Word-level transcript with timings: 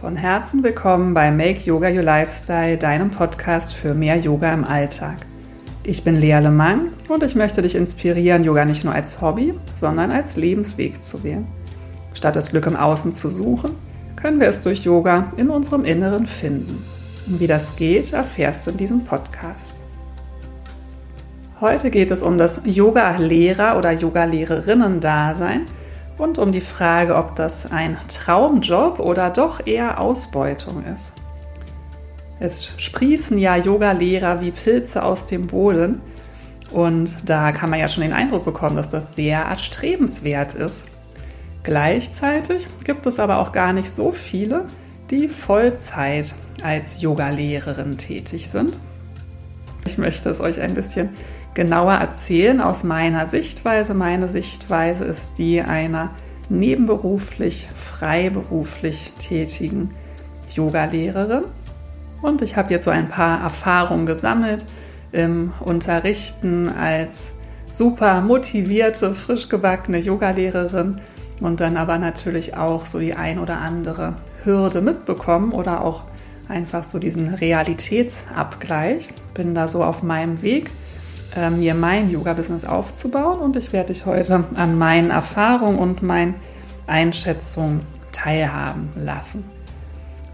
Von 0.00 0.14
Herzen 0.14 0.62
willkommen 0.62 1.12
bei 1.12 1.32
Make 1.32 1.58
Yoga 1.58 1.88
Your 1.88 2.04
Lifestyle, 2.04 2.78
deinem 2.78 3.10
Podcast 3.10 3.74
für 3.74 3.94
mehr 3.94 4.14
Yoga 4.14 4.54
im 4.54 4.62
Alltag. 4.62 5.16
Ich 5.82 6.04
bin 6.04 6.14
Lea 6.14 6.38
Lemang 6.38 6.92
und 7.08 7.24
ich 7.24 7.34
möchte 7.34 7.62
dich 7.62 7.74
inspirieren, 7.74 8.44
Yoga 8.44 8.64
nicht 8.64 8.84
nur 8.84 8.94
als 8.94 9.20
Hobby, 9.20 9.54
sondern 9.74 10.12
als 10.12 10.36
Lebensweg 10.36 11.02
zu 11.02 11.24
wählen. 11.24 11.48
Statt 12.14 12.36
das 12.36 12.50
Glück 12.50 12.66
im 12.66 12.76
Außen 12.76 13.12
zu 13.12 13.28
suchen, 13.28 13.72
können 14.14 14.38
wir 14.38 14.46
es 14.46 14.60
durch 14.62 14.84
Yoga 14.84 15.32
in 15.36 15.50
unserem 15.50 15.84
Inneren 15.84 16.28
finden. 16.28 16.84
Und 17.26 17.40
wie 17.40 17.48
das 17.48 17.74
geht, 17.74 18.12
erfährst 18.12 18.68
du 18.68 18.70
in 18.70 18.76
diesem 18.76 19.04
Podcast. 19.04 19.80
Heute 21.60 21.90
geht 21.90 22.12
es 22.12 22.22
um 22.22 22.38
das 22.38 22.62
Yoga-Lehrer- 22.64 23.76
oder 23.76 23.90
Yoga-Lehrerinnen-Dasein 23.90 25.62
und 26.18 26.38
um 26.38 26.52
die 26.52 26.60
Frage, 26.60 27.16
ob 27.16 27.36
das 27.36 27.70
ein 27.70 27.96
Traumjob 28.08 28.98
oder 28.98 29.30
doch 29.30 29.66
eher 29.66 30.00
Ausbeutung 30.00 30.84
ist. 30.84 31.14
Es 32.40 32.74
sprießen 32.76 33.38
ja 33.38 33.56
Yoga-Lehrer 33.56 34.40
wie 34.40 34.50
Pilze 34.50 35.02
aus 35.02 35.26
dem 35.26 35.46
Boden 35.46 36.00
und 36.70 37.10
da 37.24 37.52
kann 37.52 37.70
man 37.70 37.80
ja 37.80 37.88
schon 37.88 38.02
den 38.02 38.12
Eindruck 38.12 38.44
bekommen, 38.44 38.76
dass 38.76 38.90
das 38.90 39.14
sehr 39.14 39.40
erstrebenswert 39.40 40.54
ist. 40.54 40.84
Gleichzeitig 41.62 42.66
gibt 42.84 43.06
es 43.06 43.18
aber 43.18 43.38
auch 43.38 43.52
gar 43.52 43.72
nicht 43.72 43.92
so 43.92 44.12
viele, 44.12 44.66
die 45.10 45.28
Vollzeit 45.28 46.34
als 46.62 47.00
Yogalehrerin 47.00 47.98
tätig 47.98 48.48
sind. 48.48 48.78
Ich 49.86 49.98
möchte 49.98 50.28
es 50.30 50.40
euch 50.40 50.60
ein 50.60 50.74
bisschen 50.74 51.10
genauer 51.58 51.94
erzählen 51.94 52.60
aus 52.60 52.84
meiner 52.84 53.26
Sichtweise. 53.26 53.92
Meine 53.92 54.28
Sichtweise 54.28 55.04
ist 55.04 55.38
die 55.38 55.60
einer 55.60 56.10
nebenberuflich, 56.48 57.68
freiberuflich 57.74 59.14
tätigen 59.18 59.90
Yogalehrerin. 60.54 61.42
Und 62.22 62.42
ich 62.42 62.56
habe 62.56 62.70
jetzt 62.70 62.84
so 62.84 62.92
ein 62.92 63.08
paar 63.08 63.42
Erfahrungen 63.42 64.06
gesammelt 64.06 64.66
im 65.10 65.52
Unterrichten 65.58 66.68
als 66.68 67.38
super 67.72 68.20
motivierte, 68.20 69.12
frisch 69.12 69.48
gebackene 69.48 69.98
Yogalehrerin 69.98 71.00
und 71.40 71.58
dann 71.58 71.76
aber 71.76 71.98
natürlich 71.98 72.56
auch 72.56 72.86
so 72.86 73.00
die 73.00 73.14
ein 73.14 73.40
oder 73.40 73.58
andere 73.58 74.14
Hürde 74.44 74.80
mitbekommen 74.80 75.50
oder 75.50 75.84
auch 75.84 76.04
einfach 76.48 76.84
so 76.84 77.00
diesen 77.00 77.34
Realitätsabgleich. 77.34 79.08
Bin 79.34 79.56
da 79.56 79.66
so 79.66 79.82
auf 79.82 80.04
meinem 80.04 80.40
Weg, 80.42 80.70
mir 81.50 81.74
mein 81.74 82.10
Yoga-Business 82.10 82.64
aufzubauen 82.64 83.40
und 83.40 83.56
ich 83.56 83.72
werde 83.72 83.92
dich 83.92 84.06
heute 84.06 84.44
an 84.54 84.78
meinen 84.78 85.10
Erfahrungen 85.10 85.78
und 85.78 86.02
meinen 86.02 86.34
Einschätzungen 86.86 87.80
teilhaben 88.12 88.90
lassen. 88.96 89.44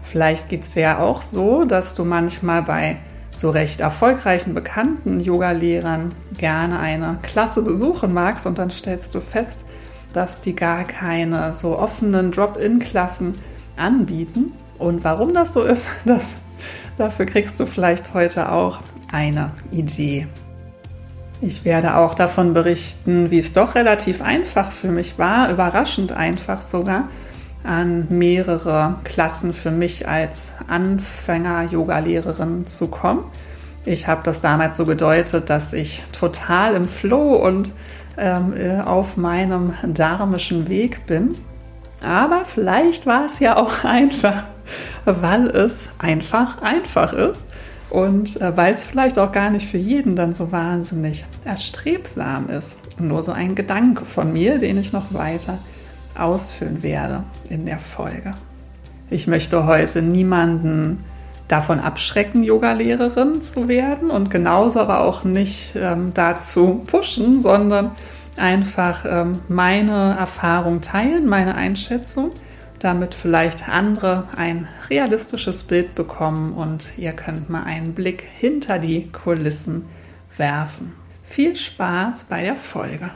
Vielleicht 0.01 0.49
geht 0.49 0.63
es 0.63 0.73
dir 0.73 0.81
ja 0.81 0.99
auch 0.99 1.21
so, 1.21 1.65
dass 1.65 1.95
du 1.95 2.05
manchmal 2.05 2.63
bei 2.63 2.97
so 3.33 3.49
recht 3.49 3.81
erfolgreichen, 3.81 4.53
bekannten 4.53 5.19
Yogalehrern 5.19 6.13
gerne 6.37 6.79
eine 6.79 7.19
Klasse 7.21 7.61
besuchen 7.61 8.13
magst 8.13 8.47
und 8.47 8.57
dann 8.57 8.71
stellst 8.71 9.13
du 9.13 9.19
fest, 9.19 9.65
dass 10.13 10.39
die 10.39 10.55
gar 10.55 10.85
keine 10.85 11.53
so 11.53 11.77
offenen 11.77 12.31
Drop-in-Klassen 12.31 13.37
anbieten. 13.75 14.53
Und 14.77 15.03
warum 15.03 15.33
das 15.33 15.53
so 15.53 15.63
ist, 15.63 15.89
das, 16.05 16.35
dafür 16.97 17.25
kriegst 17.25 17.59
du 17.59 17.65
vielleicht 17.65 18.13
heute 18.13 18.51
auch 18.51 18.79
eine 19.11 19.51
Idee. 19.71 20.27
Ich 21.45 21.63
werde 21.63 21.95
auch 21.97 22.15
davon 22.15 22.53
berichten, 22.55 23.29
wie 23.29 23.37
es 23.37 23.53
doch 23.53 23.75
relativ 23.75 24.23
einfach 24.23 24.71
für 24.71 24.87
mich 24.87 25.19
war, 25.19 25.51
überraschend 25.51 26.11
einfach 26.11 26.63
sogar, 26.63 27.07
an 27.63 28.07
mehrere 28.09 28.95
Klassen 29.03 29.53
für 29.53 29.69
mich 29.69 30.07
als 30.07 30.53
Anfänger-Yoga-Lehrerin 30.67 32.65
zu 32.65 32.87
kommen. 32.87 33.25
Ich 33.85 34.07
habe 34.07 34.23
das 34.23 34.41
damals 34.41 34.75
so 34.75 34.87
gedeutet, 34.87 35.51
dass 35.51 35.71
ich 35.73 36.01
total 36.19 36.73
im 36.73 36.85
Flow 36.85 37.35
und 37.35 37.73
ähm, 38.17 38.55
äh, 38.57 38.79
auf 38.81 39.15
meinem 39.15 39.75
dharmischen 39.83 40.67
Weg 40.67 41.05
bin. 41.05 41.35
Aber 42.03 42.45
vielleicht 42.45 43.05
war 43.05 43.25
es 43.25 43.39
ja 43.39 43.55
auch 43.55 43.83
einfach, 43.83 44.45
weil 45.05 45.45
es 45.49 45.89
einfach 45.99 46.63
einfach 46.63 47.13
ist 47.13 47.45
und 47.89 48.41
äh, 48.41 48.55
weil 48.57 48.73
es 48.73 48.83
vielleicht 48.83 49.19
auch 49.19 49.31
gar 49.31 49.49
nicht 49.49 49.67
für 49.67 49.77
jeden 49.77 50.15
dann 50.15 50.33
so 50.33 50.51
wahnsinnig 50.51 51.25
erstrebsam 51.43 52.49
ist. 52.49 52.77
Nur 52.99 53.23
so 53.23 53.31
ein 53.31 53.55
Gedanke 53.55 54.05
von 54.05 54.33
mir, 54.33 54.57
den 54.57 54.77
ich 54.77 54.93
noch 54.93 55.13
weiter 55.13 55.59
ausführen 56.17 56.81
werde 56.81 57.23
in 57.49 57.65
der 57.65 57.79
Folge. 57.79 58.33
Ich 59.09 59.27
möchte 59.27 59.67
heute 59.67 60.01
niemanden 60.01 61.03
davon 61.47 61.79
abschrecken, 61.79 62.43
Yogalehrerin 62.43 63.41
zu 63.41 63.67
werden 63.67 64.09
und 64.09 64.31
genauso 64.31 64.79
aber 64.79 65.01
auch 65.01 65.23
nicht 65.23 65.75
ähm, 65.75 66.11
dazu 66.13 66.83
pushen, 66.87 67.39
sondern 67.39 67.91
einfach 68.37 69.05
ähm, 69.07 69.39
meine 69.47 70.15
Erfahrung 70.17 70.81
teilen, 70.81 71.27
meine 71.27 71.55
Einschätzung, 71.55 72.31
damit 72.79 73.13
vielleicht 73.13 73.67
andere 73.69 74.27
ein 74.35 74.67
realistisches 74.89 75.63
Bild 75.63 75.95
bekommen 75.95 76.53
und 76.53 76.97
ihr 76.97 77.13
könnt 77.13 77.49
mal 77.49 77.63
einen 77.63 77.93
Blick 77.93 78.21
hinter 78.39 78.79
die 78.79 79.11
Kulissen 79.11 79.85
werfen. 80.37 80.93
Viel 81.23 81.55
Spaß 81.55 82.25
bei 82.25 82.43
der 82.43 82.55
Folge. 82.55 83.09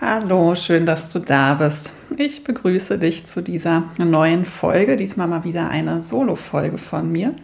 Hallo, 0.00 0.54
schön, 0.54 0.86
dass 0.86 1.10
du 1.10 1.18
da 1.18 1.54
bist. 1.54 1.92
Ich 2.16 2.42
begrüße 2.42 2.98
dich 2.98 3.26
zu 3.26 3.42
dieser 3.42 3.84
neuen 3.98 4.46
Folge, 4.46 4.96
diesmal 4.96 5.28
mal 5.28 5.44
wieder 5.44 5.68
eine 5.68 6.02
Solo-Folge 6.02 6.78
von 6.78 7.12
mir. 7.12 7.34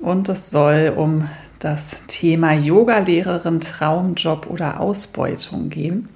Und 0.00 0.28
es 0.30 0.50
soll 0.50 0.94
um 0.96 1.28
das 1.58 2.04
Thema 2.06 2.54
Yogalehrerin, 2.54 3.60
Traumjob 3.60 4.48
oder 4.48 4.80
Ausbeutung 4.80 5.68
gehen. 5.68 6.08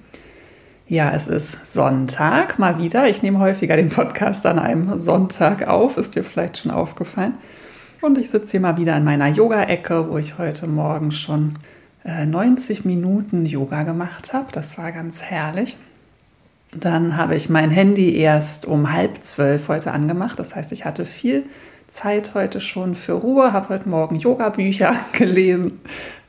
Ja, 0.89 1.11
es 1.11 1.27
ist 1.27 1.67
Sonntag 1.67 2.61
mal 2.61 2.79
wieder. 2.79 3.09
Ich 3.09 3.21
nehme 3.21 3.41
häufiger 3.41 3.77
den 3.77 3.89
Podcast 3.89 4.47
an 4.47 4.61
einem 4.61 5.01
Sonntag 5.01 5.67
auf, 5.67 5.97
ist 5.97 6.15
dir 6.15 6.23
vielleicht 6.23 6.59
schon 6.59 6.71
aufgefallen. 6.71 7.35
Und 8.03 8.19
ich 8.19 8.31
sitze 8.31 8.53
hier 8.53 8.61
mal 8.61 8.77
wieder 8.77 8.97
in 8.97 9.03
meiner 9.03 9.27
Yoga-Ecke, 9.27 10.09
wo 10.09 10.17
ich 10.17 10.39
heute 10.39 10.69
Morgen 10.69 11.11
schon 11.11 11.55
90 12.05 12.85
äh, 12.85 12.89
Minuten 12.89 13.47
Yoga 13.47 13.83
gemacht 13.83 14.33
habe. 14.33 14.47
Das 14.53 14.79
war 14.79 14.93
ganz 14.93 15.23
herrlich. 15.23 15.77
Dann 16.71 17.17
habe 17.17 17.35
ich 17.35 17.51
mein 17.51 17.71
Handy 17.71 18.15
erst 18.17 18.65
um 18.65 18.93
halb 18.93 19.25
zwölf 19.25 19.67
heute 19.67 19.91
angemacht. 19.91 20.39
Das 20.39 20.55
heißt, 20.55 20.71
ich 20.71 20.85
hatte 20.85 21.05
viel 21.05 21.47
Zeit 21.89 22.35
heute 22.35 22.61
schon 22.61 22.95
für 22.95 23.15
Ruhe, 23.15 23.53
habe 23.53 23.71
heute 23.71 23.89
Morgen 23.89 24.21
Yoga-Bücher 24.21 24.95
gelesen, 25.13 25.81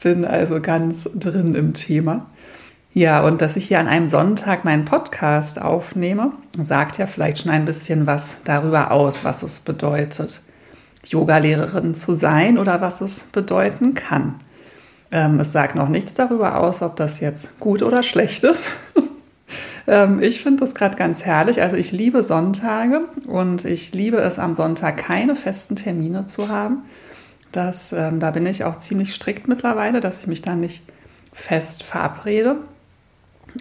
bin 0.01 0.25
also 0.25 0.59
ganz 0.61 1.07
drin 1.13 1.53
im 1.53 1.75
Thema. 1.75 2.25
Ja, 2.97 3.23
und 3.23 3.43
dass 3.43 3.55
ich 3.57 3.67
hier 3.67 3.79
an 3.79 3.87
einem 3.87 4.07
Sonntag 4.07 4.65
meinen 4.65 4.83
Podcast 4.83 5.61
aufnehme, 5.61 6.31
sagt 6.59 6.97
ja 6.97 7.05
vielleicht 7.05 7.37
schon 7.37 7.51
ein 7.51 7.63
bisschen 7.63 8.07
was 8.07 8.41
darüber 8.41 8.89
aus, 8.89 9.23
was 9.23 9.43
es 9.43 9.59
bedeutet, 9.59 10.41
Yogalehrerin 11.05 11.93
zu 11.93 12.15
sein 12.15 12.57
oder 12.57 12.81
was 12.81 13.01
es 13.01 13.25
bedeuten 13.25 13.93
kann. 13.93 14.33
Ähm, 15.11 15.39
es 15.39 15.51
sagt 15.51 15.75
noch 15.75 15.89
nichts 15.89 16.15
darüber 16.15 16.57
aus, 16.57 16.81
ob 16.81 16.95
das 16.95 17.19
jetzt 17.19 17.59
gut 17.59 17.83
oder 17.83 18.01
schlecht 18.01 18.43
ist. 18.43 18.71
ähm, 19.87 20.19
ich 20.19 20.41
finde 20.41 20.61
das 20.61 20.73
gerade 20.73 20.97
ganz 20.97 21.23
herrlich. 21.23 21.61
Also 21.61 21.75
ich 21.75 21.91
liebe 21.91 22.23
Sonntage 22.23 23.01
und 23.27 23.63
ich 23.63 23.93
liebe 23.93 24.17
es 24.17 24.39
am 24.39 24.55
Sonntag 24.55 24.97
keine 24.97 25.35
festen 25.35 25.75
Termine 25.75 26.25
zu 26.25 26.49
haben. 26.49 26.81
Das, 27.51 27.93
ähm, 27.93 28.19
da 28.19 28.31
bin 28.31 28.47
ich 28.47 28.63
auch 28.63 28.77
ziemlich 28.77 29.13
strikt 29.13 29.47
mittlerweile, 29.47 29.99
dass 29.99 30.21
ich 30.21 30.25
mich 30.25 30.41
da 30.41 30.55
nicht 30.55 30.81
fest 31.31 31.83
verabrede 31.83 32.55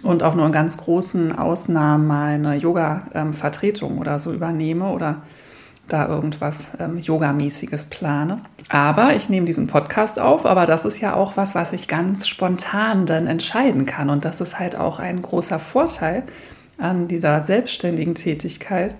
und 0.03 0.23
auch 0.23 0.35
nur 0.35 0.45
in 0.45 0.51
ganz 0.51 0.77
großen 0.77 1.37
Ausnahmen 1.37 2.07
mal 2.07 2.33
eine 2.33 2.55
Yoga-Vertretung 2.55 3.97
oder 3.97 4.19
so 4.19 4.33
übernehme 4.33 4.89
oder 4.89 5.21
da 5.87 6.07
irgendwas 6.07 6.71
ähm, 6.79 6.97
Yogamäßiges 6.97 7.85
plane. 7.85 8.41
Aber 8.69 9.15
ich 9.15 9.29
nehme 9.29 9.45
diesen 9.45 9.67
Podcast 9.67 10.19
auf, 10.19 10.45
aber 10.45 10.65
das 10.65 10.85
ist 10.85 10.99
ja 10.99 11.15
auch 11.15 11.37
was, 11.37 11.55
was 11.55 11.71
ich 11.71 11.87
ganz 11.87 12.27
spontan 12.27 13.05
dann 13.05 13.27
entscheiden 13.27 13.85
kann. 13.85 14.09
Und 14.09 14.25
das 14.25 14.41
ist 14.41 14.59
halt 14.59 14.77
auch 14.77 14.99
ein 14.99 15.21
großer 15.21 15.59
Vorteil 15.59 16.23
an 16.77 17.07
dieser 17.07 17.41
selbstständigen 17.41 18.15
Tätigkeit, 18.15 18.95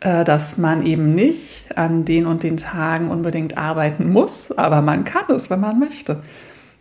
äh, 0.00 0.24
dass 0.24 0.58
man 0.58 0.84
eben 0.84 1.14
nicht 1.14 1.76
an 1.76 2.04
den 2.04 2.26
und 2.26 2.42
den 2.42 2.56
Tagen 2.56 3.10
unbedingt 3.10 3.56
arbeiten 3.56 4.10
muss, 4.10 4.52
aber 4.52 4.82
man 4.82 5.04
kann 5.04 5.24
es, 5.28 5.50
wenn 5.50 5.60
man 5.60 5.78
möchte. 5.78 6.20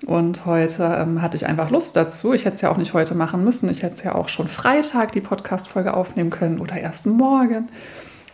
Und 0.05 0.45
heute 0.45 0.83
ähm, 0.83 1.21
hatte 1.21 1.37
ich 1.37 1.45
einfach 1.45 1.69
Lust 1.69 1.95
dazu. 1.95 2.33
Ich 2.33 2.45
hätte 2.45 2.55
es 2.55 2.61
ja 2.61 2.69
auch 2.69 2.77
nicht 2.77 2.93
heute 2.93 3.15
machen 3.15 3.43
müssen. 3.43 3.69
Ich 3.69 3.83
hätte 3.83 3.93
es 3.93 4.03
ja 4.03 4.15
auch 4.15 4.27
schon 4.27 4.47
Freitag 4.47 5.11
die 5.13 5.21
Podcast-Folge 5.21 5.93
aufnehmen 5.93 6.29
können 6.29 6.59
oder 6.59 6.75
erst 6.75 7.05
morgen. 7.05 7.67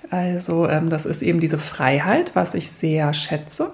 Also 0.10 0.68
ähm, 0.68 0.90
das 0.90 1.06
ist 1.06 1.22
eben 1.22 1.40
diese 1.40 1.60
Freiheit, 1.60 2.32
was 2.34 2.56
ich 2.56 2.72
sehr 2.72 3.14
schätze. 3.14 3.72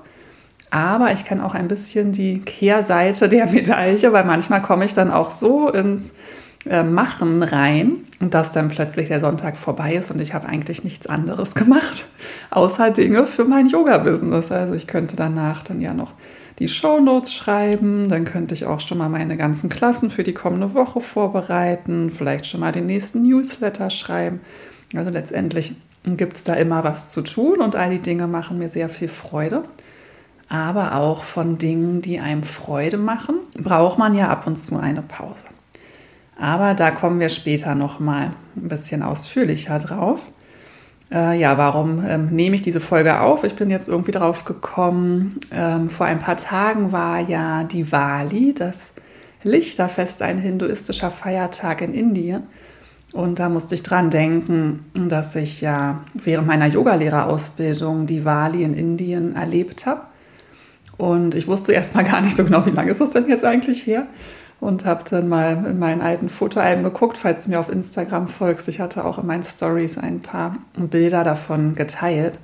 Aber 0.72 1.14
ich 1.14 1.24
kann 1.24 1.40
auch 1.40 1.54
ein 1.54 1.70
bisschen 1.70 2.12
die 2.12 2.42
Kehrseite 2.42 3.30
der 3.30 3.46
Medaille, 3.52 4.12
weil 4.12 4.26
manchmal 4.26 4.62
komme 4.62 4.86
ich 4.86 4.94
dann 4.94 5.12
auch 5.12 5.32
so 5.32 5.70
ins 5.70 6.14
äh, 6.66 6.84
Machen 6.84 7.44
rein 7.44 8.06
dass 8.20 8.52
dann 8.52 8.70
plötzlich 8.70 9.10
der 9.10 9.20
Sonntag 9.20 9.58
vorbei 9.58 9.96
ist 9.96 10.12
und 10.12 10.20
ich 10.20 10.34
habe 10.34 10.48
eigentlich 10.48 10.84
nichts 10.84 11.08
anderes 11.08 11.56
gemacht, 11.56 12.06
außer 12.50 12.92
Dinge 12.92 13.26
für 13.26 13.46
mein 13.46 13.68
Yoga-Business. 13.68 14.52
Also 14.52 14.74
ich 14.74 14.88
könnte 14.88 15.16
danach 15.16 15.64
dann 15.64 15.82
ja 15.82 15.94
noch 15.94 16.12
die 16.60 16.68
Shownotes 16.68 17.34
schreiben, 17.34 18.08
dann 18.08 18.24
könnte 18.26 18.54
ich 18.54 18.66
auch 18.66 18.80
schon 18.80 18.98
mal 18.98 19.10
meine 19.10 19.36
ganzen 19.38 19.70
Klassen 19.70 20.10
für 20.10 20.24
die 20.24 20.34
kommende 20.34 20.74
Woche 20.74 21.02
vorbereiten, 21.02 22.10
vielleicht 22.10 22.48
schon 22.48 22.62
mal 22.62 22.72
den 22.72 22.86
nächsten 22.86 23.24
Newsletter 23.24 23.90
schreiben. 23.90 24.40
Also 24.96 25.10
letztendlich 25.10 25.76
gibt 26.06 26.38
es 26.38 26.44
da 26.44 26.54
immer 26.54 26.84
was 26.84 27.12
zu 27.12 27.22
tun 27.22 27.60
und 27.60 27.76
all 27.76 27.90
die 27.90 28.00
Dinge 28.00 28.28
machen 28.28 28.58
mir 28.58 28.70
sehr 28.70 28.90
viel 28.90 29.08
Freude. 29.08 29.64
Aber 30.48 30.96
auch 30.96 31.24
von 31.24 31.58
Dingen, 31.58 32.02
die 32.02 32.20
einem 32.20 32.44
Freude 32.44 32.98
machen, 32.98 33.38
braucht 33.58 33.98
man 33.98 34.14
ja 34.14 34.30
ab 34.30 34.46
und 34.46 34.58
zu 34.58 34.78
eine 34.78 35.02
Pause. 35.02 35.46
Aber 36.38 36.74
da 36.74 36.92
kommen 36.92 37.20
wir 37.20 37.30
später 37.30 37.76
noch 37.76 38.00
mal 38.00 38.32
ein 38.56 38.68
bisschen 38.68 39.02
ausführlicher 39.02 39.80
drauf. 39.80 40.22
Äh, 41.12 41.40
ja, 41.40 41.58
warum 41.58 42.04
ähm, 42.08 42.28
nehme 42.32 42.56
ich 42.56 42.62
diese 42.62 42.80
Folge 42.80 43.20
auf? 43.20 43.44
Ich 43.44 43.56
bin 43.56 43.70
jetzt 43.70 43.88
irgendwie 43.88 44.12
drauf 44.12 44.46
gekommen. 44.46 45.40
Ähm, 45.52 45.90
vor 45.90 46.06
ein 46.06 46.20
paar 46.20 46.38
Tagen 46.38 46.92
war 46.92 47.20
ja 47.20 47.64
Diwali, 47.64 48.54
das 48.54 48.94
Lichterfest, 49.44 50.22
ein 50.22 50.40
hinduistischer 50.40 51.12
Feiertag 51.12 51.82
in 51.82 51.94
Indien. 51.94 52.44
Und 53.14 53.40
da 53.40 53.48
musste 53.48 53.76
ich 53.76 53.84
dran 53.84 54.10
denken, 54.10 54.86
dass 54.94 55.36
ich 55.36 55.62
ja 55.62 56.04
während 56.16 56.48
meiner 56.48 56.66
Yogalehrerausbildung 56.66 58.08
Diwali 58.08 58.64
in 58.64 58.74
Indien 58.74 59.36
erlebt 59.36 59.86
habe. 59.86 60.02
Und 60.98 61.36
ich 61.36 61.48
wusste 61.48 61.72
erst 61.72 61.96
mal 61.96 62.04
gar 62.04 62.22
nicht 62.22 62.36
so 62.36 62.44
genau, 62.44 62.66
wie 62.66 62.72
lange 62.72 62.90
ist 62.90 63.00
das 63.00 63.12
denn 63.12 63.28
jetzt 63.28 63.46
eigentlich 63.46 63.86
her? 63.86 64.08
Und 64.60 64.86
habe 64.86 65.04
dann 65.10 65.28
mal 65.28 65.66
in 65.66 65.80
meinen 65.80 66.02
alten 66.02 66.30
Fotoalben 66.30 66.84
geguckt, 66.84 67.18
falls 67.18 67.46
du 67.46 67.52
mir 67.52 67.60
auf 67.60 67.70
Instagram 67.70 68.28
folgst. 68.28 68.68
Ich 68.68 68.80
hatte 68.80 69.06
auch 69.06 69.20
in 69.20 69.28
meinen 69.28 69.44
Stories 69.44 69.98
ein 69.98 70.22
paar 70.22 70.58
Bilder 70.76 71.24
davon 71.24 71.76
geteilt. 71.76 72.40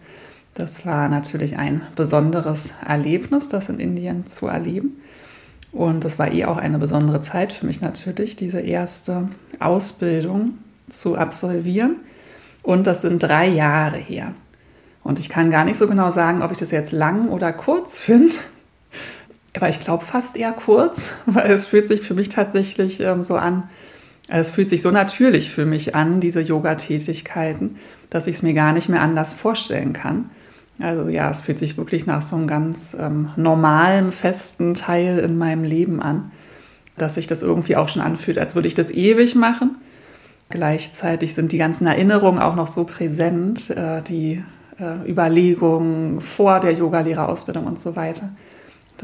Das 0.54 0.86
war 0.86 1.08
natürlich 1.10 1.58
ein 1.58 1.82
besonderes 1.96 2.74
Erlebnis, 2.86 3.48
das 3.48 3.70
in 3.70 3.80
Indien 3.80 4.28
zu 4.28 4.48
erleben. 4.48 5.02
Und 5.72 6.04
das 6.04 6.20
war 6.20 6.32
eh 6.32 6.46
auch 6.46 6.58
eine 6.58 6.78
besondere 6.80 7.22
Zeit 7.22 7.54
für 7.54 7.66
mich 7.66 7.80
natürlich, 7.80 8.36
diese 8.36 8.60
erste 8.60 9.30
Ausbildung 9.60 10.58
zu 10.90 11.18
absolvieren. 11.18 11.96
Und 12.62 12.88
das 12.88 13.02
sind 13.02 13.24
drei 13.24 13.48
Jahre 13.48 13.98
her. 13.98 14.34
Und 15.04 15.18
ich 15.18 15.30
kann 15.30 15.50
gar 15.50 15.66
nicht 15.66 15.78
so 15.78 15.88
genau 15.88 16.12
sagen, 16.12 16.42
ob 16.42 16.52
ich 16.52 16.58
das 16.58 16.72
jetzt 16.72 16.92
lang 16.92 17.30
oder 17.30 17.54
kurz 17.54 18.00
finde, 18.02 18.36
aber 19.56 19.70
ich 19.70 19.80
glaube 19.80 20.06
fast 20.06 20.38
eher 20.38 20.54
kurz, 20.54 21.14
weil 21.26 21.52
es 21.52 21.68
fühlt 21.68 21.88
sich 21.88 22.02
für 22.02 22.14
mich 22.14 22.30
tatsächlich 22.30 23.00
ähm, 23.00 23.24
so 23.24 23.36
an, 23.36 23.64
es 24.28 24.50
fühlt 24.50 24.70
sich 24.70 24.82
so 24.82 24.92
natürlich 24.92 25.52
für 25.52 25.66
mich 25.66 25.94
an, 25.94 26.22
diese 26.22 26.40
Yoga-Tätigkeiten, 26.40 27.78
dass 28.10 28.28
ich 28.28 28.38
es 28.38 28.44
mir 28.44 28.54
gar 28.54 28.72
nicht 28.72 28.88
mehr 28.88 29.02
anders 29.02 29.34
vorstellen 29.34 29.92
kann. 29.92 30.30
Also 30.80 31.10
ja, 31.10 31.30
es 31.30 31.42
fühlt 31.42 31.60
sich 31.60 31.78
wirklich 31.78 32.06
nach 32.06 32.22
so 32.22 32.38
einem 32.38 32.48
ganz 32.48 32.96
ähm, 32.98 33.30
normalen, 33.36 34.10
festen 34.10 34.74
Teil 34.74 35.20
in 35.20 35.38
meinem 35.38 35.64
Leben 35.64 36.02
an, 36.02 36.32
dass 36.98 37.16
sich 37.16 37.28
das 37.28 37.42
irgendwie 37.42 37.76
auch 37.76 37.90
schon 37.90 38.02
anfühlt, 38.02 38.38
als 38.38 38.56
würde 38.56 38.70
ich 38.70 38.74
das 38.74 38.90
ewig 38.90 39.36
machen. 39.36 39.76
Gleichzeitig 40.50 41.34
sind 41.34 41.52
die 41.52 41.58
ganzen 41.58 41.86
Erinnerungen 41.86 42.40
auch 42.40 42.56
noch 42.56 42.68
so 42.68 42.86
präsent, 42.86 43.70
äh, 43.70 44.02
die 44.02 44.44
äh, 44.80 45.10
Überlegungen 45.10 46.22
vor 46.22 46.60
der 46.62 46.72
Yogalehrerausbildung 46.72 47.66
und 47.66 47.82
so 47.82 47.98
weiter 47.98 48.30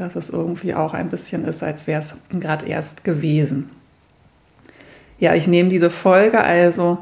dass 0.00 0.16
es 0.16 0.30
irgendwie 0.30 0.74
auch 0.74 0.94
ein 0.94 1.08
bisschen 1.08 1.44
ist, 1.44 1.62
als 1.62 1.86
wäre 1.86 2.00
es 2.00 2.16
gerade 2.38 2.66
erst 2.66 3.04
gewesen. 3.04 3.70
Ja, 5.18 5.34
ich 5.34 5.46
nehme 5.46 5.68
diese 5.68 5.90
Folge 5.90 6.40
also 6.40 6.98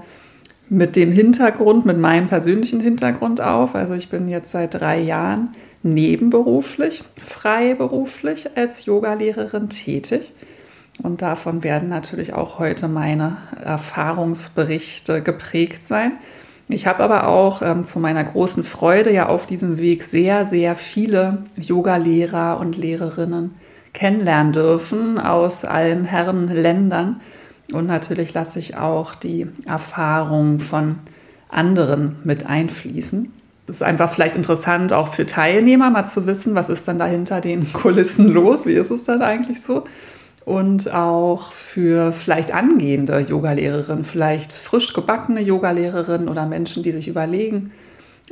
mit 0.69 0.97
dem 0.97 1.13
Hintergrund, 1.13 1.87
mit 1.87 1.99
meinem 1.99 2.29
persönlichen 2.29 2.81
Hintergrund 2.81 3.41
auf. 3.41 3.75
Also 3.75 3.95
ich 3.95 4.09
bin 4.09 4.29
jetzt 4.29 4.51
seit 4.51 4.75
drei 4.75 4.99
Jahren 4.99 5.55
nebenberuflich, 5.83 7.05
freiberuflich 7.21 8.57
als 8.57 8.87
Yogalehrerin 8.87 9.69
tätig. 9.69 10.33
Und 11.03 11.23
davon 11.23 11.63
werden 11.63 11.89
natürlich 11.89 12.33
auch 12.33 12.59
heute 12.59 12.89
meine 12.89 13.37
Erfahrungsberichte 13.63 15.23
geprägt 15.23 15.87
sein. 15.87 16.13
Ich 16.69 16.87
habe 16.87 17.05
aber 17.05 17.29
auch 17.29 17.63
ähm, 17.63 17.85
zu 17.85 18.01
meiner 18.01 18.25
großen 18.25 18.65
Freude 18.65 19.13
ja 19.13 19.29
auf 19.29 19.47
diesem 19.47 19.79
Weg 19.79 20.03
sehr, 20.03 20.47
sehr 20.47 20.75
viele 20.75 21.45
Yoga-Lehrer 21.57 22.59
und 22.59 22.77
Lehrerinnen 22.77 23.55
kennenlernen 23.93 24.53
dürfen 24.53 25.19
aus 25.19 25.65
allen 25.65 26.05
Herren 26.05 26.49
Ländern. 26.49 27.21
Und 27.73 27.87
natürlich 27.87 28.35
lasse 28.35 28.59
ich 28.59 28.77
auch 28.77 29.15
die 29.15 29.47
Erfahrung 29.65 30.59
von 30.59 30.97
anderen 31.49 32.17
mit 32.25 32.47
einfließen. 32.47 33.33
Es 33.69 33.77
ist 33.77 33.83
einfach 33.83 34.11
vielleicht 34.11 34.37
interessant, 34.37 34.93
auch 34.93 35.09
für 35.09 35.27
Teilnehmer 35.27 35.91
mal 35.91 36.05
zu 36.05 36.27
wissen, 36.27 36.55
was 36.55 36.69
ist 36.69 36.87
dann 36.87 36.99
da 36.99 37.07
hinter 37.07 37.41
den 37.41 37.73
Kulissen 37.73 38.29
los, 38.29 38.67
wie 38.67 38.75
ist 38.75 38.91
es 38.91 39.05
dann 39.05 39.23
eigentlich 39.23 39.61
so 39.61 39.85
und 40.47 40.93
auch 40.93 41.51
für 41.51 42.13
vielleicht 42.13 42.55
angehende 42.55 43.19
Yogalehrerinnen, 43.19 44.05
vielleicht 44.05 44.53
frisch 44.53 44.93
gebackene 44.95 45.41
Yogalehrerinnen 45.43 46.29
oder 46.29 46.47
Menschen, 46.47 46.85
die 46.85 46.93
sich 46.93 47.09
überlegen, 47.09 47.73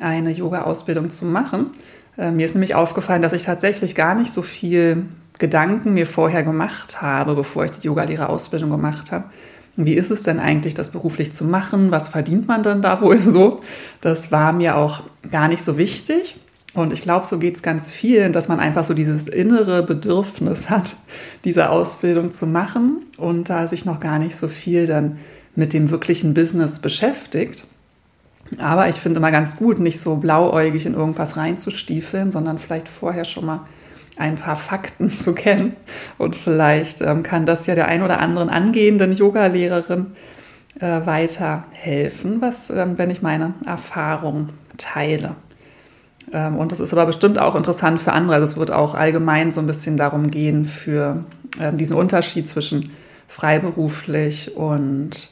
eine 0.01 0.31
Yoga-Ausbildung 0.31 1.11
zu 1.11 1.27
machen. 1.27 1.71
Äh, 2.17 2.31
mir 2.31 2.47
ist 2.47 2.55
nämlich 2.55 2.77
aufgefallen, 2.77 3.21
dass 3.21 3.33
ich 3.33 3.43
tatsächlich 3.43 3.97
gar 3.97 4.15
nicht 4.15 4.33
so 4.33 4.43
viel 4.43 5.07
Gedanken 5.41 5.93
mir 5.95 6.07
vorher 6.07 6.45
gemacht 6.45 7.03
habe, 7.03 7.35
bevor 7.35 7.65
ich 7.65 7.73
die 7.73 7.89
Yogalehrerausbildung 7.89 8.71
gemacht 8.71 9.11
habe. 9.11 9.25
Wie 9.75 9.95
ist 9.95 10.13
es 10.13 10.23
denn 10.23 10.39
eigentlich, 10.39 10.75
das 10.75 10.91
beruflich 10.91 11.33
zu 11.33 11.45
machen? 11.45 11.91
Was 11.91 12.11
verdient 12.11 12.47
man 12.47 12.63
dann 12.63 12.81
da 12.81 13.01
wohl 13.01 13.19
so? 13.21 13.61
Das 14.01 14.31
war 14.31 14.53
mir 14.53 14.77
auch 14.77 15.03
gar 15.33 15.49
nicht 15.49 15.65
so 15.65 15.79
wichtig. 15.79 16.37
Und 16.75 16.93
ich 16.93 17.03
glaube, 17.03 17.25
so 17.25 17.39
geht 17.39 17.55
es 17.55 17.63
ganz 17.63 17.89
vielen, 17.89 18.33
dass 18.33 18.49
man 18.49 18.59
einfach 18.59 18.83
so 18.83 18.95
dieses 18.95 19.29
innere 19.29 19.83
Bedürfnis 19.83 20.71
hat, 20.71 20.97
diese 21.45 21.71
Ausbildung 21.71 22.33
zu 22.33 22.47
machen 22.47 23.03
und 23.17 23.49
da 23.49 23.69
sich 23.69 23.85
noch 23.85 24.01
gar 24.01 24.19
nicht 24.19 24.37
so 24.37 24.49
viel 24.49 24.87
dann 24.87 25.19
mit 25.55 25.73
dem 25.73 25.91
wirklichen 25.91 26.35
Business 26.35 26.81
beschäftigt. 26.81 27.65
Aber 28.59 28.89
ich 28.89 28.97
finde 28.97 29.21
mal 29.21 29.31
ganz 29.31 29.57
gut, 29.57 29.79
nicht 29.79 30.01
so 30.01 30.17
blauäugig 30.17 30.85
in 30.85 30.95
irgendwas 30.95 31.37
reinzustiefeln, 31.37 32.31
sondern 32.31 32.59
vielleicht 32.59 32.89
vorher 32.89 33.25
schon 33.25 33.47
mal 33.47 33.61
ein 34.17 34.35
paar 34.35 34.57
Fakten 34.57 35.11
zu 35.11 35.35
kennen. 35.35 35.77
Und 36.19 36.37
vielleicht 36.37 37.01
ähm, 37.01 37.23
kann 37.23 37.47
das 37.47 37.67
ja 37.67 37.75
der 37.75 37.89
ein 37.89 38.03
oder 38.03 38.21
anderen 38.21 38.49
angehenden 38.49 39.13
Yogalehrerin 39.13 40.07
äh, 40.81 41.07
weiterhelfen, 41.07 42.41
was, 42.41 42.71
ähm, 42.71 42.99
wenn 42.99 43.11
ich 43.11 43.23
meine 43.23 43.55
Erfahrung 43.65 44.51
teile. 44.77 45.37
Ähm, 46.35 46.59
und 46.59 46.73
das 46.73 46.81
ist 46.81 46.93
aber 46.93 47.07
bestimmt 47.07 47.39
auch 47.39 47.55
interessant 47.55 48.01
für 48.01 48.13
andere. 48.13 48.35
Also 48.35 48.45
es 48.45 48.57
wird 48.59 48.73
auch 48.73 48.95
allgemein 48.95 49.53
so 49.53 49.61
ein 49.61 49.67
bisschen 49.67 49.97
darum 49.97 50.31
gehen, 50.31 50.67
für 50.67 51.25
ähm, 51.59 51.79
diesen 51.79 51.97
Unterschied 51.97 52.49
zwischen 52.49 52.91
freiberuflich 53.29 54.57
und 54.57 55.31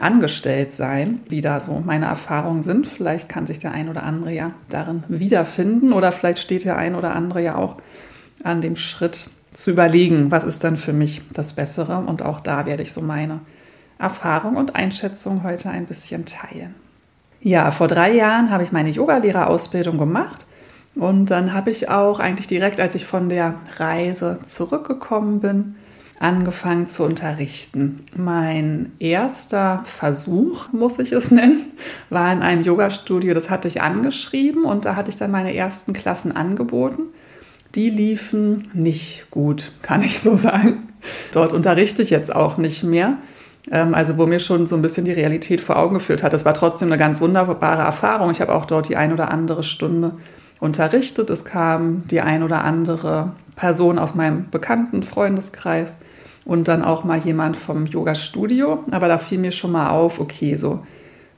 angestellt 0.00 0.72
sein, 0.72 1.20
wie 1.28 1.40
da 1.40 1.60
so 1.60 1.82
meine 1.84 2.06
Erfahrungen 2.06 2.62
sind. 2.62 2.86
Vielleicht 2.86 3.28
kann 3.28 3.46
sich 3.46 3.58
der 3.58 3.72
ein 3.72 3.88
oder 3.88 4.04
andere 4.04 4.32
ja 4.32 4.52
darin 4.68 5.04
wiederfinden 5.08 5.92
oder 5.92 6.12
vielleicht 6.12 6.38
steht 6.38 6.64
der 6.64 6.76
ein 6.76 6.94
oder 6.94 7.14
andere 7.14 7.42
ja 7.42 7.56
auch 7.56 7.76
an 8.44 8.60
dem 8.60 8.76
Schritt 8.76 9.28
zu 9.52 9.72
überlegen, 9.72 10.30
was 10.30 10.44
ist 10.44 10.62
dann 10.62 10.76
für 10.76 10.92
mich 10.92 11.22
das 11.32 11.52
Bessere. 11.52 11.98
Und 11.98 12.22
auch 12.22 12.40
da 12.40 12.64
werde 12.64 12.82
ich 12.82 12.92
so 12.92 13.00
meine 13.00 13.40
Erfahrung 13.98 14.56
und 14.56 14.76
Einschätzung 14.76 15.42
heute 15.42 15.70
ein 15.70 15.86
bisschen 15.86 16.24
teilen. 16.24 16.74
Ja, 17.40 17.70
vor 17.70 17.88
drei 17.88 18.12
Jahren 18.14 18.50
habe 18.50 18.64
ich 18.64 18.72
meine 18.72 18.90
Yogalehrerausbildung 18.90 19.96
gemacht 19.96 20.46
und 20.94 21.26
dann 21.30 21.54
habe 21.54 21.70
ich 21.70 21.88
auch 21.88 22.18
eigentlich 22.18 22.48
direkt, 22.48 22.80
als 22.80 22.94
ich 22.94 23.06
von 23.06 23.28
der 23.28 23.54
Reise 23.76 24.40
zurückgekommen 24.42 25.40
bin, 25.40 25.76
angefangen 26.18 26.88
zu 26.88 27.04
unterrichten. 27.04 28.00
Mein 28.16 28.90
erster 28.98 29.82
Versuch, 29.84 30.72
muss 30.72 30.98
ich 30.98 31.12
es 31.12 31.30
nennen, 31.30 31.66
war 32.10 32.32
in 32.32 32.42
einem 32.42 32.62
Yogastudio, 32.62 33.34
das 33.34 33.50
hatte 33.50 33.68
ich 33.68 33.82
angeschrieben 33.82 34.64
und 34.64 34.84
da 34.84 34.96
hatte 34.96 35.10
ich 35.10 35.16
dann 35.16 35.30
meine 35.30 35.54
ersten 35.54 35.92
Klassen 35.92 36.34
angeboten. 36.34 37.02
Die 37.76 37.90
liefen 37.90 38.68
nicht 38.72 39.30
gut, 39.30 39.70
kann 39.82 40.02
ich 40.02 40.18
so 40.18 40.34
sagen. 40.34 40.88
Dort 41.32 41.52
unterrichte 41.52 42.02
ich 42.02 42.10
jetzt 42.10 42.34
auch 42.34 42.56
nicht 42.56 42.82
mehr. 42.82 43.18
Ähm, 43.70 43.94
also 43.94 44.16
wo 44.18 44.26
mir 44.26 44.40
schon 44.40 44.66
so 44.66 44.76
ein 44.76 44.82
bisschen 44.82 45.04
die 45.04 45.12
Realität 45.12 45.60
vor 45.60 45.76
Augen 45.76 45.94
geführt 45.94 46.22
hat. 46.22 46.32
Es 46.34 46.44
war 46.44 46.54
trotzdem 46.54 46.88
eine 46.88 46.98
ganz 46.98 47.20
wunderbare 47.20 47.82
Erfahrung. 47.82 48.30
Ich 48.30 48.40
habe 48.40 48.54
auch 48.54 48.66
dort 48.66 48.88
die 48.88 48.96
ein 48.96 49.12
oder 49.12 49.30
andere 49.30 49.62
Stunde 49.62 50.14
unterrichtet. 50.60 51.30
Es 51.30 51.44
kam 51.44 52.06
die 52.08 52.20
ein 52.20 52.42
oder 52.42 52.64
andere 52.64 53.32
Person 53.56 53.98
aus 53.98 54.14
meinem 54.14 54.48
bekannten 54.50 55.02
Freundeskreis 55.02 55.96
und 56.44 56.68
dann 56.68 56.82
auch 56.82 57.04
mal 57.04 57.18
jemand 57.18 57.56
vom 57.56 57.86
Yoga-Studio. 57.86 58.84
Aber 58.90 59.08
da 59.08 59.18
fiel 59.18 59.38
mir 59.38 59.52
schon 59.52 59.72
mal 59.72 59.90
auf, 59.90 60.20
okay, 60.20 60.56
so 60.56 60.84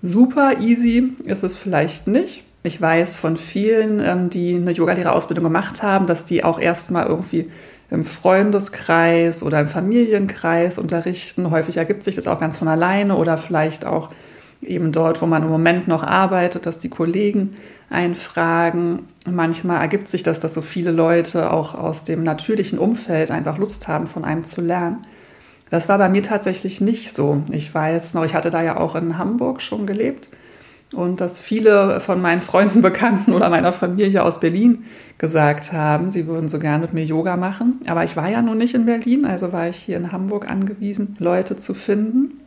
super 0.02 0.60
easy 0.60 1.14
ist 1.24 1.42
es 1.42 1.56
vielleicht 1.56 2.06
nicht. 2.06 2.44
Ich 2.62 2.80
weiß 2.80 3.16
von 3.16 3.36
vielen, 3.36 4.00
ähm, 4.00 4.30
die 4.30 4.54
eine 4.54 4.70
Yogalehrerausbildung 4.70 5.44
gemacht 5.44 5.82
haben, 5.82 6.06
dass 6.06 6.26
die 6.26 6.44
auch 6.44 6.60
erst 6.60 6.90
mal 6.90 7.06
irgendwie 7.06 7.50
im 7.90 8.04
Freundeskreis 8.04 9.42
oder 9.42 9.60
im 9.60 9.66
Familienkreis 9.66 10.78
unterrichten. 10.78 11.50
Häufig 11.50 11.76
ergibt 11.76 12.02
sich 12.02 12.14
das 12.14 12.28
auch 12.28 12.38
ganz 12.38 12.56
von 12.56 12.68
alleine 12.68 13.16
oder 13.16 13.36
vielleicht 13.36 13.84
auch 13.84 14.08
eben 14.62 14.92
dort, 14.92 15.22
wo 15.22 15.26
man 15.26 15.42
im 15.42 15.48
Moment 15.48 15.88
noch 15.88 16.02
arbeitet, 16.02 16.66
dass 16.66 16.78
die 16.78 16.90
Kollegen 16.90 17.56
einfragen. 17.88 19.08
Manchmal 19.26 19.80
ergibt 19.80 20.06
sich 20.06 20.22
das, 20.22 20.40
dass 20.40 20.54
so 20.54 20.60
viele 20.60 20.92
Leute 20.92 21.52
auch 21.52 21.74
aus 21.74 22.04
dem 22.04 22.22
natürlichen 22.22 22.78
Umfeld 22.78 23.30
einfach 23.30 23.58
Lust 23.58 23.88
haben, 23.88 24.06
von 24.06 24.24
einem 24.24 24.44
zu 24.44 24.60
lernen. 24.60 24.98
Das 25.70 25.88
war 25.88 25.98
bei 25.98 26.08
mir 26.08 26.22
tatsächlich 26.22 26.80
nicht 26.80 27.14
so. 27.14 27.42
Ich 27.50 27.74
weiß 27.74 28.14
noch, 28.14 28.24
ich 28.24 28.34
hatte 28.34 28.50
da 28.50 28.62
ja 28.62 28.76
auch 28.76 28.94
in 28.94 29.18
Hamburg 29.18 29.62
schon 29.62 29.86
gelebt 29.86 30.28
und 30.94 31.20
dass 31.20 31.38
viele 31.38 32.00
von 32.00 32.20
meinen 32.20 32.40
Freunden, 32.40 32.82
Bekannten 32.82 33.32
oder 33.32 33.48
meiner 33.48 33.72
Familie 33.72 34.24
aus 34.24 34.40
Berlin 34.40 34.84
gesagt 35.18 35.72
haben, 35.72 36.10
sie 36.10 36.26
würden 36.26 36.48
so 36.48 36.58
gern 36.58 36.80
mit 36.80 36.92
mir 36.92 37.04
Yoga 37.04 37.36
machen. 37.36 37.80
Aber 37.86 38.04
ich 38.04 38.16
war 38.16 38.28
ja 38.28 38.42
nun 38.42 38.58
nicht 38.58 38.74
in 38.74 38.86
Berlin, 38.86 39.26
also 39.26 39.52
war 39.52 39.68
ich 39.68 39.76
hier 39.76 39.96
in 39.96 40.12
Hamburg 40.12 40.48
angewiesen, 40.48 41.16
Leute 41.18 41.56
zu 41.56 41.74
finden. 41.74 42.40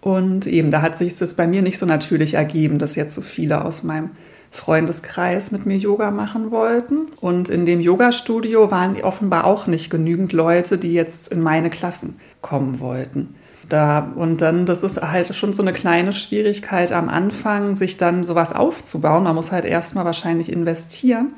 Und 0.00 0.46
eben, 0.46 0.70
da 0.70 0.82
hat 0.82 0.96
sich 0.96 1.20
es 1.20 1.34
bei 1.34 1.46
mir 1.46 1.62
nicht 1.62 1.78
so 1.78 1.86
natürlich 1.86 2.34
ergeben, 2.34 2.78
dass 2.78 2.94
jetzt 2.94 3.14
so 3.14 3.22
viele 3.22 3.64
aus 3.64 3.82
meinem 3.82 4.10
Freundeskreis 4.50 5.50
mit 5.50 5.66
mir 5.66 5.76
Yoga 5.76 6.10
machen 6.10 6.50
wollten. 6.50 7.08
Und 7.20 7.48
in 7.48 7.64
dem 7.64 7.80
Yoga-Studio 7.80 8.70
waren 8.70 9.00
offenbar 9.02 9.44
auch 9.44 9.66
nicht 9.66 9.90
genügend 9.90 10.32
Leute, 10.32 10.78
die 10.78 10.92
jetzt 10.92 11.32
in 11.32 11.40
meine 11.40 11.70
Klassen 11.70 12.16
kommen 12.40 12.80
wollten. 12.80 13.34
Da, 13.68 14.12
und 14.14 14.42
dann, 14.42 14.66
das 14.66 14.82
ist 14.82 15.00
halt 15.00 15.34
schon 15.34 15.52
so 15.52 15.62
eine 15.62 15.72
kleine 15.72 16.12
Schwierigkeit 16.12 16.92
am 16.92 17.08
Anfang, 17.08 17.74
sich 17.74 17.96
dann 17.96 18.22
sowas 18.24 18.52
aufzubauen. 18.52 19.24
Man 19.24 19.34
muss 19.34 19.52
halt 19.52 19.64
erstmal 19.64 20.04
wahrscheinlich 20.04 20.52
investieren. 20.52 21.32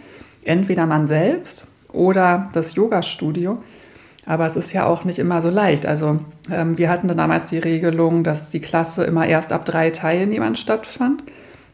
Entweder 0.45 0.87
man 0.87 1.07
selbst 1.07 1.67
oder 1.93 2.51
das 2.53 2.75
Yoga-Studio. 2.75 3.59
Aber 4.27 4.45
es 4.45 4.57
ist 4.57 4.73
ja 4.73 4.87
auch 4.87 5.05
nicht 5.05 5.19
immer 5.19 5.41
so 5.41 5.51
leicht. 5.51 5.87
Also 5.87 6.19
ähm, 6.51 6.77
wir 6.79 6.91
hatten 6.91 7.07
dann 7.09 7.17
damals 7.17 7.47
die 7.47 7.59
Regelung, 7.59 8.25
dass 8.25 8.51
die 8.51 8.61
Klasse 8.61 9.05
immer 9.05 9.27
erst 9.27 9.53
ab 9.53 9.65
drei 9.65 9.91
Teilnehmern 9.91 10.57
stattfand. 10.57 11.23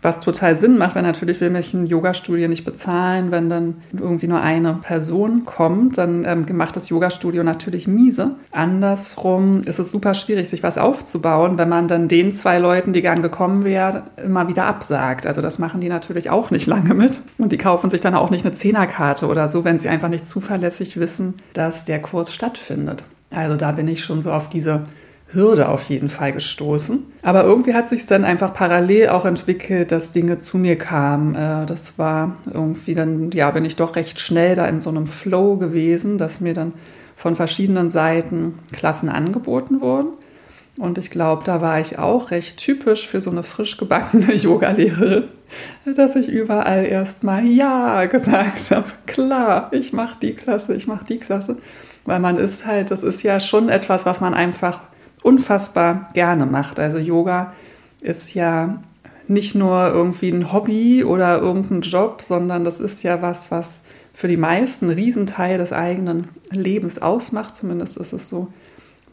Was 0.03 0.19
total 0.19 0.57
Sinn 0.57 0.79
macht, 0.79 0.97
wenn 0.97 1.05
natürlich 1.05 1.41
will 1.41 1.51
mich 1.51 1.73
ein 1.75 1.87
Yoga-Studio 1.87 2.49
nicht 2.49 2.65
bezahlen, 2.65 3.31
wenn 3.31 3.49
dann 3.49 3.77
irgendwie 3.93 4.27
nur 4.27 4.41
eine 4.41 4.75
Person 4.75 5.45
kommt, 5.45 5.97
dann 5.97 6.25
ähm, 6.25 6.45
macht 6.57 6.75
das 6.75 6.89
Yoga-Studio 6.89 7.45
natürlich 7.45 7.87
miese. 7.87 8.35
Andersrum 8.51 9.61
ist 9.61 9.79
es 9.79 9.93
super 9.93 10.15
schwierig, 10.15 10.49
sich 10.49 10.65
was 10.65 10.77
aufzubauen, 10.77 11.57
wenn 11.57 11.69
man 11.69 11.87
dann 11.87 12.09
den 12.09 12.33
zwei 12.33 12.59
Leuten, 12.59 12.93
die 12.93 13.01
gern 13.01 13.23
gekommen 13.23 13.63
wären, 13.63 14.03
immer 14.17 14.49
wieder 14.49 14.67
absagt. 14.67 15.25
Also 15.25 15.41
das 15.41 15.61
machen 15.61 15.81
die 15.81 15.89
natürlich 15.89 16.31
auch 16.31 16.51
nicht 16.51 16.67
lange 16.67 16.95
mit. 16.95 17.21
Und 17.39 17.53
die 17.53 17.59
kaufen 17.59 17.89
sich 17.89 18.01
dann 18.01 18.17
auch 18.17 18.31
nicht 18.31 18.45
eine 18.45 18.55
Zehnerkarte 18.55 19.29
oder 19.29 19.47
so, 19.47 19.65
wenn 19.65 19.79
sie 19.79 19.89
einfach 19.89 20.09
nicht 20.09 20.27
zuverlässig 20.27 20.99
wissen, 20.99 21.35
dass 21.53 21.85
der 21.85 22.03
Kurs 22.03 22.33
stattfindet. 22.33 23.05
Also 23.31 23.57
da 23.57 23.71
bin 23.71 23.87
ich 23.87 24.05
schon 24.05 24.21
so 24.21 24.33
auf 24.33 24.49
diese 24.49 24.83
Hürde 25.33 25.69
auf 25.69 25.85
jeden 25.85 26.11
Fall 26.11 26.33
gestoßen. 26.33 27.05
Aber 27.23 27.45
irgendwie 27.45 27.75
hat 27.75 27.89
sich 27.89 28.07
dann 28.07 28.25
einfach 28.25 28.53
parallel 28.53 29.09
auch 29.09 29.25
entwickelt, 29.25 29.93
dass 29.93 30.13
Dinge 30.13 30.39
zu 30.39 30.59
mir 30.59 30.77
kamen. 30.77 31.35
Äh, 31.35 31.67
das 31.67 31.99
war 31.99 32.37
irgendwie 32.53 32.95
dann, 32.95 33.31
ja, 33.33 33.51
bin 33.51 33.65
ich 33.65 33.77
doch 33.77 33.97
recht 33.97 34.21
schnell 34.21 34.55
da 34.55 34.67
in 34.67 34.81
so 34.81 34.91
einem 34.91 35.07
Flow 35.07 35.57
gewesen, 35.57 36.19
dass 36.19 36.41
mir 36.41 36.55
dann 36.55 36.73
von 37.17 37.37
verschiedenen 37.37 37.91
Seiten 37.91 38.59
Klassen 38.73 39.09
angeboten 39.09 39.81
wurden. 39.81 40.09
Und 40.79 40.97
ich 40.97 41.11
glaube, 41.11 41.45
da 41.45 41.61
war 41.61 41.81
ich 41.81 41.99
auch 41.99 42.31
recht 42.31 42.57
typisch 42.57 43.07
für 43.07 43.21
so 43.21 43.31
eine 43.31 43.43
frisch 43.43 43.77
gebackene 43.77 44.35
Yogalehrerin, 44.35 45.25
dass 45.97 46.17
ich 46.17 46.29
überall 46.29 46.87
erstmal 46.87 47.45
Ja 47.45 48.07
gesagt 48.07 48.71
habe. 48.71 48.87
Klar, 49.07 49.69
ich 49.73 49.93
mache 49.93 50.19
die 50.21 50.35
Klasse, 50.35 50.75
ich 50.75 50.87
mache 50.87 51.05
die 51.05 51.19
Klasse. 51.19 51.59
Weil 52.05 52.21
man 52.21 52.37
ist 52.37 52.67
halt, 52.67 52.91
das 52.91 53.03
ist 53.03 53.23
ja 53.23 53.39
schon 53.39 53.69
etwas, 53.69 54.07
was 54.07 54.21
man 54.21 54.35
einfach 54.35 54.81
unfassbar 55.23 56.09
gerne 56.15 56.47
macht. 56.47 56.79
Also 56.81 56.99
Yoga 56.99 57.53
ist 58.01 58.35
ja 58.35 58.83
nicht 59.29 59.55
nur 59.55 59.89
irgendwie 59.89 60.31
ein 60.31 60.53
Hobby 60.53 61.05
oder 61.05 61.39
irgendein 61.39 61.83
Job, 61.83 62.23
sondern 62.23 62.65
das 62.65 62.81
ist 62.81 63.03
ja 63.03 63.23
was, 63.23 63.51
was 63.51 63.83
für 64.13 64.29
die 64.29 64.37
meisten 64.37 64.87
einen 64.87 64.99
Riesenteil 64.99 65.59
des 65.59 65.73
eigenen 65.73 66.29
Lebens 66.51 67.01
ausmacht. 67.01 67.57
Zumindest 67.57 67.97
ist 67.97 68.13
es 68.13 68.29
so 68.29 68.49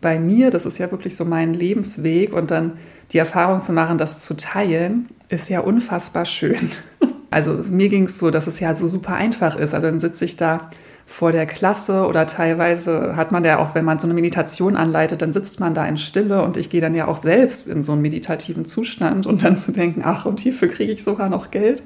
bei 0.02 0.20
mir. 0.20 0.52
Das 0.52 0.66
ist 0.66 0.78
ja 0.78 0.92
wirklich 0.92 1.16
so 1.16 1.26
mein 1.26 1.54
Lebensweg. 1.54 2.34
Und 2.34 2.52
dann 2.52 2.74
die 3.12 3.18
Erfahrung 3.18 3.62
zu 3.62 3.72
machen, 3.72 3.98
das 3.98 4.20
zu 4.20 4.36
teilen, 4.36 5.10
ist 5.30 5.50
ja 5.50 5.62
unfassbar 5.62 6.26
schön. 6.26 6.70
Also 7.32 7.54
mir 7.70 7.90
ging 7.90 8.06
es 8.06 8.18
so, 8.18 8.32
dass 8.32 8.48
es 8.48 8.60
ja 8.60 8.74
so 8.74 8.88
super 8.88 9.14
einfach 9.14 9.56
ist. 9.56 9.76
Also 9.76 9.86
dann 9.86 10.00
sitze 10.00 10.26
ich 10.26 10.36
da 10.36 10.72
vor 11.10 11.32
der 11.32 11.48
Klasse 11.48 12.06
oder 12.06 12.28
teilweise 12.28 13.16
hat 13.16 13.32
man 13.32 13.44
ja 13.44 13.58
auch, 13.58 13.74
wenn 13.74 13.84
man 13.84 13.98
so 13.98 14.06
eine 14.06 14.14
Meditation 14.14 14.76
anleitet, 14.78 15.24
dann 15.24 15.34
sitzt 15.34 15.60
man 15.60 15.74
da 15.74 15.84
in 15.88 15.98
Stille 15.98 16.44
und 16.44 16.56
ich 16.56 16.70
gehe 16.70 16.82
dann 16.82 16.94
ja 16.94 17.08
auch 17.08 17.18
selbst 17.18 17.68
in 17.68 17.82
so 17.82 17.94
einen 17.94 18.04
meditativen 18.04 18.64
Zustand 18.64 19.26
und 19.26 19.44
dann 19.44 19.58
zu 19.58 19.72
denken, 19.72 20.04
ach, 20.06 20.28
und 20.28 20.40
hierfür 20.40 20.68
kriege 20.68 20.92
ich 20.92 21.04
sogar 21.04 21.28
noch 21.28 21.50
Geld. 21.50 21.82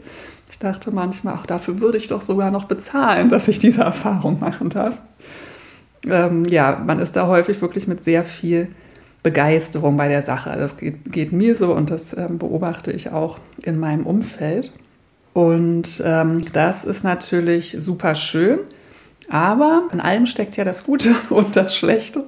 Ich 0.50 0.60
dachte 0.60 0.92
manchmal, 0.92 1.36
ach, 1.38 1.46
dafür 1.46 1.80
würde 1.80 1.98
ich 1.98 2.10
doch 2.10 2.22
sogar 2.22 2.52
noch 2.52 2.66
bezahlen, 2.66 3.30
dass 3.30 3.48
ich 3.48 3.60
diese 3.60 3.84
Erfahrung 3.84 4.42
machen 4.42 4.70
darf. 4.70 4.98
Ähm, 6.06 6.44
ja, 6.44 6.84
man 6.86 7.00
ist 7.00 7.16
da 7.16 7.26
häufig 7.28 7.62
wirklich 7.62 7.88
mit 7.88 8.04
sehr 8.04 8.26
viel 8.26 8.68
Begeisterung 9.24 9.96
bei 9.96 10.10
der 10.10 10.22
Sache. 10.22 10.54
Das 10.58 10.78
geht, 10.78 11.14
geht 11.14 11.32
mir 11.32 11.56
so 11.56 11.74
und 11.74 11.92
das 11.92 12.16
ähm, 12.16 12.40
beobachte 12.40 12.92
ich 12.92 13.14
auch 13.14 13.40
in 13.64 13.80
meinem 13.80 14.06
Umfeld. 14.06 14.74
Und 15.32 16.04
ähm, 16.06 16.42
das 16.52 16.84
ist 16.84 17.06
natürlich 17.06 17.78
super 17.80 18.16
schön. 18.16 18.60
Aber 19.30 19.84
in 19.92 20.00
allem 20.00 20.26
steckt 20.26 20.58
ja 20.58 20.64
das 20.64 20.84
Gute 20.84 21.16
und 21.30 21.56
das 21.56 21.76
Schlechte. 21.76 22.26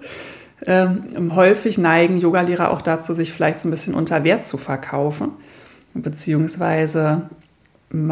Ähm, 0.66 1.36
häufig 1.36 1.78
neigen 1.78 2.18
Yogalehrer 2.18 2.72
auch 2.72 2.82
dazu, 2.82 3.14
sich 3.14 3.32
vielleicht 3.32 3.60
so 3.60 3.68
ein 3.68 3.72
bisschen 3.72 3.94
unter 3.94 4.24
Wert 4.24 4.46
zu 4.46 4.58
verkaufen. 4.58 5.32
Beziehungsweise, 5.94 7.30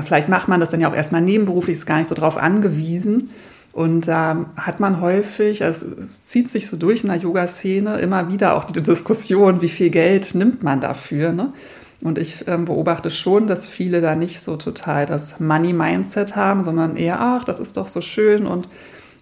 vielleicht 0.04 0.30
macht 0.30 0.48
man 0.48 0.60
das 0.60 0.72
dann 0.72 0.82
ja 0.82 0.90
auch 0.90 0.96
erstmal 0.96 1.22
nebenberuflich, 1.22 1.78
ist 1.78 1.86
gar 1.86 1.98
nicht 1.98 2.08
so 2.08 2.16
drauf 2.16 2.38
angewiesen. 2.38 3.30
Und 3.74 4.08
da 4.08 4.46
hat 4.56 4.80
man 4.80 5.02
häufig, 5.02 5.63
also 5.63 5.88
es 5.98 6.25
zieht 6.25 6.48
sich 6.48 6.68
so 6.68 6.78
durch 6.78 7.04
in 7.04 7.10
der 7.10 7.18
Yoga-Szene 7.18 7.98
immer 8.00 8.32
wieder 8.32 8.56
auch 8.56 8.66
die 8.66 8.82
Diskussion, 8.82 9.62
wie 9.62 9.68
viel 9.68 9.90
Geld 9.90 10.36
nimmt 10.36 10.62
man 10.62 10.80
dafür. 10.80 11.32
Ne? 11.32 11.54
Und 12.03 12.17
ich 12.17 12.48
ähm, 12.48 12.65
beobachte 12.65 13.10
schon, 13.10 13.48
dass 13.48 13.65
viele 13.65 14.01
da 14.01 14.15
nicht 14.15 14.41
so 14.41 14.57
total 14.57 15.05
das 15.05 15.39
Money-Mindset 15.39 16.36
haben, 16.36 16.63
sondern 16.63 16.98
eher, 16.98 17.19
ach, 17.19 17.45
das 17.45 17.60
ist 17.60 17.77
doch 17.77 17.88
so 17.88 18.01
schön 18.01 18.45
und 18.45 18.67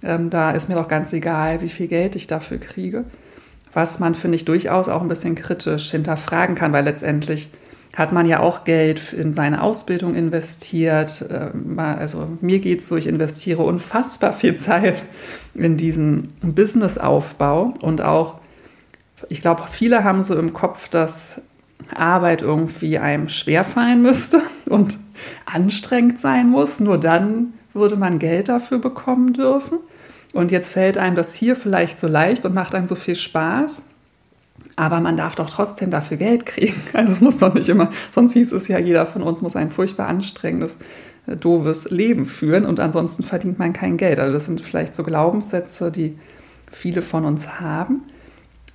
ähm, 0.04 0.32
da 0.32 0.52
ist 0.52 0.68
mir 0.68 0.76
doch 0.76 0.88
ganz 0.88 1.14
egal, 1.14 1.62
wie 1.62 1.70
viel 1.70 1.88
Geld 1.88 2.16
ich 2.16 2.26
dafür 2.26 2.58
kriege. 2.58 3.06
Was 3.74 4.00
man, 4.00 4.16
finde 4.16 4.36
ich, 4.36 4.46
durchaus 4.46 4.90
auch 4.90 5.02
ein 5.02 5.08
bisschen 5.08 5.36
kritisch 5.36 5.92
hinterfragen 5.92 6.56
kann, 6.56 6.74
weil 6.74 6.84
letztendlich 6.84 7.50
hat 7.96 8.14
man 8.14 8.26
ja 8.26 8.40
auch 8.40 8.64
Geld 8.64 9.14
in 9.14 9.34
seine 9.34 9.62
Ausbildung 9.62 10.16
investiert. 10.16 11.26
Ähm, 11.30 11.78
also 11.78 12.28
mir 12.42 12.60
geht 12.60 12.80
es 12.80 12.88
so, 12.88 12.98
ich 12.98 13.08
investiere 13.08 13.62
unfassbar 13.62 14.34
viel 14.34 14.56
Zeit 14.56 15.04
in 15.54 15.78
diesen 15.78 16.30
Businessaufbau 16.42 17.76
und 17.82 18.02
auch, 18.02 18.36
ich 19.30 19.42
glaube, 19.42 19.64
viele 19.70 20.04
haben 20.04 20.24
so 20.24 20.38
im 20.38 20.54
Kopf, 20.54 20.90
dass 20.90 21.42
Arbeit 21.96 22.42
irgendwie 22.42 22.98
einem 22.98 23.30
schwerfallen 23.30 24.02
müsste 24.02 24.42
und 24.70 24.98
anstrengend 25.46 26.20
sein 26.20 26.50
muss. 26.50 26.80
Nur 26.80 26.98
dann 26.98 27.54
würde 27.74 27.96
man 27.96 28.20
Geld 28.20 28.50
dafür 28.50 28.80
bekommen 28.80 29.34
dürfen. 29.34 29.80
Und 30.34 30.52
jetzt 30.52 30.72
fällt 30.72 30.98
einem 30.98 31.16
das 31.16 31.34
hier 31.34 31.56
vielleicht 31.56 32.00
so 32.00 32.08
leicht 32.08 32.46
und 32.46 32.54
macht 32.54 32.74
einem 32.74 32.86
so 32.86 32.96
viel 32.96 33.16
Spaß. 33.16 33.84
Aber 34.76 35.02
man 35.02 35.18
darf 35.18 35.36
doch 35.36 35.50
trotzdem 35.50 35.92
dafür 35.92 36.18
Geld 36.18 36.46
kriegen. 36.46 36.82
Also 36.94 37.12
es 37.12 37.22
muss 37.22 37.38
doch 37.38 37.54
nicht 37.54 37.70
immer, 37.70 37.90
sonst 38.12 38.34
hieß 38.34 38.52
es 38.54 38.68
ja, 38.68 38.80
jeder 38.80 39.06
von 39.06 39.24
uns 39.24 39.42
muss 39.42 39.56
ein 39.56 39.72
furchtbar 39.72 40.08
anstrengendes, 40.08 40.78
äh, 41.28 41.36
doofes 41.36 41.90
Leben 41.90 42.26
führen 42.26 42.66
und 42.66 42.80
ansonsten 42.80 43.24
verdient 43.24 43.60
man 43.60 43.74
kein 43.74 43.98
Geld. 43.98 44.20
Also 44.20 44.34
das 44.34 44.46
sind 44.46 44.62
vielleicht 44.62 44.94
so 44.94 45.04
Glaubenssätze, 45.04 45.92
die 45.92 46.18
viele 46.70 47.02
von 47.02 47.26
uns 47.26 47.60
haben. 47.60 48.04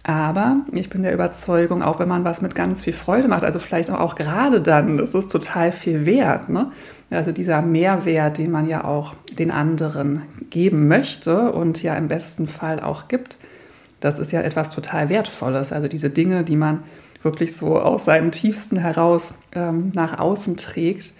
Aber 0.09 0.59
ich 0.73 0.89
bin 0.89 1.03
der 1.03 1.13
Überzeugung, 1.13 1.83
auch 1.83 1.99
wenn 1.99 2.07
man 2.07 2.23
was 2.23 2.41
mit 2.41 2.55
ganz 2.55 2.85
viel 2.85 2.93
Freude 2.93 3.27
macht, 3.27 3.43
also 3.43 3.59
vielleicht 3.59 3.91
auch 3.91 4.15
gerade 4.15 4.61
dann, 4.61 4.99
das 4.99 5.17
ist 5.17 5.33
total 5.33 5.73
viel 5.73 6.07
wert. 6.07 6.49
Ne? 6.49 6.71
Also 7.11 7.33
dieser 7.33 7.61
Mehrwert, 7.61 8.39
den 8.39 8.53
man 8.53 8.69
ja 8.69 8.85
auch 8.85 9.17
den 9.37 9.51
anderen 9.51 10.23
geben 10.49 10.87
möchte 10.87 11.51
und 11.51 11.83
ja 11.83 11.97
im 11.97 12.07
besten 12.07 12.47
Fall 12.47 12.79
auch 12.79 13.09
gibt, 13.09 13.37
das 13.99 14.21
ist 14.21 14.31
ja 14.31 14.43
etwas 14.43 14.71
total 14.71 15.09
Wertvolles. 15.09 15.73
Also 15.73 15.89
diese 15.89 16.09
Dinge, 16.09 16.45
die 16.45 16.55
man 16.55 16.85
wirklich 17.25 17.57
so 17.57 17.81
aus 17.81 18.05
seinem 18.05 18.31
Tiefsten 18.31 18.77
heraus 18.77 19.35
ähm, 19.57 19.91
nach 19.93 20.21
außen 20.21 20.57
trägt, 20.57 21.15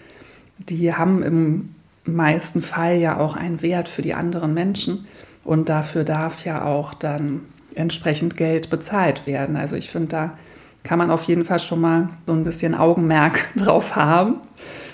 die 0.59 0.93
haben 0.93 1.23
im 1.23 1.75
meisten 2.05 2.61
Fall 2.61 2.95
ja 2.95 3.19
auch 3.19 3.35
einen 3.35 3.61
Wert 3.61 3.89
für 3.89 4.01
die 4.01 4.13
anderen 4.13 4.53
Menschen. 4.53 5.07
Und 5.43 5.67
dafür 5.67 6.05
darf 6.05 6.45
ja 6.45 6.63
auch 6.63 6.93
dann 6.93 7.41
entsprechend 7.77 8.37
Geld 8.37 8.69
bezahlt 8.69 9.27
werden. 9.27 9.55
Also 9.55 9.75
ich 9.75 9.89
finde, 9.89 10.07
da 10.07 10.37
kann 10.83 10.99
man 10.99 11.11
auf 11.11 11.23
jeden 11.23 11.45
Fall 11.45 11.59
schon 11.59 11.81
mal 11.81 12.09
so 12.25 12.33
ein 12.33 12.43
bisschen 12.43 12.75
Augenmerk 12.75 13.49
drauf 13.55 13.95
haben. 13.95 14.35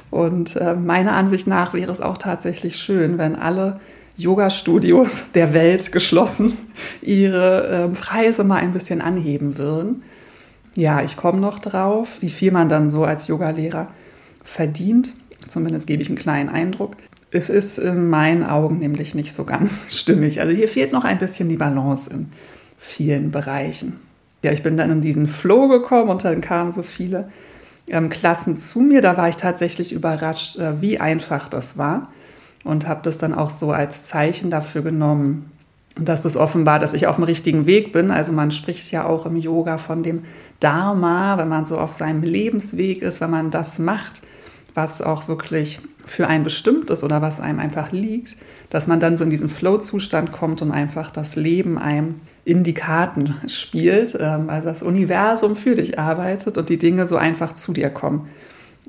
Und 0.10 0.56
äh, 0.58 0.76
meiner 0.76 1.14
Ansicht 1.14 1.48
nach 1.48 1.74
wäre 1.74 1.92
es 1.92 2.02
auch 2.02 2.18
tatsächlich 2.18 2.78
schön, 2.78 3.18
wenn 3.18 3.36
alle 3.36 3.80
Yoga-Studios 4.16 5.32
der 5.36 5.54
Welt 5.54 5.92
geschlossen 5.92 6.58
ihre 7.02 7.68
äh, 7.68 7.88
Preise 7.90 8.44
mal 8.44 8.58
ein 8.58 8.72
bisschen 8.72 9.02
anheben 9.02 9.58
würden. 9.58 10.04
Ja, 10.76 11.02
ich 11.02 11.18
komme 11.18 11.40
noch 11.40 11.60
drauf, 11.60 12.18
wie 12.22 12.30
viel 12.30 12.52
man 12.52 12.70
dann 12.70 12.90
so 12.90 13.04
als 13.04 13.28
Yogalehrer 13.28 13.88
verdient. 14.44 15.14
Zumindest 15.48 15.88
gebe 15.88 16.02
ich 16.02 16.10
einen 16.10 16.18
kleinen 16.18 16.50
Eindruck. 16.50 16.96
Es 17.32 17.50
ist 17.50 17.78
in 17.80 18.10
meinen 18.10 18.44
Augen 18.44 18.80
nämlich 18.80 19.16
nicht 19.16 19.34
so 19.34 19.44
ganz 19.44 19.86
stimmig. 19.90 20.42
Also 20.42 20.54
hier 20.54 20.68
fehlt 20.68 20.92
noch 20.92 21.04
ein 21.04 21.18
bisschen 21.18 21.50
die 21.50 21.58
Balance 21.58 22.10
in 22.10 22.30
vielen 22.84 23.32
Bereichen. 23.32 24.00
Ja, 24.44 24.52
ich 24.52 24.62
bin 24.62 24.76
dann 24.76 24.92
in 24.92 25.02
diesen 25.02 25.28
Flow 25.28 25.70
gekommen 25.70 26.10
und 26.10 26.24
dann 26.26 26.42
kamen 26.42 26.72
so 26.72 26.84
viele 26.84 27.30
ähm, 27.88 28.10
Klassen 28.10 28.58
zu 28.58 28.82
mir. 28.82 29.02
Da 29.02 29.16
war 29.16 29.30
ich 29.30 29.38
tatsächlich 29.38 29.94
überrascht, 29.94 30.60
äh, 30.60 30.82
wie 30.82 31.00
einfach 31.00 31.48
das 31.48 31.78
war 31.78 32.10
und 32.64 32.88
habe 32.88 33.00
das 33.04 33.18
dann 33.18 33.34
auch 33.34 33.50
so 33.50 33.72
als 33.72 34.04
Zeichen 34.04 34.50
dafür 34.50 34.82
genommen, 34.82 35.50
dass 35.96 36.26
es 36.26 36.36
offenbar, 36.36 36.80
dass 36.80 36.94
ich 36.94 37.08
auf 37.08 37.16
dem 37.16 37.24
richtigen 37.24 37.66
Weg 37.66 37.94
bin. 37.94 38.12
Also 38.12 38.34
man 38.34 38.52
spricht 38.52 38.92
ja 38.92 39.06
auch 39.06 39.26
im 39.26 39.38
Yoga 39.38 39.78
von 39.78 40.04
dem 40.04 40.24
Dharma, 40.60 41.38
wenn 41.38 41.48
man 41.48 41.66
so 41.66 41.78
auf 41.78 41.94
seinem 41.94 42.24
Lebensweg 42.24 43.02
ist, 43.02 43.22
wenn 43.22 43.30
man 43.30 43.50
das 43.50 43.80
macht, 43.80 44.22
was 44.74 45.02
auch 45.02 45.28
wirklich 45.28 45.80
für 46.06 46.28
ein 46.28 46.44
bestimmt 46.44 46.90
ist 46.90 47.04
oder 47.04 47.22
was 47.22 47.40
einem 47.40 47.60
einfach 47.60 47.92
liegt, 47.92 48.36
dass 48.70 48.88
man 48.88 49.00
dann 49.00 49.16
so 49.16 49.24
in 49.24 49.30
diesen 49.30 49.50
Flow-Zustand 49.50 50.32
kommt 50.32 50.62
und 50.62 50.72
einfach 50.72 51.12
das 51.12 51.36
Leben 51.36 51.78
einem 51.78 52.16
in 52.46 52.64
die 52.64 52.74
Karten 52.74 53.36
spielt, 53.48 54.20
also 54.20 54.68
das 54.68 54.84
Universum 54.84 55.56
für 55.56 55.76
dich 55.76 55.98
arbeitet 55.98 56.58
und 56.58 56.70
die 56.70 56.78
Dinge 56.78 57.06
so 57.06 57.16
einfach 57.16 57.54
zu 57.54 57.74
dir 57.74 57.90
kommen. 57.90 58.28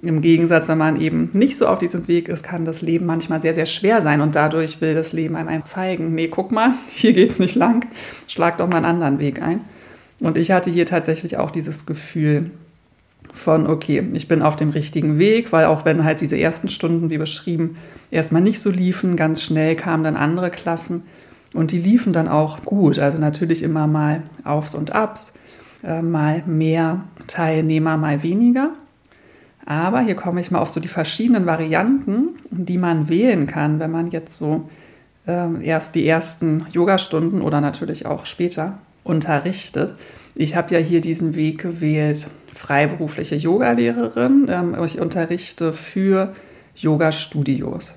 Im 0.02 0.20
Gegensatz, 0.20 0.68
wenn 0.68 0.76
man 0.76 1.00
eben 1.00 1.30
nicht 1.32 1.56
so 1.56 1.66
auf 1.68 1.78
diesem 1.78 2.08
Weg 2.08 2.28
ist, 2.28 2.42
kann 2.42 2.64
das 2.64 2.82
Leben 2.82 3.06
manchmal 3.06 3.40
sehr, 3.40 3.54
sehr 3.54 3.64
schwer 3.64 4.02
sein 4.02 4.20
und 4.20 4.34
dadurch 4.34 4.80
will 4.80 4.94
das 4.94 5.12
Leben 5.12 5.36
einem 5.36 5.64
zeigen, 5.64 6.14
nee, 6.14 6.28
guck 6.28 6.50
mal, 6.52 6.74
hier 6.94 7.12
geht 7.12 7.30
es 7.30 7.38
nicht 7.38 7.54
lang, 7.54 7.86
schlag 8.26 8.58
doch 8.58 8.68
mal 8.68 8.76
einen 8.76 8.84
anderen 8.86 9.18
Weg 9.18 9.40
ein. 9.40 9.60
Und 10.20 10.36
ich 10.36 10.50
hatte 10.50 10.70
hier 10.70 10.86
tatsächlich 10.86 11.36
auch 11.36 11.50
dieses 11.50 11.86
Gefühl 11.86 12.50
von, 13.32 13.66
okay, 13.66 14.02
ich 14.12 14.28
bin 14.28 14.42
auf 14.42 14.56
dem 14.56 14.70
richtigen 14.70 15.18
Weg, 15.18 15.52
weil 15.52 15.66
auch 15.66 15.84
wenn 15.84 16.04
halt 16.04 16.20
diese 16.20 16.38
ersten 16.38 16.68
Stunden, 16.68 17.10
wie 17.10 17.18
beschrieben, 17.18 17.76
erstmal 18.10 18.42
nicht 18.42 18.60
so 18.60 18.70
liefen, 18.70 19.16
ganz 19.16 19.42
schnell 19.42 19.74
kamen 19.74 20.04
dann 20.04 20.16
andere 20.16 20.50
Klassen 20.50 21.02
und 21.54 21.70
die 21.70 21.78
liefen 21.78 22.12
dann 22.12 22.28
auch 22.28 22.62
gut. 22.64 22.98
Also 22.98 23.18
natürlich 23.18 23.62
immer 23.62 23.86
mal 23.86 24.22
Aufs 24.44 24.74
und 24.74 24.92
Abs, 24.92 25.32
äh, 25.82 26.02
mal 26.02 26.42
mehr 26.46 27.04
Teilnehmer, 27.26 27.96
mal 27.96 28.22
weniger. 28.22 28.72
Aber 29.64 30.00
hier 30.00 30.14
komme 30.14 30.40
ich 30.40 30.50
mal 30.50 30.58
auf 30.58 30.70
so 30.70 30.80
die 30.80 30.88
verschiedenen 30.88 31.46
Varianten, 31.46 32.30
die 32.50 32.76
man 32.76 33.08
wählen 33.08 33.46
kann, 33.46 33.80
wenn 33.80 33.90
man 33.90 34.10
jetzt 34.10 34.36
so 34.36 34.68
äh, 35.26 35.64
erst 35.64 35.94
die 35.94 36.06
ersten 36.06 36.66
Yogastunden 36.72 37.40
oder 37.40 37.62
natürlich 37.62 38.04
auch 38.04 38.26
später 38.26 38.78
unterrichtet. 39.04 39.94
Ich 40.34 40.56
habe 40.56 40.74
ja 40.74 40.80
hier 40.80 41.00
diesen 41.00 41.34
Weg 41.34 41.62
gewählt, 41.62 42.26
freiberufliche 42.52 43.36
Yogalehrerin. 43.36 44.46
Ähm, 44.50 44.76
ich 44.84 45.00
unterrichte 45.00 45.72
für 45.72 46.34
Yoga-Studios. 46.76 47.96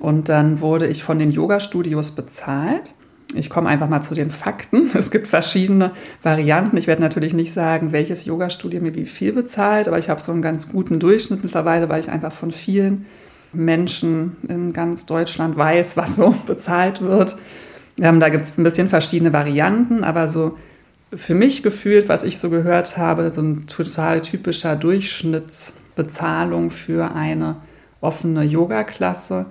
Und 0.00 0.28
dann 0.30 0.60
wurde 0.60 0.86
ich 0.88 1.04
von 1.04 1.18
den 1.18 1.30
Yoga-Studios 1.30 2.12
bezahlt. 2.12 2.94
Ich 3.34 3.48
komme 3.48 3.68
einfach 3.68 3.88
mal 3.88 4.00
zu 4.00 4.14
den 4.14 4.30
Fakten. 4.30 4.88
Es 4.94 5.10
gibt 5.10 5.28
verschiedene 5.28 5.92
Varianten. 6.22 6.76
Ich 6.78 6.86
werde 6.86 7.02
natürlich 7.02 7.34
nicht 7.34 7.52
sagen, 7.52 7.92
welches 7.92 8.24
Yoga-Studio 8.24 8.80
mir 8.80 8.94
wie 8.94 9.04
viel 9.04 9.32
bezahlt, 9.32 9.86
aber 9.86 9.98
ich 9.98 10.08
habe 10.08 10.20
so 10.20 10.32
einen 10.32 10.42
ganz 10.42 10.70
guten 10.70 10.98
Durchschnitt 10.98 11.44
mittlerweile, 11.44 11.88
weil 11.88 12.00
ich 12.00 12.10
einfach 12.10 12.32
von 12.32 12.50
vielen 12.50 13.06
Menschen 13.52 14.36
in 14.48 14.72
ganz 14.72 15.06
Deutschland 15.06 15.56
weiß, 15.56 15.96
was 15.96 16.16
so 16.16 16.34
bezahlt 16.46 17.02
wird. 17.02 17.36
Ähm, 18.00 18.20
da 18.20 18.30
gibt 18.30 18.44
es 18.44 18.56
ein 18.56 18.64
bisschen 18.64 18.88
verschiedene 18.88 19.34
Varianten, 19.34 20.02
aber 20.02 20.26
so 20.28 20.56
für 21.12 21.34
mich 21.34 21.62
gefühlt, 21.62 22.08
was 22.08 22.22
ich 22.22 22.38
so 22.38 22.48
gehört 22.48 22.96
habe, 22.96 23.30
so 23.32 23.42
ein 23.42 23.66
total 23.66 24.22
typischer 24.22 24.76
Durchschnittsbezahlung 24.76 26.70
für 26.70 27.14
eine 27.14 27.56
offene 28.00 28.44
Yoga-Klasse 28.44 29.46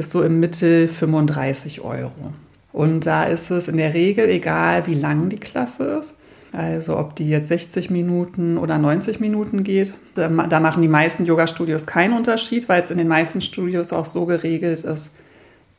ist 0.00 0.10
so 0.10 0.22
im 0.22 0.40
Mittel 0.40 0.88
35 0.88 1.82
Euro. 1.82 2.32
Und 2.72 3.06
da 3.06 3.24
ist 3.24 3.50
es 3.50 3.68
in 3.68 3.76
der 3.76 3.94
Regel 3.94 4.28
egal, 4.28 4.86
wie 4.86 4.94
lang 4.94 5.28
die 5.28 5.38
Klasse 5.38 5.98
ist. 6.00 6.16
Also 6.52 6.98
ob 6.98 7.14
die 7.14 7.28
jetzt 7.28 7.48
60 7.48 7.90
Minuten 7.90 8.58
oder 8.58 8.78
90 8.78 9.20
Minuten 9.20 9.62
geht. 9.62 9.94
Da, 10.14 10.28
machen 10.28 10.82
die 10.82 10.88
meisten 10.88 11.24
Yoga-Studios 11.24 11.86
keinen 11.86 12.16
Unterschied, 12.16 12.68
weil 12.68 12.80
es 12.80 12.90
in 12.90 12.98
den 12.98 13.08
meisten 13.08 13.42
Studios 13.42 13.92
auch 13.92 14.04
so 14.04 14.26
geregelt 14.26 14.82
ist, 14.82 15.14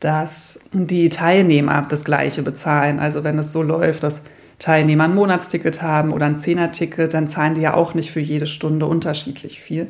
dass 0.00 0.60
die 0.72 1.08
Teilnehmer 1.08 1.86
das 1.88 2.04
gleiche 2.04 2.42
bezahlen. 2.42 3.00
Also 3.00 3.24
wenn 3.24 3.38
es 3.38 3.52
so 3.52 3.62
läuft, 3.62 4.02
dass 4.02 4.22
Teilnehmer 4.58 5.04
ein 5.04 5.14
Monatsticket 5.14 5.82
haben 5.82 6.12
oder 6.12 6.26
ein 6.26 6.36
Zehnerticket, 6.36 7.12
dann 7.12 7.28
zahlen 7.28 7.54
die 7.54 7.62
ja 7.62 7.74
auch 7.74 7.94
nicht 7.94 8.10
für 8.10 8.20
jede 8.20 8.46
Stunde 8.46 8.86
unterschiedlich 8.86 9.60
viel 9.60 9.88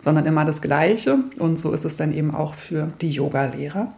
sondern 0.00 0.26
immer 0.26 0.44
das 0.44 0.62
Gleiche. 0.62 1.18
Und 1.38 1.58
so 1.58 1.72
ist 1.72 1.84
es 1.84 1.96
dann 1.96 2.12
eben 2.12 2.34
auch 2.34 2.54
für 2.54 2.88
die 3.00 3.10
Yogalehrer. 3.10 3.92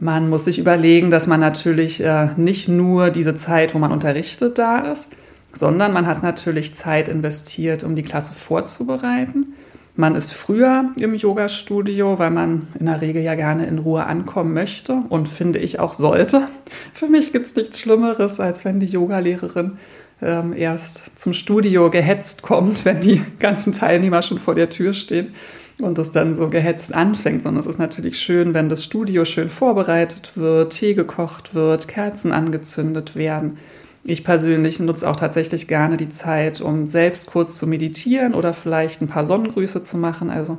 Man 0.00 0.28
muss 0.28 0.44
sich 0.44 0.58
überlegen, 0.58 1.10
dass 1.10 1.26
man 1.26 1.40
natürlich 1.40 2.02
äh, 2.02 2.30
nicht 2.36 2.68
nur 2.68 3.10
diese 3.10 3.34
Zeit, 3.34 3.74
wo 3.74 3.78
man 3.78 3.92
unterrichtet, 3.92 4.58
da 4.58 4.90
ist, 4.90 5.08
sondern 5.52 5.92
man 5.92 6.06
hat 6.06 6.22
natürlich 6.22 6.74
Zeit 6.74 7.08
investiert, 7.08 7.84
um 7.84 7.94
die 7.94 8.02
Klasse 8.02 8.34
vorzubereiten. 8.34 9.54
Man 9.96 10.16
ist 10.16 10.32
früher 10.32 10.90
im 10.98 11.14
Yoga-Studio, 11.14 12.18
weil 12.18 12.32
man 12.32 12.66
in 12.80 12.86
der 12.86 13.00
Regel 13.00 13.22
ja 13.22 13.36
gerne 13.36 13.66
in 13.66 13.78
Ruhe 13.78 14.04
ankommen 14.04 14.52
möchte 14.52 15.04
und 15.08 15.28
finde 15.28 15.60
ich 15.60 15.78
auch 15.78 15.94
sollte. 15.94 16.48
Für 16.92 17.06
mich 17.06 17.32
gibt 17.32 17.46
es 17.46 17.54
nichts 17.54 17.78
Schlimmeres, 17.78 18.40
als 18.40 18.64
wenn 18.64 18.80
die 18.80 18.86
Yogalehrerin 18.86 19.76
ähm, 20.22 20.54
erst 20.56 21.18
zum 21.18 21.34
Studio 21.34 21.90
gehetzt 21.90 22.42
kommt, 22.42 22.84
wenn 22.84 23.00
die 23.00 23.22
ganzen 23.38 23.72
Teilnehmer 23.72 24.22
schon 24.22 24.38
vor 24.38 24.54
der 24.54 24.70
Tür 24.70 24.94
stehen 24.94 25.34
und 25.80 25.98
es 25.98 26.12
dann 26.12 26.34
so 26.34 26.48
gehetzt 26.50 26.94
anfängt, 26.94 27.42
sondern 27.42 27.60
es 27.60 27.66
ist 27.66 27.78
natürlich 27.78 28.18
schön, 28.18 28.54
wenn 28.54 28.68
das 28.68 28.84
Studio 28.84 29.24
schön 29.24 29.50
vorbereitet 29.50 30.32
wird, 30.36 30.72
Tee 30.72 30.94
gekocht 30.94 31.54
wird, 31.54 31.88
Kerzen 31.88 32.32
angezündet 32.32 33.16
werden. 33.16 33.58
Ich 34.04 34.22
persönlich 34.22 34.78
nutze 34.80 35.08
auch 35.08 35.16
tatsächlich 35.16 35.66
gerne 35.66 35.96
die 35.96 36.10
Zeit, 36.10 36.60
um 36.60 36.86
selbst 36.86 37.26
kurz 37.26 37.56
zu 37.56 37.66
meditieren 37.66 38.34
oder 38.34 38.52
vielleicht 38.52 39.00
ein 39.00 39.08
paar 39.08 39.24
Sonnengrüße 39.24 39.82
zu 39.82 39.96
machen, 39.96 40.30
also 40.30 40.58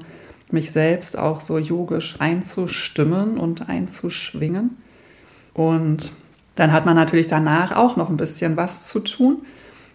mich 0.52 0.72
selbst 0.72 1.18
auch 1.18 1.42
so 1.42 1.58
yogisch 1.58 2.16
einzustimmen 2.20 3.38
und 3.38 3.70
einzuschwingen. 3.70 4.78
Und 5.54 6.12
dann 6.56 6.72
hat 6.72 6.86
man 6.86 6.96
natürlich 6.96 7.28
danach 7.28 7.76
auch 7.76 7.96
noch 7.96 8.10
ein 8.10 8.18
bisschen 8.18 8.58
was 8.58 8.88
zu 8.88 9.00
tun. 9.00 9.38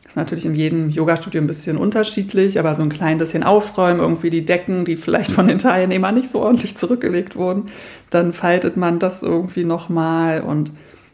Das 0.03 0.13
ist 0.13 0.17
natürlich 0.17 0.47
in 0.47 0.57
jedem 0.57 0.91
Yoga-Studio 0.91 1.41
ein 1.41 1.47
bisschen 1.47 1.77
unterschiedlich, 1.77 2.59
aber 2.59 2.75
so 2.75 2.83
ein 2.83 2.89
klein 2.89 3.19
bisschen 3.19 3.45
aufräumen, 3.45 4.01
irgendwie 4.01 4.31
die 4.31 4.45
Decken, 4.45 4.85
die 4.85 4.97
vielleicht 4.97 5.31
von 5.31 5.47
den 5.47 5.59
Teilnehmern 5.59 6.17
nicht 6.17 6.29
so 6.29 6.41
ordentlich 6.41 6.77
zurückgelegt 6.77 7.37
wurden, 7.37 7.67
dann 8.11 8.33
faltet 8.33 8.77
man 8.77 8.99
das 8.99 9.23
irgendwie 9.23 9.65
nochmal 9.65 10.41
und 10.41 10.73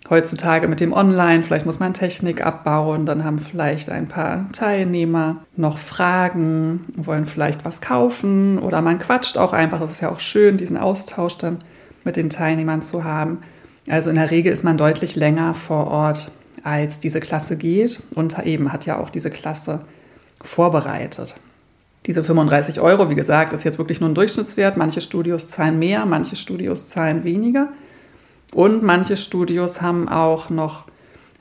heutzutage 0.09 0.69
mit 0.69 0.81
dem 0.81 0.93
Online, 0.93 1.43
vielleicht 1.43 1.67
muss 1.67 1.79
man 1.79 1.95
Technik 1.95 2.45
abbauen, 2.45 3.07
dann 3.07 3.25
haben 3.25 3.39
vielleicht 3.39 3.91
ein 3.91 4.09
paar 4.09 4.47
Teilnehmer 4.53 5.45
noch 5.57 5.79
Fragen, 5.79 6.85
wollen 6.97 7.27
vielleicht 7.27 7.65
was 7.65 7.81
kaufen 7.81 8.59
oder 8.59 8.83
man 8.83 8.99
quatscht 8.99 9.37
auch 9.37 9.53
einfach. 9.53 9.81
Es 9.81 9.93
ist 9.93 10.01
ja 10.01 10.11
auch 10.11 10.21
schön, 10.21 10.57
diesen 10.57 10.77
Austausch 10.77 11.39
dann 11.39 11.59
mit 12.05 12.17
den 12.17 12.31
Teilnehmern 12.31 12.83
zu 12.83 13.05
haben. 13.05 13.39
Also 13.89 14.11
in 14.11 14.17
der 14.17 14.31
Regel 14.31 14.53
ist 14.53 14.65
man 14.65 14.77
deutlich 14.77 15.17
länger 15.17 15.55
vor 15.55 15.87
Ort, 15.89 16.31
als 16.63 16.99
diese 16.99 17.21
Klasse 17.21 17.57
geht 17.57 18.01
und 18.15 18.39
eben 18.45 18.73
hat 18.73 18.87
ja 18.87 18.99
auch 18.99 19.11
diese 19.11 19.31
Klasse 19.31 19.83
vorbereitet. 20.43 21.37
Diese 22.07 22.23
35 22.23 22.81
Euro, 22.81 23.11
wie 23.11 23.15
gesagt, 23.15 23.53
ist 23.53 23.65
jetzt 23.65 23.79
wirklich 23.79 24.01
nur 24.01 24.11
ein 24.11 24.15
Durchschnittswert. 24.15 24.77
Manche 24.77 25.01
Studios 25.01 25.49
zahlen 25.49 25.79
mehr, 25.79 26.07
manche 26.07 26.37
Studios 26.37 26.87
zahlen 26.87 27.25
weniger. 27.25 27.69
Und 28.53 28.83
manche 28.83 29.17
Studios 29.17 29.83
haben 29.83 30.09
auch 30.09 30.51
noch, 30.51 30.85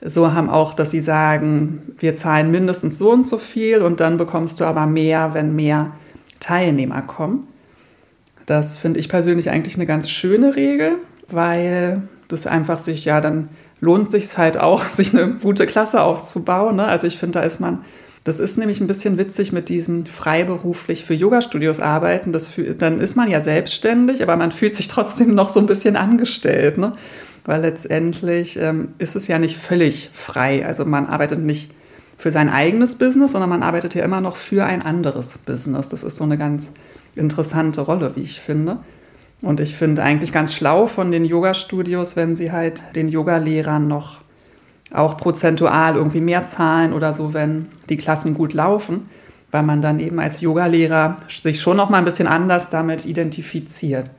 so 0.01 0.33
haben 0.33 0.49
auch, 0.49 0.73
dass 0.73 0.91
sie 0.91 1.01
sagen, 1.01 1.93
wir 1.99 2.15
zahlen 2.15 2.49
mindestens 2.49 2.97
so 2.97 3.11
und 3.11 3.25
so 3.25 3.37
viel 3.37 3.81
und 3.81 3.99
dann 3.99 4.17
bekommst 4.17 4.59
du 4.59 4.65
aber 4.65 4.87
mehr, 4.87 5.33
wenn 5.33 5.55
mehr 5.55 5.91
Teilnehmer 6.39 7.03
kommen. 7.03 7.47
Das 8.45 8.77
finde 8.77 8.99
ich 8.99 9.09
persönlich 9.09 9.49
eigentlich 9.49 9.75
eine 9.75 9.85
ganz 9.85 10.09
schöne 10.09 10.55
Regel, 10.55 10.97
weil 11.29 12.01
das 12.27 12.47
einfach 12.47 12.79
sich 12.79 13.05
ja 13.05 13.21
dann 13.21 13.49
lohnt 13.79 14.11
sich 14.11 14.37
halt 14.37 14.57
auch, 14.57 14.83
sich 14.89 15.13
eine 15.13 15.35
gute 15.35 15.65
Klasse 15.65 16.01
aufzubauen. 16.01 16.77
Ne? 16.77 16.85
Also 16.85 17.07
ich 17.07 17.17
finde, 17.17 17.39
da 17.39 17.45
ist 17.45 17.59
man, 17.59 17.79
das 18.23 18.39
ist 18.39 18.57
nämlich 18.57 18.81
ein 18.81 18.87
bisschen 18.87 19.17
witzig 19.17 19.51
mit 19.51 19.69
diesem 19.69 20.05
freiberuflich 20.05 21.05
für 21.05 21.13
Yoga-Studios 21.13 21.79
arbeiten. 21.79 22.31
Das, 22.31 22.51
dann 22.77 22.99
ist 22.99 23.15
man 23.15 23.29
ja 23.29 23.41
selbstständig, 23.41 24.23
aber 24.23 24.35
man 24.35 24.51
fühlt 24.51 24.73
sich 24.73 24.87
trotzdem 24.87 25.35
noch 25.35 25.49
so 25.49 25.59
ein 25.59 25.67
bisschen 25.67 25.95
angestellt. 25.95 26.77
Ne? 26.77 26.93
Weil 27.45 27.61
letztendlich 27.61 28.57
ähm, 28.57 28.89
ist 28.97 29.15
es 29.15 29.27
ja 29.27 29.37
nicht 29.37 29.57
völlig 29.57 30.09
frei. 30.11 30.65
Also 30.65 30.85
man 30.85 31.05
arbeitet 31.05 31.39
nicht 31.39 31.71
für 32.17 32.31
sein 32.31 32.49
eigenes 32.49 32.97
Business, 32.97 33.33
sondern 33.33 33.49
man 33.49 33.61
arbeitet 33.61 33.93
ja 33.93 34.03
immer 34.03 34.21
noch 34.21 34.37
für 34.37 34.65
ein 34.65 34.81
anderes 34.81 35.37
Business. 35.37 35.89
Das 35.89 36.03
ist 36.03 36.17
so 36.17 36.23
eine 36.23 36.37
ganz 36.37 36.73
interessante 37.15 37.81
Rolle, 37.81 38.15
wie 38.15 38.21
ich 38.21 38.39
finde. 38.39 38.79
Und 39.41 39.59
ich 39.59 39.75
finde 39.75 40.01
eigentlich 40.01 40.31
ganz 40.31 40.53
schlau 40.53 40.87
von 40.87 41.11
den 41.11 41.25
Yoga-Studios, 41.25 42.15
wenn 42.15 42.35
sie 42.35 42.51
halt 42.51 42.81
den 42.95 43.07
Yogalehrern 43.07 43.87
noch 43.87 44.19
auch 44.91 45.17
prozentual 45.17 45.95
irgendwie 45.95 46.21
mehr 46.21 46.45
zahlen 46.45 46.93
oder 46.93 47.11
so, 47.11 47.33
wenn 47.33 47.67
die 47.89 47.97
Klassen 47.97 48.33
gut 48.33 48.53
laufen, 48.53 49.09
weil 49.51 49.63
man 49.63 49.81
dann 49.81 49.99
eben 49.99 50.19
als 50.19 50.41
Yogalehrer 50.41 51.17
sich 51.27 51.61
schon 51.61 51.77
noch 51.77 51.89
mal 51.89 51.97
ein 51.97 52.05
bisschen 52.05 52.27
anders 52.27 52.69
damit 52.69 53.05
identifiziert. 53.05 54.09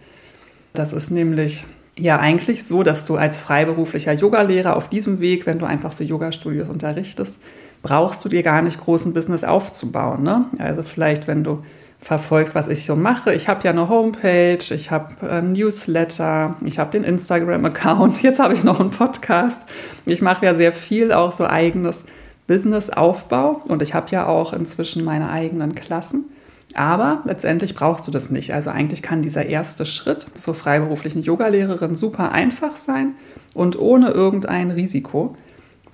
Das 0.74 0.92
ist 0.92 1.10
nämlich 1.10 1.64
ja 1.98 2.18
eigentlich 2.18 2.64
so, 2.64 2.82
dass 2.82 3.04
du 3.04 3.16
als 3.16 3.40
freiberuflicher 3.40 4.12
Yogalehrer 4.12 4.76
auf 4.76 4.88
diesem 4.88 5.20
Weg, 5.20 5.46
wenn 5.46 5.58
du 5.58 5.66
einfach 5.66 5.92
für 5.92 6.04
Yogastudios 6.04 6.68
unterrichtest, 6.68 7.40
brauchst 7.82 8.24
du 8.24 8.28
dir 8.28 8.42
gar 8.42 8.62
nicht 8.62 8.80
großen 8.80 9.14
Business 9.14 9.44
aufzubauen. 9.44 10.22
Ne? 10.22 10.46
Also 10.58 10.82
vielleicht, 10.82 11.26
wenn 11.26 11.44
du 11.44 11.62
verfolgst, 12.00 12.54
was 12.54 12.68
ich 12.68 12.84
so 12.84 12.94
mache. 12.94 13.34
Ich 13.34 13.48
habe 13.48 13.64
ja 13.64 13.70
eine 13.70 13.88
Homepage, 13.88 14.58
ich 14.70 14.90
habe 14.90 15.28
ein 15.28 15.52
Newsletter, 15.52 16.56
ich 16.64 16.78
habe 16.78 16.90
den 16.90 17.04
Instagram-Account, 17.04 18.22
jetzt 18.24 18.38
habe 18.38 18.54
ich 18.54 18.64
noch 18.64 18.80
einen 18.80 18.90
Podcast. 18.90 19.62
Ich 20.04 20.22
mache 20.22 20.46
ja 20.46 20.54
sehr 20.54 20.72
viel 20.72 21.12
auch 21.12 21.32
so 21.32 21.46
eigenes 21.46 22.04
Business-Aufbau 22.46 23.62
und 23.66 23.82
ich 23.82 23.94
habe 23.94 24.10
ja 24.10 24.26
auch 24.26 24.52
inzwischen 24.52 25.04
meine 25.04 25.30
eigenen 25.30 25.74
Klassen. 25.74 26.26
Aber 26.74 27.22
letztendlich 27.24 27.74
brauchst 27.74 28.06
du 28.06 28.12
das 28.12 28.30
nicht. 28.30 28.52
Also 28.52 28.70
eigentlich 28.70 29.02
kann 29.02 29.22
dieser 29.22 29.46
erste 29.46 29.86
Schritt 29.86 30.26
zur 30.34 30.54
freiberuflichen 30.54 31.22
Yogalehrerin 31.22 31.94
super 31.94 32.32
einfach 32.32 32.76
sein 32.76 33.14
und 33.54 33.78
ohne 33.78 34.10
irgendein 34.10 34.70
Risiko, 34.70 35.36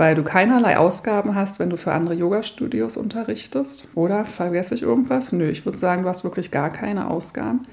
weil 0.03 0.17
du 0.17 0.25
keinerlei 0.25 0.79
Ausgaben 0.79 1.37
hast, 1.37 1.61
wenn 1.61 1.71
du 1.71 1.77
für 1.77 1.93
andere 1.93 2.15
Yoga-Studios 2.15 2.97
unterrichtest. 2.97 3.87
Oder 3.95 4.25
vergesse 4.25 4.75
ich 4.75 4.83
irgendwas? 4.83 5.31
Nö, 5.31 5.49
ich 5.49 5.65
würde 5.65 5.79
sagen, 5.79 6.03
du 6.03 6.09
hast 6.09 6.25
wirklich 6.25 6.51
gar 6.51 6.71
keine 6.71 7.09
Ausgaben. 7.09 7.69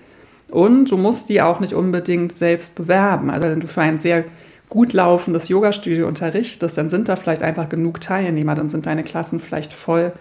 Und 0.51 0.91
du 0.91 0.97
musst 0.97 1.29
die 1.29 1.41
auch 1.41 1.59
nicht 1.59 1.73
unbedingt 1.73 2.37
selbst 2.37 2.75
bewerben. 2.75 3.31
Also 3.31 3.47
wenn 3.47 3.61
du 3.61 3.65
für 3.65 3.81
ein 3.81 3.97
sehr 3.97 4.25
gut 4.69 4.93
laufendes 4.93 5.47
Yoga-Studio 5.49 6.07
unterrichtest, 6.07 6.77
dann 6.77 6.87
sind 6.87 7.09
da 7.09 7.15
vielleicht 7.15 7.41
einfach 7.41 7.67
genug 7.67 7.99
Teilnehmer, 7.99 8.53
dann 8.53 8.69
sind 8.69 8.85
deine 8.85 9.03
Klassen 9.03 9.39
vielleicht 9.39 9.73
voll, 9.73 10.13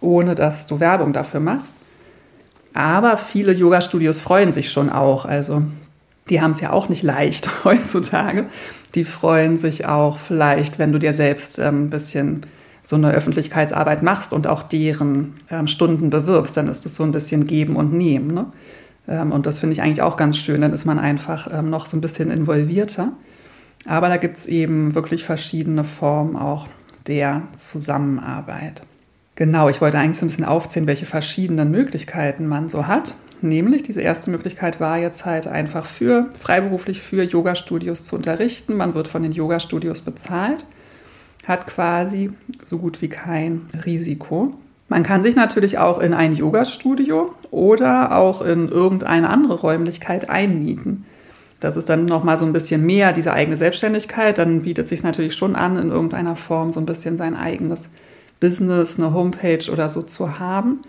ohne 0.00 0.36
dass 0.36 0.68
du 0.68 0.78
Werbung 0.78 1.12
dafür 1.12 1.40
machst. 1.40 1.74
Aber 2.74 3.16
viele 3.16 3.50
Yoga-Studios 3.50 4.20
freuen 4.20 4.52
sich 4.52 4.70
schon 4.70 4.88
auch. 4.88 5.24
Also 5.24 5.64
die 6.30 6.40
haben 6.40 6.52
es 6.52 6.60
ja 6.60 6.70
auch 6.70 6.88
nicht 6.88 7.02
leicht 7.02 7.50
heutzutage. 7.64 8.46
Die 8.94 9.04
freuen 9.04 9.56
sich 9.56 9.86
auch 9.86 10.18
vielleicht, 10.18 10.78
wenn 10.78 10.92
du 10.92 10.98
dir 10.98 11.12
selbst 11.12 11.58
ähm, 11.58 11.84
ein 11.84 11.90
bisschen 11.90 12.42
so 12.82 12.96
eine 12.96 13.12
Öffentlichkeitsarbeit 13.12 14.02
machst 14.02 14.32
und 14.32 14.46
auch 14.46 14.62
deren 14.62 15.34
ähm, 15.50 15.66
Stunden 15.66 16.10
bewirbst, 16.10 16.56
dann 16.56 16.68
ist 16.68 16.84
es 16.84 16.94
so 16.94 17.02
ein 17.02 17.12
bisschen 17.12 17.46
geben 17.46 17.76
und 17.76 17.92
nehmen. 17.92 18.32
Ne? 18.32 18.46
Ähm, 19.08 19.32
und 19.32 19.46
das 19.46 19.58
finde 19.58 19.72
ich 19.72 19.82
eigentlich 19.82 20.02
auch 20.02 20.16
ganz 20.16 20.36
schön, 20.36 20.60
dann 20.60 20.72
ist 20.72 20.84
man 20.84 20.98
einfach 20.98 21.48
ähm, 21.52 21.70
noch 21.70 21.86
so 21.86 21.96
ein 21.96 22.00
bisschen 22.00 22.30
involvierter. 22.30 23.12
Aber 23.86 24.08
da 24.08 24.16
gibt 24.16 24.36
es 24.36 24.46
eben 24.46 24.94
wirklich 24.94 25.24
verschiedene 25.24 25.84
Formen 25.84 26.36
auch 26.36 26.68
der 27.06 27.42
Zusammenarbeit. 27.56 28.82
Genau, 29.34 29.68
ich 29.68 29.80
wollte 29.80 29.98
eigentlich 29.98 30.18
so 30.18 30.26
ein 30.26 30.28
bisschen 30.28 30.44
aufzählen, 30.44 30.86
welche 30.86 31.06
verschiedenen 31.06 31.70
Möglichkeiten 31.70 32.46
man 32.46 32.68
so 32.68 32.86
hat. 32.86 33.14
Nämlich 33.40 33.82
diese 33.82 34.00
erste 34.00 34.30
Möglichkeit 34.30 34.80
war 34.80 34.98
jetzt 34.98 35.26
halt 35.26 35.46
einfach 35.46 35.84
für 35.84 36.30
freiberuflich 36.38 37.00
für 37.00 37.22
Yoga-Studios 37.22 38.06
zu 38.06 38.16
unterrichten. 38.16 38.76
Man 38.76 38.94
wird 38.94 39.08
von 39.08 39.22
den 39.22 39.32
Yoga-Studios 39.32 40.00
bezahlt, 40.00 40.64
hat 41.46 41.66
quasi 41.66 42.32
so 42.62 42.78
gut 42.78 43.02
wie 43.02 43.08
kein 43.08 43.68
Risiko. 43.84 44.54
Man 44.88 45.02
kann 45.02 45.22
sich 45.22 45.36
natürlich 45.36 45.78
auch 45.78 45.98
in 45.98 46.14
ein 46.14 46.34
Yoga-Studio 46.34 47.34
oder 47.50 48.16
auch 48.16 48.42
in 48.42 48.68
irgendeine 48.68 49.28
andere 49.30 49.54
Räumlichkeit 49.54 50.30
einmieten. 50.30 51.04
Das 51.60 51.76
ist 51.76 51.88
dann 51.88 52.04
nochmal 52.04 52.36
so 52.36 52.44
ein 52.44 52.52
bisschen 52.52 52.84
mehr 52.84 53.12
diese 53.12 53.32
eigene 53.32 53.56
Selbstständigkeit. 53.56 54.36
Dann 54.36 54.62
bietet 54.62 54.86
sich 54.86 55.02
natürlich 55.02 55.34
schon 55.34 55.56
an, 55.56 55.76
in 55.76 55.90
irgendeiner 55.90 56.36
Form 56.36 56.70
so 56.70 56.80
ein 56.80 56.86
bisschen 56.86 57.16
sein 57.16 57.34
eigenes 57.34 57.90
Business, 58.40 58.98
eine 58.98 59.14
Homepage 59.14 59.70
oder 59.72 59.88
so 59.88 60.02
zu 60.02 60.38
haben, 60.38 60.80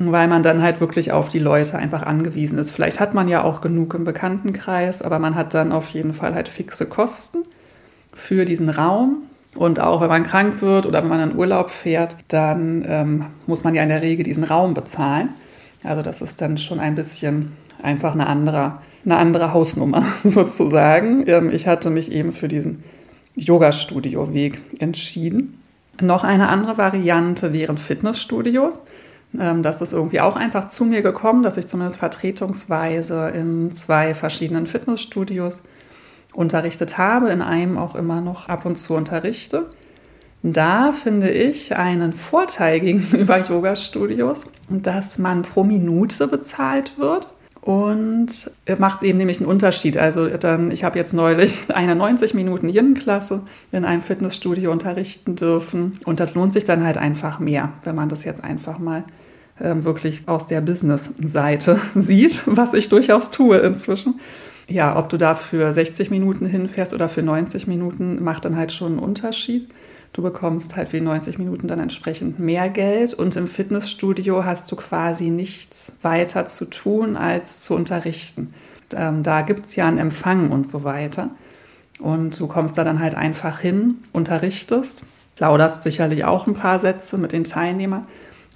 weil 0.00 0.28
man 0.28 0.42
dann 0.42 0.62
halt 0.62 0.80
wirklich 0.80 1.12
auf 1.12 1.28
die 1.28 1.38
Leute 1.38 1.78
einfach 1.78 2.02
angewiesen 2.02 2.58
ist. 2.58 2.70
Vielleicht 2.70 3.00
hat 3.00 3.12
man 3.14 3.28
ja 3.28 3.44
auch 3.44 3.60
genug 3.60 3.94
im 3.94 4.04
Bekanntenkreis, 4.04 5.02
aber 5.02 5.18
man 5.18 5.34
hat 5.34 5.52
dann 5.52 5.72
auf 5.72 5.90
jeden 5.90 6.12
Fall 6.12 6.34
halt 6.34 6.48
fixe 6.48 6.86
Kosten 6.86 7.38
für 8.12 8.44
diesen 8.44 8.70
Raum. 8.70 9.18
Und 9.54 9.80
auch 9.80 10.00
wenn 10.00 10.08
man 10.08 10.22
krank 10.22 10.62
wird 10.62 10.86
oder 10.86 11.02
wenn 11.02 11.08
man 11.08 11.30
in 11.30 11.36
Urlaub 11.36 11.70
fährt, 11.70 12.16
dann 12.28 12.84
ähm, 12.86 13.26
muss 13.46 13.64
man 13.64 13.74
ja 13.74 13.82
in 13.82 13.88
der 13.88 14.00
Regel 14.00 14.24
diesen 14.24 14.44
Raum 14.44 14.74
bezahlen. 14.74 15.30
Also 15.82 16.02
das 16.02 16.22
ist 16.22 16.40
dann 16.40 16.56
schon 16.56 16.78
ein 16.78 16.94
bisschen 16.94 17.52
einfach 17.82 18.14
eine 18.14 18.26
andere, 18.26 18.78
eine 19.04 19.16
andere 19.16 19.52
Hausnummer 19.52 20.04
sozusagen. 20.24 21.26
Ähm, 21.26 21.50
ich 21.50 21.66
hatte 21.66 21.90
mich 21.90 22.12
eben 22.12 22.32
für 22.32 22.48
diesen 22.48 22.84
Yoga-Studio-Weg 23.34 24.80
entschieden. 24.80 25.60
Noch 26.00 26.24
eine 26.24 26.48
andere 26.48 26.78
Variante 26.78 27.52
wären 27.52 27.76
Fitnessstudios. 27.76 28.80
Ähm, 29.38 29.62
das 29.62 29.80
ist 29.80 29.92
irgendwie 29.92 30.20
auch 30.20 30.36
einfach 30.36 30.66
zu 30.66 30.84
mir 30.84 31.02
gekommen, 31.02 31.42
dass 31.42 31.56
ich 31.56 31.66
zumindest 31.66 31.98
vertretungsweise 31.98 33.28
in 33.30 33.70
zwei 33.70 34.14
verschiedenen 34.14 34.66
Fitnessstudios 34.66 35.62
unterrichtet 36.32 36.98
habe, 36.98 37.30
in 37.30 37.42
einem 37.42 37.78
auch 37.78 37.94
immer 37.94 38.20
noch 38.20 38.48
ab 38.48 38.64
und 38.64 38.76
zu 38.76 38.94
unterrichte. 38.94 39.66
Da 40.42 40.92
finde 40.92 41.30
ich 41.30 41.76
einen 41.76 42.12
Vorteil 42.12 42.80
gegenüber 42.80 43.38
Yoga-Studios, 43.38 44.50
dass 44.68 45.18
man 45.18 45.42
pro 45.42 45.64
Minute 45.64 46.28
bezahlt 46.28 46.98
wird. 46.98 47.28
Und 47.62 48.50
macht 48.78 49.02
eben 49.02 49.18
nämlich 49.18 49.38
einen 49.38 49.50
Unterschied. 49.50 49.98
Also 49.98 50.28
dann, 50.28 50.70
ich 50.70 50.82
habe 50.82 50.98
jetzt 50.98 51.12
neulich 51.12 51.58
eine 51.68 51.94
90 51.94 52.32
Minuten 52.32 52.70
Yin-Klasse 52.70 53.42
in 53.70 53.84
einem 53.84 54.00
Fitnessstudio 54.00 54.72
unterrichten 54.72 55.36
dürfen. 55.36 55.96
Und 56.06 56.20
das 56.20 56.34
lohnt 56.34 56.54
sich 56.54 56.64
dann 56.64 56.82
halt 56.82 56.96
einfach 56.96 57.38
mehr, 57.38 57.74
wenn 57.84 57.94
man 57.94 58.08
das 58.08 58.24
jetzt 58.24 58.42
einfach 58.42 58.78
mal 58.78 59.04
wirklich 59.60 60.26
aus 60.26 60.46
der 60.46 60.60
Business-Seite 60.60 61.78
sieht, 61.94 62.42
was 62.46 62.74
ich 62.74 62.88
durchaus 62.88 63.30
tue 63.30 63.58
inzwischen. 63.58 64.20
Ja, 64.68 64.96
ob 64.96 65.08
du 65.08 65.16
da 65.16 65.34
für 65.34 65.72
60 65.72 66.10
Minuten 66.10 66.46
hinfährst 66.46 66.94
oder 66.94 67.08
für 67.08 67.22
90 67.22 67.66
Minuten, 67.66 68.22
macht 68.22 68.44
dann 68.44 68.56
halt 68.56 68.72
schon 68.72 68.92
einen 68.92 68.98
Unterschied. 69.00 69.68
Du 70.12 70.22
bekommst 70.22 70.76
halt 70.76 70.88
für 70.88 71.00
90 71.00 71.38
Minuten 71.38 71.68
dann 71.68 71.78
entsprechend 71.78 72.38
mehr 72.38 72.68
Geld 72.68 73.14
und 73.14 73.36
im 73.36 73.46
Fitnessstudio 73.46 74.44
hast 74.44 74.70
du 74.70 74.76
quasi 74.76 75.30
nichts 75.30 75.96
weiter 76.02 76.46
zu 76.46 76.64
tun, 76.66 77.16
als 77.16 77.62
zu 77.62 77.74
unterrichten. 77.74 78.54
Ähm, 78.94 79.22
da 79.22 79.42
gibt 79.42 79.66
es 79.66 79.76
ja 79.76 79.86
einen 79.86 79.98
Empfang 79.98 80.50
und 80.50 80.68
so 80.68 80.82
weiter. 80.82 81.30
Und 82.00 82.38
du 82.40 82.48
kommst 82.48 82.78
da 82.78 82.84
dann 82.84 82.98
halt 82.98 83.14
einfach 83.14 83.60
hin, 83.60 83.96
unterrichtest, 84.12 85.02
plauderst 85.36 85.82
sicherlich 85.82 86.24
auch 86.24 86.46
ein 86.46 86.54
paar 86.54 86.78
Sätze 86.78 87.18
mit 87.18 87.32
den 87.32 87.44
Teilnehmern, 87.44 88.06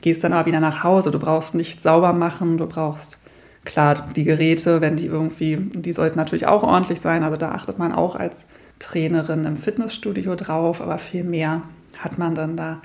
gehst 0.05 0.23
dann 0.23 0.35
aber 0.35 0.45
wieder 0.45 0.61
nach 0.61 0.85
Hause. 0.85 1.11
Du 1.11 1.19
brauchst 1.19 1.55
nicht 1.55 1.81
sauber 1.81 2.13
machen, 2.13 2.59
du 2.59 2.67
brauchst 2.67 3.19
klar 3.65 3.95
die 4.15 4.25
Geräte, 4.25 4.83
wenn 4.83 4.97
die 4.97 5.07
irgendwie, 5.07 5.57
die 5.57 5.95
sollten 5.95 6.19
natürlich 6.19 6.47
auch 6.47 6.63
ordentlich 6.63 7.01
sein. 7.01 7.23
Also 7.23 7.39
da 7.39 7.53
achtet 7.53 7.79
man 7.79 7.91
auch 7.91 8.15
als 8.15 8.47
Trainerin 8.81 9.47
im 9.47 9.57
Fitnessstudio 9.57 10.35
drauf, 10.35 10.83
aber 10.83 10.99
viel 10.99 11.25
mehr 11.25 11.63
hat 11.97 12.19
man 12.19 12.35
dann 12.35 12.55
da 12.55 12.83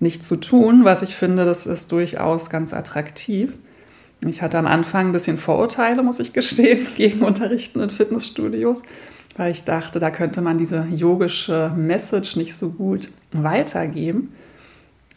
nicht 0.00 0.24
zu 0.24 0.36
tun, 0.36 0.86
was 0.86 1.02
ich 1.02 1.14
finde, 1.14 1.44
das 1.44 1.66
ist 1.66 1.92
durchaus 1.92 2.48
ganz 2.48 2.72
attraktiv. 2.72 3.58
Ich 4.26 4.40
hatte 4.40 4.56
am 4.56 4.66
Anfang 4.66 5.08
ein 5.08 5.12
bisschen 5.12 5.36
Vorurteile, 5.36 6.02
muss 6.02 6.20
ich 6.20 6.32
gestehen, 6.32 6.88
gegen 6.96 7.20
Unterrichten 7.20 7.80
in 7.80 7.90
Fitnessstudios, 7.90 8.82
weil 9.36 9.50
ich 9.50 9.64
dachte, 9.64 9.98
da 9.98 10.10
könnte 10.10 10.40
man 10.40 10.56
diese 10.56 10.86
yogische 10.90 11.70
Message 11.76 12.36
nicht 12.36 12.56
so 12.56 12.70
gut 12.70 13.10
weitergeben. 13.32 14.32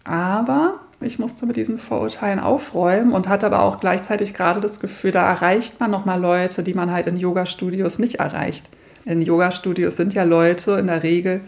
Aber 0.04 0.82
ich 1.06 1.20
musste 1.20 1.46
mit 1.46 1.58
diesen 1.58 1.78
Vorurteilen 1.78 2.40
aufräumen 2.40 3.12
und 3.12 3.30
hatte 3.30 3.46
aber 3.46 3.62
auch 3.62 3.80
gleichzeitig 3.80 4.34
gerade 4.34 4.60
das 4.60 4.80
Gefühl, 4.80 5.12
da 5.12 5.28
erreicht 5.28 5.80
man 5.80 5.92
nochmal 5.92 6.20
Leute, 6.20 6.64
die 6.64 6.74
man 6.74 6.92
halt 6.92 7.08
in 7.08 7.18
Yoga-Studios 7.18 8.00
nicht 8.00 8.16
erreicht. 8.16 8.70
In 9.06 9.22
Yoga-Studios 9.22 9.98
sind 9.98 10.14
ja 10.14 10.24
Leute 10.24 10.74
in 10.74 10.88
der 10.88 11.04
Regel, 11.04 11.42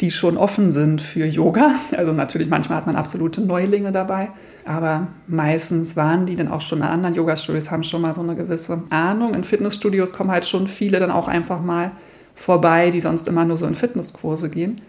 die 0.00 0.10
schon 0.10 0.36
offen 0.36 0.72
sind 0.72 1.00
für 1.00 1.26
Yoga. 1.26 1.74
Also 1.96 2.12
natürlich, 2.12 2.48
manchmal 2.48 2.78
hat 2.78 2.86
man 2.86 2.96
absolute 2.96 3.40
Neulinge 3.40 3.92
dabei, 3.92 4.28
aber 4.64 5.08
meistens 5.26 5.96
waren 5.96 6.26
die 6.26 6.36
dann 6.36 6.48
auch 6.48 6.60
schon 6.60 6.78
in 6.78 6.84
anderen 6.84 7.14
Yoga-Studios, 7.14 7.70
haben 7.70 7.82
schon 7.82 8.02
mal 8.02 8.14
so 8.14 8.22
eine 8.22 8.36
gewisse 8.36 8.82
Ahnung. 8.90 9.34
In 9.34 9.44
Fitnessstudios 9.44 10.12
kommen 10.12 10.30
halt 10.30 10.46
schon 10.46 10.68
viele 10.68 11.00
dann 11.00 11.10
auch 11.10 11.28
einfach 11.28 11.60
mal 11.60 11.90
vorbei, 12.34 12.90
die 12.90 13.00
sonst 13.00 13.28
immer 13.28 13.44
nur 13.44 13.56
so 13.56 13.66
in 13.66 13.74
Fitnesskurse 13.74 14.48
gehen. 14.48 14.80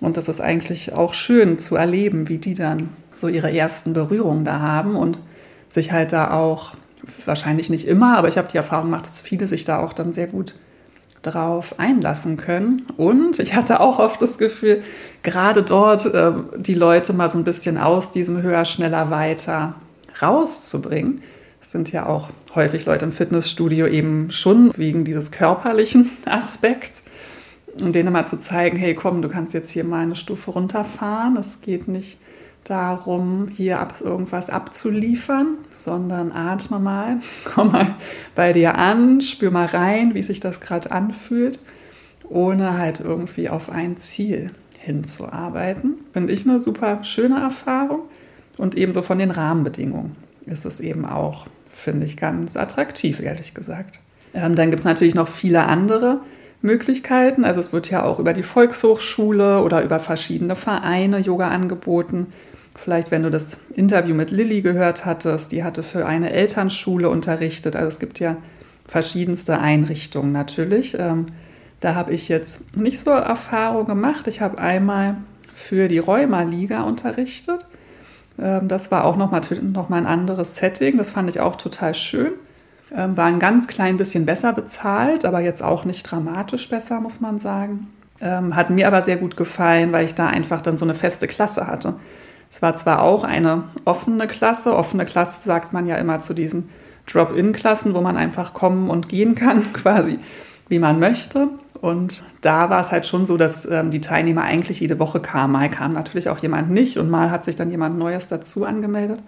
Und 0.00 0.16
das 0.16 0.28
ist 0.28 0.40
eigentlich 0.40 0.92
auch 0.92 1.14
schön 1.14 1.58
zu 1.58 1.76
erleben, 1.76 2.28
wie 2.28 2.38
die 2.38 2.54
dann 2.54 2.90
so 3.12 3.28
ihre 3.28 3.52
ersten 3.52 3.92
Berührungen 3.92 4.44
da 4.44 4.60
haben 4.60 4.94
und 4.96 5.20
sich 5.68 5.92
halt 5.92 6.12
da 6.12 6.32
auch, 6.32 6.74
wahrscheinlich 7.24 7.70
nicht 7.70 7.86
immer, 7.86 8.16
aber 8.16 8.28
ich 8.28 8.38
habe 8.38 8.48
die 8.48 8.56
Erfahrung 8.56 8.86
gemacht, 8.86 9.06
dass 9.06 9.20
viele 9.20 9.46
sich 9.46 9.64
da 9.64 9.78
auch 9.78 9.92
dann 9.92 10.12
sehr 10.12 10.26
gut 10.26 10.54
drauf 11.22 11.78
einlassen 11.78 12.36
können. 12.36 12.82
Und 12.96 13.38
ich 13.38 13.54
hatte 13.54 13.80
auch 13.80 13.98
oft 13.98 14.20
das 14.22 14.38
Gefühl, 14.38 14.82
gerade 15.22 15.62
dort 15.62 16.06
äh, 16.06 16.32
die 16.56 16.74
Leute 16.74 17.12
mal 17.12 17.28
so 17.28 17.38
ein 17.38 17.44
bisschen 17.44 17.78
aus 17.78 18.12
diesem 18.12 18.42
höher, 18.42 18.64
schneller, 18.64 19.10
weiter 19.10 19.74
rauszubringen. 20.20 21.22
Es 21.60 21.72
sind 21.72 21.90
ja 21.92 22.06
auch 22.06 22.28
häufig 22.54 22.86
Leute 22.86 23.04
im 23.04 23.12
Fitnessstudio 23.12 23.86
eben 23.86 24.30
schon 24.30 24.76
wegen 24.76 25.04
dieses 25.04 25.30
körperlichen 25.30 26.10
Aspekts. 26.24 27.02
Und 27.82 27.94
denen 27.94 28.12
mal 28.12 28.26
zu 28.26 28.38
zeigen, 28.38 28.76
hey 28.76 28.94
komm, 28.94 29.22
du 29.22 29.28
kannst 29.28 29.54
jetzt 29.54 29.70
hier 29.70 29.84
mal 29.84 30.02
eine 30.02 30.16
Stufe 30.16 30.50
runterfahren. 30.50 31.36
Es 31.36 31.60
geht 31.60 31.88
nicht 31.88 32.18
darum, 32.64 33.48
hier 33.48 33.80
ab, 33.80 34.00
irgendwas 34.00 34.50
abzuliefern, 34.50 35.58
sondern 35.70 36.32
atme 36.32 36.78
mal, 36.78 37.20
komm 37.44 37.72
mal 37.72 37.94
bei 38.34 38.52
dir 38.52 38.76
an, 38.76 39.20
spür 39.20 39.50
mal 39.50 39.66
rein, 39.66 40.14
wie 40.14 40.22
sich 40.22 40.40
das 40.40 40.60
gerade 40.60 40.90
anfühlt, 40.90 41.58
ohne 42.28 42.76
halt 42.76 43.00
irgendwie 43.00 43.48
auf 43.48 43.70
ein 43.70 43.96
Ziel 43.96 44.50
hinzuarbeiten. 44.78 45.94
Finde 46.12 46.32
ich 46.32 46.48
eine 46.48 46.60
super 46.60 47.04
schöne 47.04 47.40
Erfahrung. 47.40 48.00
Und 48.56 48.76
ebenso 48.76 49.02
von 49.02 49.18
den 49.18 49.30
Rahmenbedingungen 49.30 50.16
ist 50.46 50.64
es 50.64 50.80
eben 50.80 51.04
auch, 51.04 51.46
finde 51.72 52.06
ich, 52.06 52.16
ganz 52.16 52.56
attraktiv, 52.56 53.20
ehrlich 53.20 53.54
gesagt. 53.54 54.00
Ähm, 54.34 54.56
dann 54.56 54.70
gibt 54.70 54.80
es 54.80 54.84
natürlich 54.84 55.14
noch 55.14 55.28
viele 55.28 55.64
andere 55.64 56.20
Möglichkeiten. 56.62 57.44
Also 57.44 57.60
es 57.60 57.72
wird 57.72 57.90
ja 57.90 58.04
auch 58.04 58.18
über 58.18 58.32
die 58.32 58.42
Volkshochschule 58.42 59.62
oder 59.62 59.82
über 59.82 60.00
verschiedene 60.00 60.56
Vereine 60.56 61.18
Yoga 61.18 61.48
angeboten. 61.48 62.26
Vielleicht, 62.74 63.10
wenn 63.10 63.22
du 63.22 63.30
das 63.30 63.58
Interview 63.74 64.14
mit 64.14 64.30
Lilly 64.30 64.62
gehört 64.62 65.04
hattest, 65.04 65.52
die 65.52 65.64
hatte 65.64 65.82
für 65.82 66.06
eine 66.06 66.32
Elternschule 66.32 67.10
unterrichtet. 67.10 67.74
Also 67.74 67.88
es 67.88 67.98
gibt 67.98 68.20
ja 68.20 68.36
verschiedenste 68.86 69.58
Einrichtungen 69.58 70.32
natürlich. 70.32 70.96
Ähm, 70.98 71.26
da 71.80 71.94
habe 71.94 72.12
ich 72.12 72.28
jetzt 72.28 72.76
nicht 72.76 73.00
so 73.00 73.10
Erfahrung 73.10 73.86
gemacht. 73.86 74.26
Ich 74.26 74.40
habe 74.40 74.58
einmal 74.58 75.16
für 75.52 75.88
die 75.88 75.98
Rheuma-Liga 75.98 76.82
unterrichtet. 76.82 77.66
Ähm, 78.38 78.68
das 78.68 78.90
war 78.90 79.04
auch 79.04 79.16
nochmal 79.16 79.42
noch 79.62 79.88
mal 79.88 79.98
ein 79.98 80.06
anderes 80.06 80.56
Setting. 80.56 80.96
Das 80.96 81.10
fand 81.10 81.28
ich 81.28 81.40
auch 81.40 81.56
total 81.56 81.94
schön. 81.94 82.32
Ähm, 82.94 83.16
war 83.16 83.26
ein 83.26 83.38
ganz 83.38 83.68
klein 83.68 83.96
bisschen 83.96 84.26
besser 84.26 84.52
bezahlt, 84.52 85.24
aber 85.24 85.40
jetzt 85.40 85.62
auch 85.62 85.84
nicht 85.84 86.04
dramatisch 86.04 86.68
besser, 86.68 87.00
muss 87.00 87.20
man 87.20 87.38
sagen. 87.38 87.88
Hat 88.20 88.70
mir 88.70 88.88
aber 88.88 89.00
sehr 89.00 89.16
gut 89.16 89.36
gefallen, 89.36 89.92
weil 89.92 90.04
ich 90.04 90.16
da 90.16 90.26
einfach 90.26 90.60
dann 90.60 90.76
so 90.76 90.84
eine 90.84 90.94
feste 90.94 91.28
Klasse 91.28 91.68
hatte. 91.68 91.94
Es 92.50 92.62
war 92.62 92.74
zwar 92.74 93.02
auch 93.02 93.24
eine 93.24 93.64
offene 93.84 94.26
Klasse, 94.26 94.74
offene 94.74 95.04
Klasse 95.04 95.38
sagt 95.44 95.72
man 95.72 95.86
ja 95.86 95.96
immer 95.96 96.18
zu 96.18 96.34
diesen 96.34 96.68
Drop-in-Klassen, 97.06 97.94
wo 97.94 98.00
man 98.00 98.16
einfach 98.16 98.54
kommen 98.54 98.90
und 98.90 99.08
gehen 99.08 99.34
kann, 99.34 99.72
quasi 99.72 100.18
wie 100.68 100.78
man 100.78 100.98
möchte. 100.98 101.48
Und 101.80 102.24
da 102.40 102.70
war 102.70 102.80
es 102.80 102.90
halt 102.90 103.06
schon 103.06 103.24
so, 103.24 103.36
dass 103.36 103.64
ähm, 103.64 103.90
die 103.90 104.00
Teilnehmer 104.00 104.42
eigentlich 104.42 104.80
jede 104.80 104.98
Woche 104.98 105.20
kamen. 105.20 105.52
Mal 105.52 105.70
kam 105.70 105.92
natürlich 105.92 106.28
auch 106.28 106.38
jemand 106.38 106.70
nicht 106.70 106.98
und 106.98 107.08
mal 107.08 107.30
hat 107.30 107.44
sich 107.44 107.56
dann 107.56 107.70
jemand 107.70 107.98
Neues 107.98 108.26
dazu 108.26 108.64
angemeldet. 108.64 109.22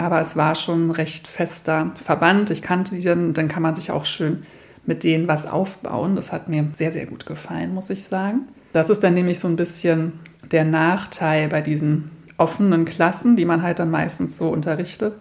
Aber 0.00 0.18
es 0.18 0.34
war 0.34 0.54
schon 0.54 0.86
ein 0.86 0.90
recht 0.92 1.28
fester 1.28 1.90
Verband. 1.94 2.48
Ich 2.48 2.62
kannte 2.62 2.94
die 2.94 3.02
dann, 3.02 3.34
dann 3.34 3.48
kann 3.48 3.62
man 3.62 3.74
sich 3.74 3.90
auch 3.90 4.06
schön 4.06 4.44
mit 4.86 5.04
denen 5.04 5.28
was 5.28 5.44
aufbauen. 5.44 6.16
Das 6.16 6.32
hat 6.32 6.48
mir 6.48 6.68
sehr, 6.72 6.90
sehr 6.90 7.04
gut 7.04 7.26
gefallen, 7.26 7.74
muss 7.74 7.90
ich 7.90 8.04
sagen. 8.04 8.46
Das 8.72 8.88
ist 8.88 9.04
dann 9.04 9.12
nämlich 9.12 9.40
so 9.40 9.46
ein 9.46 9.56
bisschen 9.56 10.14
der 10.50 10.64
Nachteil 10.64 11.48
bei 11.48 11.60
diesen 11.60 12.10
offenen 12.38 12.86
Klassen, 12.86 13.36
die 13.36 13.44
man 13.44 13.62
halt 13.62 13.78
dann 13.78 13.90
meistens 13.90 14.38
so 14.38 14.48
unterrichtet, 14.48 15.12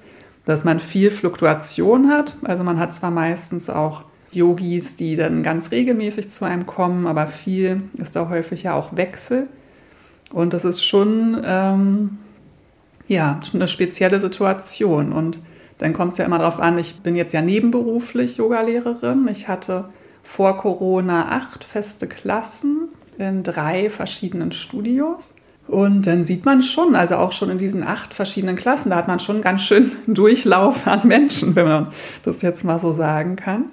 dass 0.45 0.63
man 0.63 0.79
viel 0.79 1.11
Fluktuation 1.11 2.07
hat. 2.07 2.37
Also 2.43 2.63
man 2.63 2.79
hat 2.79 2.93
zwar 2.93 3.11
meistens 3.11 3.69
auch 3.69 4.05
Yogis, 4.31 4.95
die 4.95 5.17
dann 5.17 5.43
ganz 5.43 5.71
regelmäßig 5.71 6.29
zu 6.29 6.45
einem 6.45 6.65
kommen, 6.65 7.05
aber 7.05 7.27
viel 7.27 7.83
ist 7.97 8.15
da 8.15 8.29
häufig 8.29 8.63
ja 8.63 8.75
auch 8.75 8.95
Wechsel. 8.95 9.49
Und 10.31 10.53
das 10.53 10.63
ist 10.63 10.85
schon 10.85 11.41
ähm, 11.43 12.19
ja, 13.09 13.39
eine 13.53 13.67
spezielle 13.67 14.21
Situation. 14.21 15.11
Und 15.11 15.41
dann 15.79 15.91
kommt 15.91 16.13
es 16.13 16.19
ja 16.19 16.25
immer 16.25 16.37
darauf 16.37 16.59
an, 16.61 16.77
ich 16.77 17.01
bin 17.01 17.15
jetzt 17.15 17.33
ja 17.33 17.41
nebenberuflich 17.41 18.37
Yogalehrerin. 18.37 19.27
Ich 19.29 19.49
hatte 19.49 19.89
vor 20.23 20.55
Corona 20.57 21.29
acht 21.29 21.65
feste 21.65 22.07
Klassen 22.07 22.89
in 23.17 23.43
drei 23.43 23.89
verschiedenen 23.89 24.53
Studios. 24.53 25.33
Und 25.67 26.07
dann 26.07 26.23
sieht 26.23 26.45
man 26.45 26.63
schon, 26.63 26.95
also 26.95 27.15
auch 27.17 27.31
schon 27.31 27.49
in 27.49 27.57
diesen 27.57 27.83
acht 27.83 28.13
verschiedenen 28.13 28.55
Klassen, 28.55 28.89
da 28.89 28.95
hat 28.95 29.07
man 29.07 29.19
schon 29.19 29.41
ganz 29.41 29.61
schön 29.61 29.91
Durchlauf 30.07 30.87
an 30.87 31.07
Menschen, 31.07 31.55
wenn 31.55 31.67
man 31.67 31.89
das 32.23 32.41
jetzt 32.41 32.63
mal 32.63 32.79
so 32.79 32.91
sagen 32.91 33.35
kann. 33.35 33.65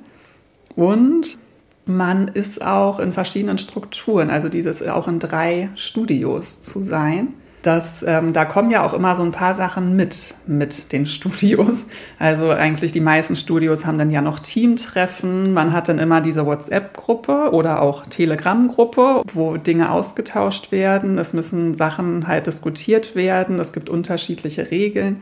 Und 0.75 1.39
man 1.87 2.29
ist 2.29 2.65
auch 2.65 3.01
in 3.01 3.13
verschiedenen 3.13 3.59
Strukturen, 3.59 4.29
also 4.29 4.49
dieses 4.49 4.87
auch 4.87 5.09
in 5.09 5.21
drei 5.21 5.71
Studios 5.75 6.61
zu 6.61 6.81
sein. 6.81 7.35
Das, 7.63 8.05
ähm, 8.07 8.33
da 8.33 8.45
kommen 8.45 8.71
ja 8.71 8.85
auch 8.85 8.93
immer 8.93 9.15
so 9.15 9.25
ein 9.25 9.33
paar 9.33 9.55
Sachen 9.55 9.97
mit, 9.97 10.35
mit 10.47 10.93
den 10.93 11.07
Studios. 11.07 11.89
Also 12.19 12.51
eigentlich 12.51 12.93
die 12.93 13.01
meisten 13.01 13.35
Studios 13.35 13.87
haben 13.87 13.99
dann 13.99 14.11
ja 14.11 14.21
noch 14.21 14.39
Teamtreffen. 14.39 15.53
Man 15.53 15.73
hat 15.73 15.89
dann 15.89 15.99
immer 15.99 16.21
diese 16.21 16.47
WhatsApp-Gruppe 16.47 17.51
oder 17.53 17.83
auch 17.83 18.07
Telegram-Gruppe, 18.07 19.23
wo 19.33 19.57
Dinge 19.57 19.91
ausgetauscht 19.91 20.71
werden. 20.71 21.19
Es 21.19 21.33
müssen 21.33 21.75
Sachen 21.75 22.29
halt 22.29 22.47
diskutiert 22.47 23.17
werden. 23.17 23.59
Es 23.59 23.73
gibt 23.73 23.89
unterschiedliche 23.89 24.71
Regeln. 24.71 25.21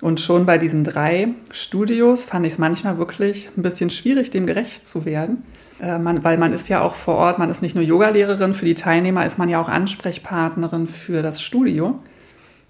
Und 0.00 0.20
schon 0.20 0.46
bei 0.46 0.56
diesen 0.58 0.84
drei 0.84 1.28
Studios 1.50 2.24
fand 2.24 2.46
ich 2.46 2.54
es 2.54 2.58
manchmal 2.58 2.98
wirklich 2.98 3.50
ein 3.56 3.62
bisschen 3.62 3.90
schwierig, 3.90 4.30
dem 4.30 4.46
gerecht 4.46 4.86
zu 4.86 5.04
werden. 5.04 5.42
Äh, 5.80 5.98
man, 5.98 6.24
weil 6.24 6.38
man 6.38 6.52
ist 6.52 6.68
ja 6.68 6.82
auch 6.82 6.94
vor 6.94 7.16
Ort, 7.16 7.38
man 7.38 7.50
ist 7.50 7.62
nicht 7.62 7.74
nur 7.74 7.84
Yogalehrerin, 7.84 8.54
für 8.54 8.64
die 8.64 8.74
Teilnehmer 8.74 9.24
ist 9.24 9.38
man 9.38 9.48
ja 9.48 9.60
auch 9.60 9.68
Ansprechpartnerin 9.68 10.86
für 10.86 11.22
das 11.22 11.42
Studio. 11.42 11.98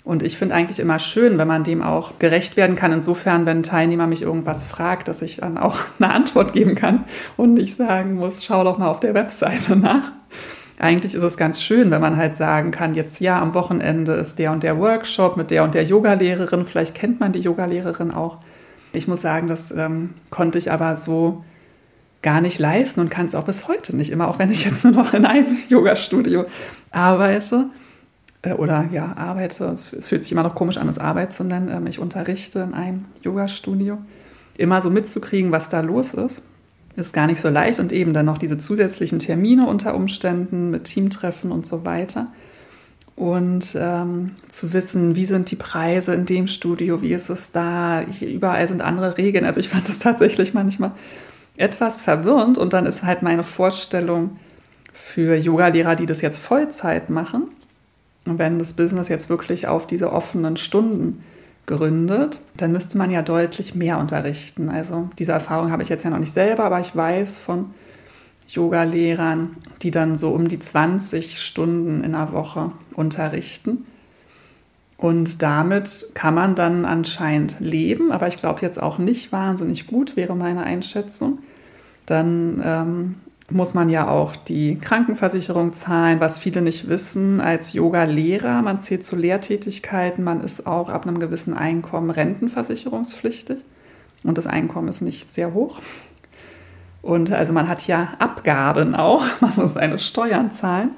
Und 0.03 0.23
ich 0.23 0.39
finde 0.39 0.55
eigentlich 0.55 0.81
immer 0.81 0.99
schön, 0.99 1.37
wenn 1.37 1.47
man 1.47 1.63
dem 1.63 1.83
auch 1.83 2.19
gerecht 2.19 2.57
werden 2.57 2.75
kann. 2.75 2.93
Insofern, 2.93 3.45
wenn 3.47 3.59
ein 3.59 3.63
Teilnehmer 3.63 4.07
mich 4.07 4.23
irgendwas 4.23 4.63
fragt, 4.63 5.09
dass 5.09 5.23
ich 5.23 5.37
dann 5.37 5.59
auch 5.59 5.79
eine 5.99 6.13
Antwort 6.13 6.53
geben 6.53 6.75
kann 6.75 7.05
und 7.37 7.55
nicht 7.55 7.77
sagen 7.77 8.15
muss, 8.15 8.45
schau 8.45 8.65
doch 8.65 8.79
mal 8.79 8.89
auf 8.89 9.01
der 9.01 9.15
Webseite 9.15 9.77
nach 9.77 10.13
eigentlich 10.81 11.15
ist 11.15 11.23
es 11.23 11.37
ganz 11.37 11.61
schön, 11.61 11.91
wenn 11.91 12.01
man 12.01 12.17
halt 12.17 12.35
sagen 12.35 12.71
kann, 12.71 12.95
jetzt 12.95 13.21
ja, 13.21 13.41
am 13.41 13.53
Wochenende 13.53 14.13
ist 14.13 14.39
der 14.39 14.51
und 14.51 14.63
der 14.63 14.79
Workshop 14.79 15.37
mit 15.37 15.51
der 15.51 15.63
und 15.63 15.75
der 15.75 15.85
Yogalehrerin. 15.85 16.65
Vielleicht 16.65 16.95
kennt 16.95 17.21
man 17.21 17.33
die 17.33 17.41
Yogalehrerin 17.41 18.11
auch. 18.11 18.39
Ich 18.95 19.07
muss 19.07 19.21
sagen, 19.21 19.47
das 19.47 19.71
ähm, 19.71 20.15
konnte 20.31 20.57
ich 20.57 20.73
aber 20.73 20.97
so 20.97 21.45
gar 22.23 22.41
nicht 22.41 22.59
leisten 22.59 23.01
und 23.01 23.11
kann 23.11 23.27
es 23.27 23.35
auch 23.35 23.45
bis 23.45 23.69
heute 23.69 23.97
nicht 23.97 24.11
immer, 24.11 24.29
auch 24.29 24.39
wenn 24.39 24.51
ich 24.51 24.65
jetzt 24.65 24.85
nur 24.85 24.93
noch 24.93 25.15
in 25.15 25.25
einem 25.25 25.57
Yogastudio 25.69 26.47
arbeite 26.91 27.71
äh, 28.43 28.53
oder 28.53 28.89
ja, 28.93 29.17
arbeite. 29.17 29.65
Es 29.67 29.83
fühlt 29.83 30.23
sich 30.23 30.33
immer 30.33 30.43
noch 30.43 30.55
komisch 30.55 30.77
an, 30.77 30.87
das 30.87 30.99
Arbeit 30.99 31.33
zu 31.33 31.45
nennen. 31.45 31.69
Ähm, 31.69 31.87
ich 31.87 31.99
unterrichte 31.99 32.61
in 32.61 32.75
einem 32.75 33.07
Yogastudio. 33.23 33.99
Immer 34.59 34.83
so 34.83 34.91
mitzukriegen, 34.91 35.53
was 35.53 35.69
da 35.69 35.81
los 35.81 36.15
ist 36.15 36.43
ist 36.97 37.13
gar 37.13 37.27
nicht 37.27 37.41
so 37.41 37.49
leicht 37.49 37.79
und 37.79 37.93
eben 37.93 38.13
dann 38.13 38.27
noch 38.27 38.39
diese 38.39 38.59
zusätzlichen 38.59 39.19
Termine 39.19 39.67
unter 39.67 39.95
Umständen 39.95 40.71
mit 40.71 40.85
Teamtreffen 40.85 41.53
und 41.53 41.67
so 41.67 41.85
weiter. 41.85 42.29
Und 43.17 43.77
ähm, 43.79 44.31
zu 44.49 44.73
wissen, 44.73 45.15
wie 45.15 45.27
sind 45.27 45.51
die 45.51 45.57
Preise 45.57 46.15
in 46.15 46.25
dem 46.25 46.49
Studio, 46.49 47.03
wie 47.03 47.13
ist 47.13 47.29
es 47.29 47.53
da, 47.53 48.03
überall 48.21 48.67
sind 48.67 48.83
andere 48.83 49.19
Regeln. 49.19 49.45
Also 49.45 49.61
ich 49.61 49.69
fand 49.69 49.89
das 49.89 49.99
tatsächlich 49.99 50.55
manchmal 50.55 50.93
etwas 51.61 51.97
verwirrend 51.99 52.59
und 52.59 52.73
dann 52.73 52.87
ist 52.87 53.05
halt 53.05 53.23
meine 53.23 53.43
Vorstellung 53.43 54.39
für 54.93 55.37
Yogalehrer, 55.37 55.95
die 55.95 56.07
das 56.07 56.21
jetzt 56.21 56.39
Vollzeit 56.39 57.11
machen, 57.11 57.49
und 58.27 58.39
wenn 58.39 58.59
das 58.59 58.75
Business 58.75 59.09
jetzt 59.09 59.31
wirklich 59.31 59.67
auf 59.67 59.87
diese 59.87 60.13
offenen 60.13 60.57
Stunden 60.57 61.25
gründet, 61.67 62.41
dann 62.57 62.73
müsste 62.73 62.99
man 62.99 63.11
ja 63.11 63.23
deutlich 63.23 63.75
mehr 63.75 63.99
unterrichten. 63.99 64.69
Also 64.69 65.09
diese 65.19 65.33
Erfahrung 65.33 65.71
habe 65.71 65.83
ich 65.83 65.89
jetzt 65.89 66.05
ja 66.05 66.11
noch 66.11 66.19
nicht 66.19 66.33
selber, 66.33 66.65
aber 66.65 66.81
ich 66.81 66.95
weiß 66.95 67.39
von 67.39 67.67
Yoga-Lehrern, 68.49 69.51
die 69.83 69.91
dann 69.91 70.19
so 70.19 70.31
um 70.31 70.49
die 70.49 70.59
20 70.59 71.41
Stunden 71.41 72.03
in 72.03 72.13
der 72.13 72.33
Woche 72.33 72.73
unterrichten. 72.95 73.87
Und 74.97 75.43
damit 75.43 76.11
kann 76.15 76.35
man 76.35 76.55
dann 76.55 76.85
anscheinend 76.85 77.57
leben, 77.61 78.13
aber 78.13 78.29
ich 78.29 78.37
glaube 78.37 78.61
jetzt 78.61 78.83
auch 78.83 78.99
nicht 78.99 79.33
wahnsinnig 79.33 79.87
gut, 79.87 80.15
wäre 80.17 80.37
meine 80.37 80.65
Einschätzung. 80.65 81.39
Dann 82.11 82.61
ähm, 82.65 83.15
muss 83.53 83.73
man 83.73 83.89
ja 83.89 84.09
auch 84.09 84.35
die 84.35 84.77
Krankenversicherung 84.81 85.73
zahlen, 85.75 86.19
was 86.19 86.39
viele 86.39 86.61
nicht 86.61 86.89
wissen. 86.89 87.41
Als 87.41 87.73
Yoga-Lehrer, 87.73 88.63
man 88.63 88.79
zählt 88.79 89.05
zu 89.05 89.15
Lehrtätigkeiten, 89.15 90.25
man 90.25 90.43
ist 90.43 90.67
auch 90.67 90.89
ab 90.89 91.07
einem 91.07 91.21
gewissen 91.21 91.55
Einkommen 91.55 92.11
rentenversicherungspflichtig 92.11 93.59
und 94.25 94.39
das 94.39 94.49
Einkommen 94.49 94.89
ist 94.89 95.03
nicht 95.03 95.31
sehr 95.31 95.55
hoch. 95.55 95.79
Und 97.01 97.31
also 97.31 97.53
man 97.53 97.69
hat 97.69 97.87
ja 97.87 98.15
Abgaben 98.19 98.97
auch, 98.97 99.25
man 99.41 99.53
muss 99.55 99.75
seine 99.75 100.01
Steuern 100.01 100.51
zahlen. 100.51 100.91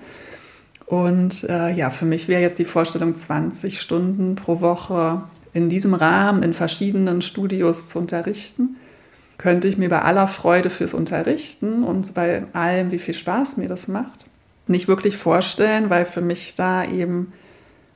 Und 0.87 1.44
äh, 1.44 1.75
ja, 1.75 1.90
für 1.90 2.07
mich 2.07 2.27
wäre 2.27 2.40
jetzt 2.40 2.59
die 2.59 2.64
Vorstellung, 2.64 3.14
20 3.14 3.83
Stunden 3.83 4.35
pro 4.35 4.62
Woche 4.62 5.25
in 5.53 5.68
diesem 5.68 5.92
Rahmen 5.92 6.42
in 6.42 6.55
verschiedenen 6.55 7.20
Studios 7.20 7.90
zu 7.90 7.98
unterrichten 7.98 8.77
könnte 9.42 9.66
ich 9.66 9.76
mir 9.76 9.88
bei 9.88 10.00
aller 10.02 10.28
Freude 10.28 10.70
fürs 10.70 10.94
Unterrichten 10.94 11.83
und 11.83 12.14
bei 12.14 12.44
allem, 12.52 12.92
wie 12.92 13.00
viel 13.00 13.12
Spaß 13.12 13.57
mir 13.57 13.66
das 13.66 13.88
macht, 13.88 14.26
nicht 14.68 14.87
wirklich 14.87 15.16
vorstellen, 15.16 15.90
weil 15.90 16.07
für 16.07 16.20
mich 16.20 16.55
da 16.55 16.85
eben, 16.85 17.33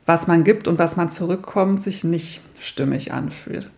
was 0.07 0.27
man 0.27 0.43
gibt 0.43 0.67
und 0.67 0.81
was 0.81 0.97
man 0.97 1.09
zurückkommt, 1.09 1.81
sich 1.81 2.03
nicht 2.03 2.41
stimmig 2.59 3.13
anfühlt. 3.13 3.71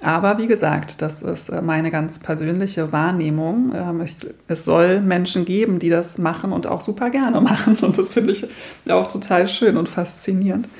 Aber 0.00 0.38
wie 0.38 0.46
gesagt, 0.46 1.02
das 1.02 1.20
ist 1.20 1.50
äh, 1.50 1.60
meine 1.60 1.90
ganz 1.90 2.20
persönliche 2.20 2.90
Wahrnehmung. 2.90 3.74
Ähm, 3.74 4.02
es 4.48 4.64
soll 4.64 5.02
Menschen 5.02 5.44
geben, 5.44 5.78
die 5.78 5.90
das 5.90 6.16
machen 6.16 6.52
und 6.52 6.66
auch 6.66 6.80
super 6.80 7.10
gerne 7.10 7.38
machen. 7.42 7.76
Und 7.82 7.98
das 7.98 8.08
finde 8.08 8.32
ich 8.32 8.46
auch 8.88 9.06
total 9.06 9.46
schön 9.46 9.76
und 9.76 9.90
faszinierend. 9.90 10.70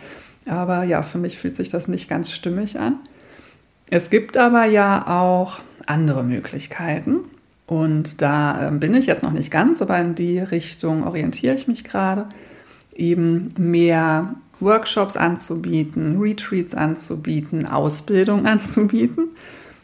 Aber 0.47 0.85
ja, 0.85 1.03
für 1.03 1.19
mich 1.19 1.37
fühlt 1.37 1.55
sich 1.55 1.69
das 1.69 1.87
nicht 1.87 2.09
ganz 2.09 2.33
stimmig 2.33 2.81
an. 2.81 2.99
Es 3.91 4.09
gibt 4.09 4.39
aber 4.39 4.65
ja 4.65 5.07
auch 5.07 5.59
andere 5.91 6.25
Möglichkeiten. 6.25 7.21
Und 7.67 8.21
da 8.21 8.67
ähm, 8.67 8.81
bin 8.81 8.95
ich 8.95 9.07
jetzt 9.07 9.23
noch 9.23 9.33
nicht 9.33 9.51
ganz, 9.51 9.81
aber 9.83 9.99
in 9.99 10.15
die 10.15 10.39
Richtung 10.39 11.07
orientiere 11.07 11.55
ich 11.55 11.69
mich 11.69 11.85
gerade. 11.85 12.27
Eben 12.95 13.55
mehr 13.57 14.35
Workshops 14.59 15.17
anzubieten, 15.17 16.21
Retreats 16.21 16.75
anzubieten, 16.75 17.67
Ausbildung 17.67 18.47
anzubieten. 18.47 19.29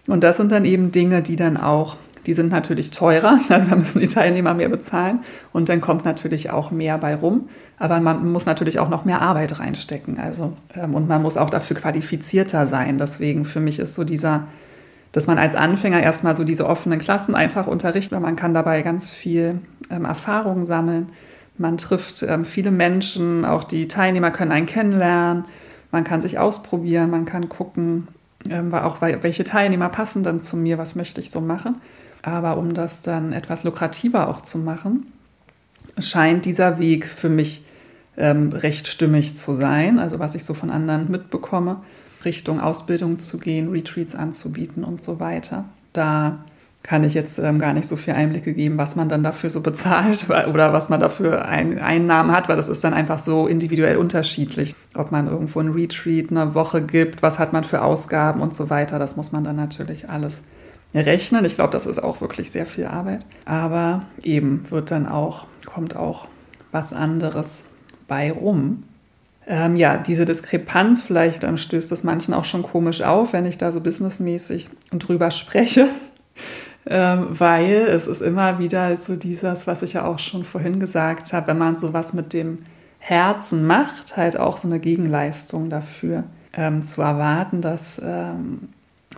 Und 0.09 0.23
das 0.25 0.37
sind 0.37 0.53
dann 0.53 0.65
eben 0.65 0.93
Dinge, 0.93 1.23
die 1.23 1.37
dann 1.37 1.57
auch, 1.57 1.97
die 2.27 2.35
sind 2.35 2.51
natürlich 2.51 2.91
teurer, 2.91 3.39
also 3.49 3.71
da 3.71 3.77
müssen 3.77 4.01
die 4.01 4.09
Teilnehmer 4.09 4.55
mehr 4.55 4.69
bezahlen 4.69 5.21
und 5.53 5.69
dann 5.69 5.81
kommt 5.81 6.05
natürlich 6.05 6.51
auch 6.51 6.71
mehr 6.71 6.99
bei 6.99 7.15
rum. 7.15 7.49
Aber 7.79 8.01
man 8.01 8.33
muss 8.33 8.47
natürlich 8.47 8.79
auch 8.79 8.89
noch 8.89 9.05
mehr 9.05 9.21
Arbeit 9.21 9.61
reinstecken. 9.61 10.19
Also, 10.19 10.55
ähm, 10.75 10.95
und 10.95 11.09
man 11.09 11.23
muss 11.23 11.37
auch 11.37 11.51
dafür 11.51 11.77
qualifizierter 11.77 12.67
sein. 12.67 12.99
Deswegen 12.99 13.45
für 13.45 13.61
mich 13.61 13.79
ist 13.79 13.95
so 13.95 14.03
dieser, 14.03 14.47
dass 15.17 15.27
man 15.27 15.39
als 15.39 15.57
Anfänger 15.57 16.03
erstmal 16.03 16.35
so 16.35 16.45
diese 16.45 16.69
offenen 16.69 17.01
Klassen 17.01 17.35
einfach 17.35 17.67
unterrichtet, 17.67 18.13
weil 18.13 18.21
man 18.21 18.37
kann 18.37 18.55
dabei 18.55 18.83
ganz 18.83 19.11
viel 19.11 19.61
ähm, 19.91 20.05
Erfahrung 20.05 20.65
sammeln 20.65 21.09
man 21.59 21.79
trifft 21.79 22.23
ähm, 22.23 22.45
viele 22.45 22.71
Menschen, 22.71 23.45
auch 23.45 23.65
die 23.65 23.89
Teilnehmer 23.89 24.31
können 24.31 24.53
einen 24.53 24.67
kennenlernen. 24.67 25.45
Man 25.91 26.05
kann 26.05 26.21
sich 26.21 26.39
ausprobieren, 26.39 27.11
man 27.11 27.25
kann 27.25 27.49
gucken, 27.49 28.09
ähm, 28.49 28.73
auch 28.75 29.01
welche 29.01 29.45
Teilnehmer 29.45 29.89
passen 29.89 30.23
dann 30.23 30.41
zu 30.41 30.57
mir, 30.57 30.79
was 30.79 30.97
möchte 30.97 31.21
ich 31.21 31.31
so 31.31 31.41
machen. 31.41 31.77
Aber 32.23 32.59
um 32.59 32.75
das 32.75 33.03
dann 33.03 33.33
etwas 33.33 33.65
lukrativer 33.65 34.29
auch 34.29 34.43
zu 34.43 34.59
machen, 34.59 35.13
scheint 35.99 36.45
dieser 36.45 36.79
Weg 36.79 37.07
für 37.07 37.29
mich 37.29 37.65
ähm, 38.19 38.51
recht 38.53 38.89
stimmig 38.89 39.37
zu 39.37 39.55
sein. 39.55 39.99
Also 39.99 40.19
was 40.19 40.35
ich 40.35 40.45
so 40.45 40.53
von 40.53 40.71
anderen 40.71 41.11
mitbekomme, 41.11 41.79
Richtung 42.27 42.61
Ausbildung 42.61 43.19
zu 43.19 43.39
gehen, 43.39 43.71
Retreats 43.71 44.15
anzubieten 44.15 44.85
und 44.85 45.01
so 45.01 45.21
weiter. 45.21 45.65
Da 45.95 46.45
kann 46.83 47.03
ich 47.03 47.15
jetzt 47.15 47.39
ähm, 47.39 47.59
gar 47.59 47.73
nicht 47.73 47.89
so 47.89 47.97
viel 47.97 48.15
Einblicke 48.15 48.53
geben, 48.53 48.79
was 48.79 48.95
man 48.95 49.09
dann 49.09 49.23
dafür 49.25 49.51
so 49.51 49.61
bezahlt 49.63 50.27
oder 50.29 50.73
was 50.73 50.89
man 50.89 51.01
dafür 51.01 51.47
ein, 51.47 51.79
Einnahmen 51.79 52.31
hat, 52.31 52.49
weil 52.49 52.57
das 52.57 52.69
ist 52.69 52.85
dann 52.85 52.95
einfach 52.95 53.19
so 53.19 53.47
individuell 53.47 53.97
unterschiedlich. 53.97 54.75
Ob 54.95 55.11
man 55.11 55.27
irgendwo 55.27 55.61
ein 55.61 55.73
Retreat 55.73 56.31
eine 56.31 56.55
Woche 56.55 56.83
gibt, 56.83 57.23
was 57.23 57.39
hat 57.39 57.53
man 57.53 57.65
für 57.65 57.83
Ausgaben 57.83 58.41
und 58.41 58.55
so 58.55 58.71
weiter, 58.71 58.99
das 58.99 59.17
muss 59.17 59.33
man 59.33 59.43
dann 59.43 59.57
natürlich 59.57 60.09
alles 60.09 60.43
rechnen. 60.95 61.45
Ich 61.45 61.55
glaube, 61.57 61.73
das 61.73 61.87
ist 61.87 61.99
auch 61.99 62.21
wirklich 62.21 62.51
sehr 62.51 62.67
viel 62.67 62.87
Arbeit. 62.87 63.27
Aber 63.45 64.03
eben 64.23 64.71
wird 64.71 64.91
dann 64.91 65.07
auch, 65.07 65.47
kommt 65.65 65.97
auch 65.97 66.29
was 66.71 66.93
anderes 66.93 67.65
bei 68.07 68.31
rum. 68.31 68.85
Ähm, 69.47 69.77
ja, 69.77 69.97
diese 69.97 70.25
Diskrepanz, 70.25 71.03
vielleicht 71.03 71.45
ähm, 71.45 71.57
stößt 71.57 71.93
es 71.93 72.03
manchen 72.03 72.35
auch 72.35 72.45
schon 72.45 72.65
komisch 72.65 73.03
auf, 73.03 73.33
wenn 73.33 73.47
ich 73.47 73.59
da 73.59 73.71
so 73.71 73.81
businessmäßig 73.81 74.69
drüber 74.93 75.31
spreche. 75.31 75.89
Ähm, 76.89 77.27
weil 77.31 77.89
es 77.89 78.07
ist 78.07 78.21
immer 78.21 78.61
wieder 78.61 78.97
so 78.97 79.17
dieses, 79.17 79.67
was 79.67 79.83
ich 79.83 79.95
ja 79.95 80.05
auch 80.05 80.21
schon 80.21 80.45
vorhin 80.45 80.79
gesagt 80.79 81.33
habe, 81.33 81.49
wenn 81.49 81.59
man 81.59 81.75
sowas 81.75 82.13
mit 82.13 82.33
dem 82.33 82.61
Herzen 83.01 83.67
macht, 83.67 84.17
halt 84.17 84.39
auch 84.39 84.57
so 84.57 84.69
eine 84.69 84.79
Gegenleistung 84.79 85.69
dafür 85.69 86.23
ähm, 86.53 86.85
zu 86.85 87.03
erwarten, 87.03 87.61
das 87.61 88.01
ähm, 88.05 88.69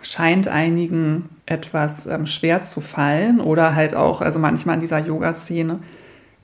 scheint 0.00 0.48
einigen 0.48 1.28
etwas 1.44 2.06
ähm, 2.06 2.26
schwer 2.26 2.62
zu 2.62 2.80
fallen 2.80 3.38
oder 3.38 3.74
halt 3.74 3.94
auch, 3.94 4.22
also 4.22 4.38
manchmal 4.38 4.76
in 4.76 4.80
dieser 4.80 5.00
Yoga-Szene 5.00 5.78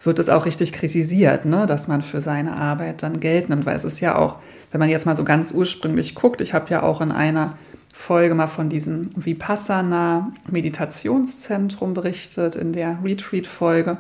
wird 0.07 0.19
es 0.19 0.29
auch 0.29 0.47
richtig 0.47 0.73
kritisiert, 0.73 1.45
ne, 1.45 1.67
dass 1.67 1.89
man 1.89 2.03
für 2.03 2.21
seine 2.21 2.57
Arbeit 2.57 3.03
dann 3.03 3.21
Geld 3.21 3.49
nimmt, 3.49 3.67
weil 3.67 3.77
es 3.77 3.85
ist 3.85 4.01
ja 4.01 4.17
auch, 4.17 4.37
wenn 4.71 4.79
man 4.79 4.91
jetzt 4.91 5.07
mal 5.07 5.17
so 5.17 5.25
ganz 5.25 5.53
ursprünglich 5.53 6.15
guckt, 6.15 6.41
ich 6.41 6.55
habe 6.55 6.71
ja 6.71 6.83
auch 6.83 7.01
in 7.01 7.13
einer 7.13 7.57
Folge 7.93 8.35
mal 8.35 8.49
von 8.49 8.69
diesem 8.69 9.11
Vipassana 9.15 10.33
Meditationszentrum 10.51 11.95
berichtet, 11.95 12.57
in 12.57 12.73
der 12.73 12.99
Retreat-Folge, 13.05 13.99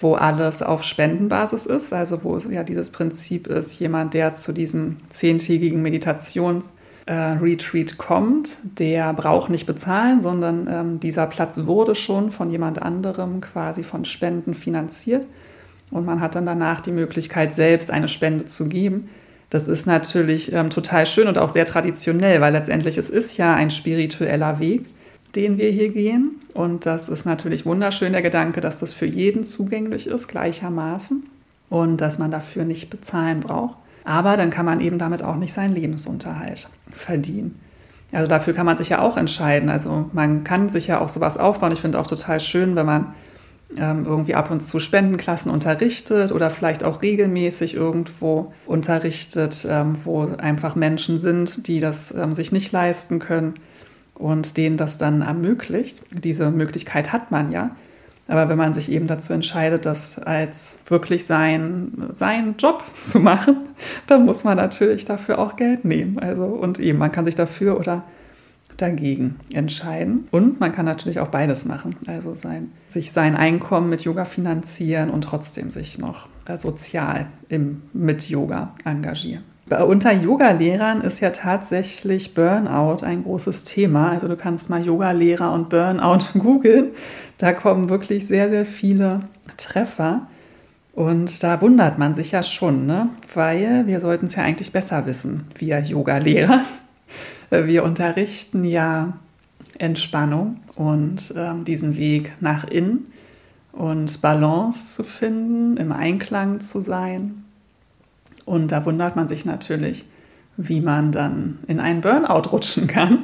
wo 0.00 0.14
alles 0.14 0.62
auf 0.62 0.84
Spendenbasis 0.84 1.66
ist, 1.66 1.92
also 1.92 2.24
wo 2.24 2.38
ja 2.38 2.64
dieses 2.64 2.90
Prinzip 2.90 3.46
ist, 3.46 3.78
jemand, 3.78 4.14
der 4.14 4.34
zu 4.34 4.52
diesem 4.52 4.96
zehntägigen 5.10 5.82
Meditationsretreat 5.82 6.75
äh, 7.06 7.86
kommt, 7.96 8.58
der 8.62 9.12
braucht 9.14 9.50
nicht 9.50 9.66
bezahlen, 9.66 10.20
sondern 10.20 10.68
ähm, 10.70 11.00
dieser 11.00 11.26
Platz 11.26 11.66
wurde 11.66 11.94
schon 11.94 12.30
von 12.30 12.50
jemand 12.50 12.82
anderem 12.82 13.40
quasi 13.40 13.82
von 13.82 14.04
Spenden 14.04 14.54
finanziert 14.54 15.26
und 15.90 16.04
man 16.04 16.20
hat 16.20 16.34
dann 16.34 16.46
danach 16.46 16.80
die 16.80 16.90
Möglichkeit, 16.90 17.54
selbst 17.54 17.90
eine 17.90 18.08
Spende 18.08 18.46
zu 18.46 18.68
geben. 18.68 19.08
Das 19.50 19.68
ist 19.68 19.86
natürlich 19.86 20.52
ähm, 20.52 20.70
total 20.70 21.06
schön 21.06 21.28
und 21.28 21.38
auch 21.38 21.50
sehr 21.50 21.64
traditionell, 21.64 22.40
weil 22.40 22.52
letztendlich 22.52 22.98
es 22.98 23.08
ist 23.08 23.36
ja 23.36 23.54
ein 23.54 23.70
spiritueller 23.70 24.58
Weg, 24.58 24.86
den 25.36 25.58
wir 25.58 25.70
hier 25.70 25.90
gehen. 25.90 26.40
Und 26.54 26.86
das 26.86 27.08
ist 27.08 27.26
natürlich 27.26 27.64
wunderschön, 27.64 28.12
der 28.12 28.22
Gedanke, 28.22 28.60
dass 28.60 28.80
das 28.80 28.92
für 28.92 29.06
jeden 29.06 29.44
zugänglich 29.44 30.08
ist, 30.08 30.28
gleichermaßen. 30.28 31.24
Und 31.68 32.00
dass 32.00 32.18
man 32.18 32.30
dafür 32.30 32.64
nicht 32.64 32.90
bezahlen 32.90 33.40
braucht. 33.40 33.76
Aber 34.06 34.36
dann 34.36 34.50
kann 34.50 34.64
man 34.64 34.80
eben 34.80 34.98
damit 34.98 35.24
auch 35.24 35.34
nicht 35.34 35.52
seinen 35.52 35.74
Lebensunterhalt 35.74 36.70
verdienen. 36.92 37.60
Also 38.12 38.28
dafür 38.28 38.54
kann 38.54 38.64
man 38.64 38.76
sich 38.76 38.88
ja 38.88 39.00
auch 39.00 39.16
entscheiden. 39.16 39.68
Also 39.68 40.08
man 40.12 40.44
kann 40.44 40.68
sich 40.68 40.86
ja 40.86 41.00
auch 41.00 41.08
sowas 41.08 41.36
aufbauen. 41.36 41.72
Ich 41.72 41.80
finde 41.80 41.98
auch 41.98 42.06
total 42.06 42.38
schön, 42.38 42.76
wenn 42.76 42.86
man 42.86 43.14
ähm, 43.76 44.04
irgendwie 44.06 44.36
ab 44.36 44.52
und 44.52 44.60
zu 44.60 44.78
Spendenklassen 44.78 45.50
unterrichtet 45.50 46.30
oder 46.30 46.50
vielleicht 46.50 46.84
auch 46.84 47.02
regelmäßig 47.02 47.74
irgendwo 47.74 48.52
unterrichtet, 48.64 49.66
ähm, 49.68 49.96
wo 50.04 50.22
einfach 50.38 50.76
Menschen 50.76 51.18
sind, 51.18 51.66
die 51.66 51.80
das 51.80 52.14
ähm, 52.14 52.32
sich 52.32 52.52
nicht 52.52 52.70
leisten 52.70 53.18
können 53.18 53.54
und 54.14 54.56
denen 54.56 54.76
das 54.76 54.98
dann 54.98 55.22
ermöglicht. 55.22 56.02
Diese 56.12 56.52
Möglichkeit 56.52 57.12
hat 57.12 57.32
man 57.32 57.50
ja. 57.50 57.74
Aber 58.28 58.48
wenn 58.48 58.58
man 58.58 58.74
sich 58.74 58.90
eben 58.90 59.06
dazu 59.06 59.32
entscheidet, 59.32 59.86
das 59.86 60.18
als 60.18 60.78
wirklich 60.86 61.26
sein, 61.26 62.10
seinen 62.12 62.56
Job 62.56 62.82
zu 63.02 63.20
machen, 63.20 63.58
dann 64.06 64.24
muss 64.24 64.44
man 64.44 64.56
natürlich 64.56 65.04
dafür 65.04 65.38
auch 65.38 65.56
Geld 65.56 65.84
nehmen. 65.84 66.18
Also, 66.18 66.44
und 66.44 66.78
eben, 66.78 66.98
man 66.98 67.12
kann 67.12 67.24
sich 67.24 67.36
dafür 67.36 67.78
oder 67.78 68.02
dagegen 68.76 69.36
entscheiden. 69.52 70.28
Und 70.30 70.60
man 70.60 70.72
kann 70.72 70.84
natürlich 70.84 71.20
auch 71.20 71.28
beides 71.28 71.64
machen. 71.64 71.96
Also 72.06 72.34
sein, 72.34 72.72
sich 72.88 73.12
sein 73.12 73.36
Einkommen 73.36 73.88
mit 73.88 74.02
Yoga 74.02 74.24
finanzieren 74.24 75.10
und 75.10 75.22
trotzdem 75.22 75.70
sich 75.70 75.98
noch 75.98 76.28
sozial 76.58 77.26
im, 77.48 77.82
mit 77.92 78.28
Yoga 78.28 78.74
engagieren. 78.84 79.44
Unter 79.68 80.12
Yoga-Lehrern 80.12 81.00
ist 81.00 81.18
ja 81.18 81.30
tatsächlich 81.30 82.34
Burnout 82.34 83.04
ein 83.04 83.24
großes 83.24 83.64
Thema. 83.64 84.10
Also 84.10 84.28
du 84.28 84.36
kannst 84.36 84.70
mal 84.70 84.84
Yoga-Lehrer 84.84 85.52
und 85.52 85.70
Burnout 85.70 86.20
googeln. 86.38 86.90
Da 87.38 87.52
kommen 87.52 87.88
wirklich 87.88 88.26
sehr, 88.26 88.48
sehr 88.48 88.66
viele 88.66 89.20
Treffer. 89.56 90.26
Und 90.92 91.42
da 91.42 91.60
wundert 91.60 91.98
man 91.98 92.14
sich 92.14 92.32
ja 92.32 92.42
schon, 92.42 92.86
ne? 92.86 93.10
weil 93.34 93.86
wir 93.86 94.00
sollten 94.00 94.26
es 94.26 94.34
ja 94.34 94.42
eigentlich 94.44 94.72
besser 94.72 95.04
wissen, 95.04 95.44
wir 95.54 95.80
Yoga-Lehrer. 95.80 96.62
Wir 97.50 97.84
unterrichten 97.84 98.64
ja 98.64 99.12
Entspannung 99.78 100.56
und 100.74 101.32
ähm, 101.36 101.64
diesen 101.64 101.96
Weg 101.96 102.32
nach 102.40 102.64
innen 102.64 103.06
und 103.72 104.20
Balance 104.20 104.88
zu 104.88 105.04
finden, 105.04 105.76
im 105.76 105.92
Einklang 105.92 106.60
zu 106.60 106.80
sein. 106.80 107.44
Und 108.44 108.72
da 108.72 108.84
wundert 108.84 109.16
man 109.16 109.28
sich 109.28 109.44
natürlich, 109.44 110.06
wie 110.56 110.80
man 110.80 111.12
dann 111.12 111.58
in 111.66 111.78
einen 111.78 112.00
Burnout 112.00 112.50
rutschen 112.50 112.86
kann. 112.86 113.18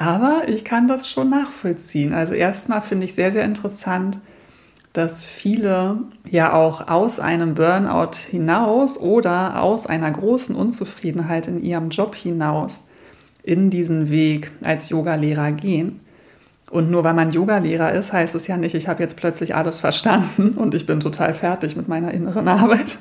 Aber 0.00 0.44
ich 0.48 0.64
kann 0.64 0.88
das 0.88 1.10
schon 1.10 1.28
nachvollziehen. 1.28 2.14
Also 2.14 2.32
erstmal 2.32 2.80
finde 2.80 3.04
ich 3.04 3.14
sehr, 3.14 3.32
sehr 3.32 3.44
interessant, 3.44 4.18
dass 4.94 5.26
viele 5.26 5.98
ja 6.26 6.54
auch 6.54 6.88
aus 6.88 7.20
einem 7.20 7.54
Burnout 7.54 8.16
hinaus 8.30 8.98
oder 8.98 9.62
aus 9.62 9.86
einer 9.86 10.10
großen 10.10 10.56
Unzufriedenheit 10.56 11.48
in 11.48 11.62
ihrem 11.62 11.90
Job 11.90 12.14
hinaus 12.14 12.84
in 13.42 13.68
diesen 13.68 14.08
Weg 14.08 14.52
als 14.64 14.88
Yogalehrer 14.88 15.52
gehen. 15.52 16.00
Und 16.70 16.90
nur 16.90 17.04
weil 17.04 17.12
man 17.12 17.30
Yogalehrer 17.30 17.92
ist, 17.92 18.14
heißt 18.14 18.34
es 18.34 18.46
ja 18.46 18.56
nicht, 18.56 18.74
ich 18.74 18.88
habe 18.88 19.02
jetzt 19.02 19.18
plötzlich 19.18 19.54
alles 19.54 19.80
verstanden 19.80 20.52
und 20.56 20.74
ich 20.74 20.86
bin 20.86 21.00
total 21.00 21.34
fertig 21.34 21.76
mit 21.76 21.88
meiner 21.88 22.12
inneren 22.14 22.48
Arbeit. 22.48 22.96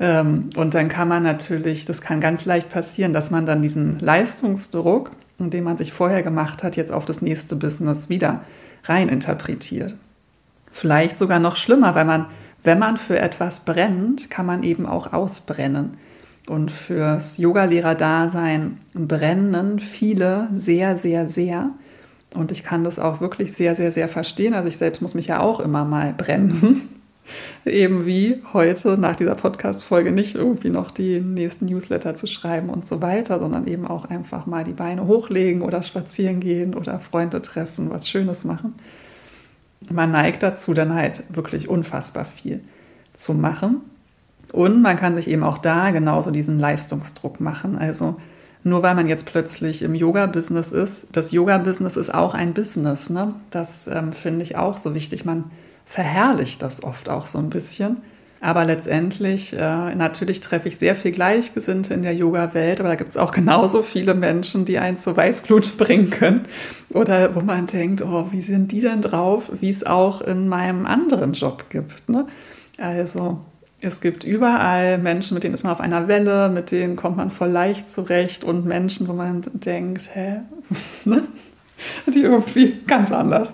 Ähm, 0.00 0.48
und 0.56 0.72
dann 0.72 0.88
kann 0.88 1.08
man 1.08 1.22
natürlich, 1.22 1.84
das 1.84 2.00
kann 2.00 2.22
ganz 2.22 2.46
leicht 2.46 2.70
passieren, 2.70 3.12
dass 3.12 3.30
man 3.30 3.44
dann 3.44 3.60
diesen 3.60 3.98
Leistungsdruck, 3.98 5.10
den 5.38 5.64
man 5.64 5.76
sich 5.76 5.92
vorher 5.92 6.22
gemacht 6.22 6.62
hat, 6.62 6.76
jetzt 6.76 6.92
auf 6.92 7.04
das 7.04 7.22
nächste 7.22 7.56
Business 7.56 8.08
wieder 8.08 8.42
reininterpretiert. 8.84 9.96
Vielleicht 10.70 11.16
sogar 11.18 11.40
noch 11.40 11.56
schlimmer, 11.56 11.94
weil 11.94 12.04
man, 12.04 12.26
wenn 12.62 12.78
man 12.78 12.96
für 12.96 13.18
etwas 13.18 13.60
brennt, 13.64 14.30
kann 14.30 14.46
man 14.46 14.62
eben 14.62 14.86
auch 14.86 15.12
ausbrennen. 15.12 15.96
und 16.48 16.70
fürs 16.70 17.38
Yogalehrer-Dasein 17.38 18.78
brennen 18.94 19.80
viele 19.80 20.48
sehr, 20.52 20.96
sehr, 20.96 21.28
sehr. 21.28 21.70
Und 22.34 22.52
ich 22.52 22.62
kann 22.62 22.84
das 22.84 22.98
auch 22.98 23.20
wirklich 23.20 23.52
sehr, 23.52 23.74
sehr, 23.74 23.90
sehr 23.90 24.08
verstehen. 24.08 24.54
Also 24.54 24.68
ich 24.68 24.76
selbst 24.76 25.02
muss 25.02 25.14
mich 25.14 25.26
ja 25.26 25.40
auch 25.40 25.60
immer 25.60 25.84
mal 25.84 26.12
bremsen. 26.12 26.88
Eben 27.64 28.06
wie 28.06 28.42
heute 28.52 28.96
nach 28.98 29.16
dieser 29.16 29.34
Podcast-Folge 29.34 30.12
nicht 30.12 30.34
irgendwie 30.34 30.70
noch 30.70 30.90
die 30.90 31.20
nächsten 31.20 31.66
Newsletter 31.66 32.14
zu 32.14 32.26
schreiben 32.26 32.70
und 32.70 32.86
so 32.86 33.02
weiter, 33.02 33.38
sondern 33.38 33.66
eben 33.66 33.86
auch 33.86 34.04
einfach 34.04 34.46
mal 34.46 34.64
die 34.64 34.72
Beine 34.72 35.06
hochlegen 35.06 35.62
oder 35.62 35.82
spazieren 35.82 36.40
gehen 36.40 36.74
oder 36.74 37.00
Freunde 37.00 37.42
treffen, 37.42 37.90
was 37.90 38.08
Schönes 38.08 38.44
machen. 38.44 38.74
Man 39.90 40.10
neigt 40.10 40.42
dazu, 40.42 40.74
dann 40.74 40.94
halt 40.94 41.24
wirklich 41.34 41.68
unfassbar 41.68 42.24
viel 42.24 42.62
zu 43.14 43.34
machen. 43.34 43.80
Und 44.52 44.80
man 44.80 44.96
kann 44.96 45.14
sich 45.14 45.28
eben 45.28 45.42
auch 45.42 45.58
da 45.58 45.90
genauso 45.90 46.30
diesen 46.30 46.58
Leistungsdruck 46.58 47.40
machen. 47.40 47.76
Also 47.76 48.16
nur 48.64 48.82
weil 48.82 48.94
man 48.94 49.06
jetzt 49.06 49.26
plötzlich 49.26 49.82
im 49.82 49.94
Yoga-Business 49.94 50.72
ist, 50.72 51.08
das 51.12 51.30
Yoga-Business 51.30 51.96
ist 51.96 52.12
auch 52.12 52.34
ein 52.34 52.54
Business. 52.54 53.10
Ne? 53.10 53.34
Das 53.50 53.86
ähm, 53.86 54.12
finde 54.12 54.42
ich 54.42 54.56
auch 54.56 54.76
so 54.76 54.94
wichtig. 54.94 55.24
Man 55.24 55.44
verherrlicht 55.86 56.60
das 56.60 56.82
oft 56.82 57.08
auch 57.08 57.26
so 57.26 57.38
ein 57.38 57.48
bisschen. 57.48 58.02
Aber 58.40 58.64
letztendlich, 58.64 59.54
äh, 59.54 59.94
natürlich 59.94 60.40
treffe 60.40 60.68
ich 60.68 60.76
sehr 60.76 60.94
viel 60.94 61.12
Gleichgesinnte 61.12 61.94
in 61.94 62.02
der 62.02 62.14
Yoga-Welt, 62.14 62.80
aber 62.80 62.90
da 62.90 62.94
gibt 62.94 63.10
es 63.10 63.16
auch 63.16 63.32
genauso 63.32 63.82
viele 63.82 64.14
Menschen, 64.14 64.66
die 64.66 64.78
einen 64.78 64.98
zur 64.98 65.16
Weißglut 65.16 65.76
bringen 65.78 66.10
können. 66.10 66.42
Oder 66.90 67.34
wo 67.34 67.40
man 67.40 67.66
denkt, 67.66 68.02
oh, 68.02 68.26
wie 68.32 68.42
sind 68.42 68.72
die 68.72 68.80
denn 68.80 69.00
drauf, 69.00 69.50
wie 69.60 69.70
es 69.70 69.86
auch 69.86 70.20
in 70.20 70.48
meinem 70.48 70.84
anderen 70.84 71.32
Job 71.32 71.70
gibt. 71.70 72.08
Ne? 72.10 72.26
Also 72.76 73.40
es 73.80 74.00
gibt 74.00 74.24
überall 74.24 74.98
Menschen, 74.98 75.34
mit 75.34 75.44
denen 75.44 75.54
ist 75.54 75.64
man 75.64 75.72
auf 75.72 75.80
einer 75.80 76.08
Welle, 76.08 76.50
mit 76.50 76.70
denen 76.70 76.96
kommt 76.96 77.16
man 77.16 77.30
voll 77.30 77.50
leicht 77.50 77.88
zurecht 77.88 78.44
und 78.44 78.66
Menschen, 78.66 79.08
wo 79.08 79.14
man 79.14 79.42
denkt, 79.54 80.10
hä, 80.12 80.40
ne? 81.04 81.22
die 82.12 82.22
irgendwie 82.22 82.80
ganz 82.86 83.12
anders 83.12 83.52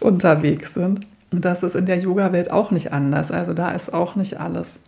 unterwegs 0.00 0.74
sind. 0.74 1.00
Das 1.40 1.62
ist 1.62 1.74
in 1.74 1.86
der 1.86 1.98
Yoga-Welt 1.98 2.50
auch 2.50 2.70
nicht 2.70 2.92
anders. 2.92 3.30
Also 3.30 3.54
da 3.54 3.70
ist 3.70 3.92
auch 3.92 4.14
nicht 4.16 4.40
alles 4.40 4.80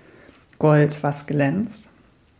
Gold, 0.58 1.02
was 1.02 1.26
glänzt. 1.26 1.90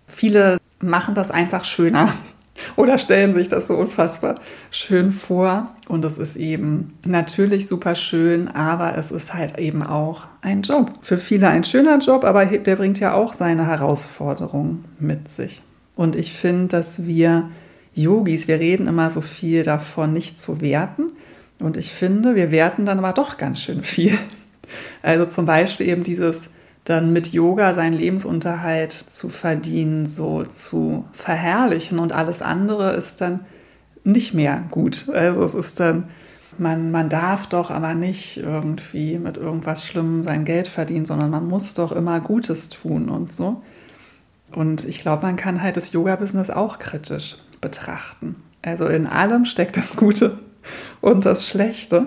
Viele 0.07 0.59
machen 0.81 1.15
das 1.15 1.31
einfach 1.31 1.65
schöner 1.65 2.13
oder 2.77 2.99
stellen 2.99 3.35
sich 3.35 3.49
das 3.49 3.67
so 3.67 3.75
unfassbar 3.75 4.37
schön 4.71 5.13
vor. 5.13 5.75
Und 5.89 6.05
es 6.05 6.19
ist 6.19 6.37
eben 6.37 6.95
natürlich 7.05 7.67
super 7.67 7.95
schön, 7.95 8.49
aber 8.49 8.97
es 8.97 9.11
ist 9.11 9.35
halt 9.35 9.59
eben 9.59 9.83
auch 9.83 10.23
ein 10.43 10.63
Job. 10.63 10.93
Für 11.01 11.17
viele 11.17 11.49
ein 11.49 11.65
schöner 11.65 11.99
Job, 11.99 12.25
aber 12.25 12.47
der 12.47 12.77
bringt 12.77 13.01
ja 13.01 13.15
auch 13.15 13.33
seine 13.33 13.67
Herausforderungen 13.67 14.85
mit 14.99 15.29
sich. 15.29 15.63
Und 15.95 16.15
ich 16.15 16.33
finde, 16.33 16.69
dass 16.69 17.07
wir 17.07 17.49
Yogis, 17.95 18.47
wir 18.47 18.61
reden 18.61 18.87
immer 18.87 19.09
so 19.09 19.23
viel 19.23 19.63
davon, 19.63 20.13
nicht 20.13 20.39
zu 20.39 20.61
werten. 20.61 21.06
Und 21.59 21.77
ich 21.77 21.91
finde, 21.91 22.35
wir 22.35 22.51
werten 22.51 22.85
dann 22.85 22.99
aber 22.99 23.13
doch 23.13 23.39
ganz 23.39 23.61
schön 23.61 23.83
viel. 23.83 24.17
Also 25.03 25.27
zum 25.27 25.47
Beispiel 25.47 25.89
eben 25.89 26.03
dieses 26.03 26.51
dann 26.85 27.13
mit 27.13 27.33
Yoga 27.33 27.75
seinen 27.75 27.95
Lebensunterhalt 27.95 28.93
zu 28.93 29.29
verdienen, 29.29 30.07
so 30.07 30.45
zu 30.45 31.05
verherrlichen 31.13 31.99
und 31.99 32.13
alles 32.13 32.43
andere 32.43 32.95
ist 32.95 33.21
dann 33.21 33.45
nicht 34.05 34.35
mehr 34.35 34.63
gut. 34.71 35.09
Also 35.09 35.43
es 35.43 35.55
ist 35.55 35.81
dann, 35.81 36.09
man, 36.59 36.93
man 36.93 37.09
darf 37.09 37.49
doch 37.49 37.71
aber 37.71 37.95
nicht 37.95 38.37
irgendwie 38.37 39.19
mit 39.19 39.37
irgendwas 39.37 39.85
Schlimmem 39.85 40.23
sein 40.23 40.45
Geld 40.45 40.69
verdienen, 40.69 41.07
sondern 41.07 41.31
man 41.31 41.49
muss 41.49 41.75
doch 41.75 41.91
immer 41.91 42.21
Gutes 42.21 42.69
tun 42.69 43.09
und 43.09 43.33
so. 43.33 43.63
Und 44.53 44.85
ich 44.85 45.01
glaube, 45.01 45.27
man 45.27 45.35
kann 45.35 45.63
halt 45.63 45.77
das 45.77 45.93
Yoga-Business 45.93 46.51
auch 46.51 46.79
kritisch 46.79 47.37
betrachten. 47.61 48.37
Also 48.63 48.87
in 48.87 49.09
allem 49.09 49.45
steckt 49.45 49.77
das 49.77 49.97
Gute 49.97 50.39
und 51.01 51.25
das 51.25 51.47
Schlechte. 51.47 52.07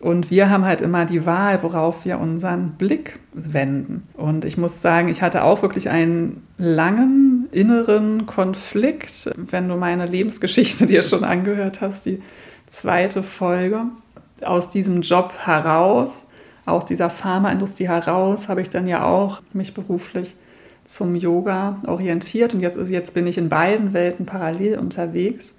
Und 0.00 0.30
wir 0.30 0.48
haben 0.48 0.64
halt 0.64 0.80
immer 0.80 1.06
die 1.06 1.26
Wahl, 1.26 1.62
worauf 1.62 2.04
wir 2.04 2.20
unseren 2.20 2.72
Blick 2.72 3.18
wenden. 3.32 4.06
Und 4.14 4.44
ich 4.44 4.56
muss 4.56 4.80
sagen, 4.80 5.08
ich 5.08 5.22
hatte 5.22 5.42
auch 5.42 5.62
wirklich 5.62 5.88
einen 5.90 6.46
langen 6.56 7.48
inneren 7.50 8.26
Konflikt, 8.26 9.30
wenn 9.36 9.68
du 9.68 9.76
meine 9.76 10.06
Lebensgeschichte 10.06 10.86
dir 10.86 11.02
schon 11.02 11.24
angehört 11.24 11.80
hast, 11.80 12.06
die 12.06 12.22
zweite 12.66 13.22
Folge. 13.22 13.82
Aus 14.44 14.70
diesem 14.70 15.02
Job 15.02 15.32
heraus, 15.44 16.24
aus 16.64 16.86
dieser 16.86 17.10
Pharmaindustrie 17.10 17.88
heraus, 17.88 18.48
habe 18.48 18.60
ich 18.60 18.70
dann 18.70 18.86
ja 18.86 19.04
auch 19.04 19.40
mich 19.52 19.74
beruflich 19.74 20.36
zum 20.84 21.16
Yoga 21.16 21.80
orientiert. 21.88 22.54
Und 22.54 22.60
jetzt, 22.60 22.78
jetzt 22.88 23.14
bin 23.14 23.26
ich 23.26 23.36
in 23.36 23.48
beiden 23.48 23.94
Welten 23.94 24.26
parallel 24.26 24.78
unterwegs. 24.78 25.54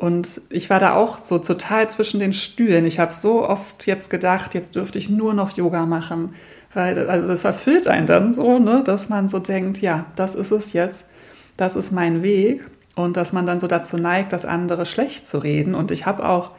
Und 0.00 0.40
ich 0.48 0.70
war 0.70 0.78
da 0.78 0.94
auch 0.94 1.18
so 1.18 1.38
total 1.38 1.86
zwischen 1.90 2.20
den 2.20 2.32
Stühlen. 2.32 2.86
Ich 2.86 2.98
habe 2.98 3.12
so 3.12 3.46
oft 3.46 3.86
jetzt 3.86 4.08
gedacht, 4.08 4.54
jetzt 4.54 4.74
dürfte 4.74 4.96
ich 4.96 5.10
nur 5.10 5.34
noch 5.34 5.50
Yoga 5.58 5.84
machen, 5.84 6.34
weil 6.72 7.06
also 7.10 7.28
das 7.28 7.44
erfüllt 7.44 7.86
einen 7.86 8.06
dann 8.06 8.32
so, 8.32 8.58
ne, 8.58 8.82
dass 8.82 9.10
man 9.10 9.28
so 9.28 9.38
denkt, 9.40 9.82
ja, 9.82 10.06
das 10.16 10.34
ist 10.34 10.52
es 10.52 10.72
jetzt, 10.72 11.04
das 11.58 11.76
ist 11.76 11.90
mein 11.90 12.22
Weg 12.22 12.66
und 12.94 13.18
dass 13.18 13.34
man 13.34 13.44
dann 13.44 13.60
so 13.60 13.66
dazu 13.66 13.98
neigt, 13.98 14.32
das 14.32 14.46
andere 14.46 14.86
schlecht 14.86 15.26
zu 15.26 15.36
reden. 15.36 15.74
Und 15.74 15.90
ich 15.90 16.06
habe 16.06 16.26
auch 16.26 16.52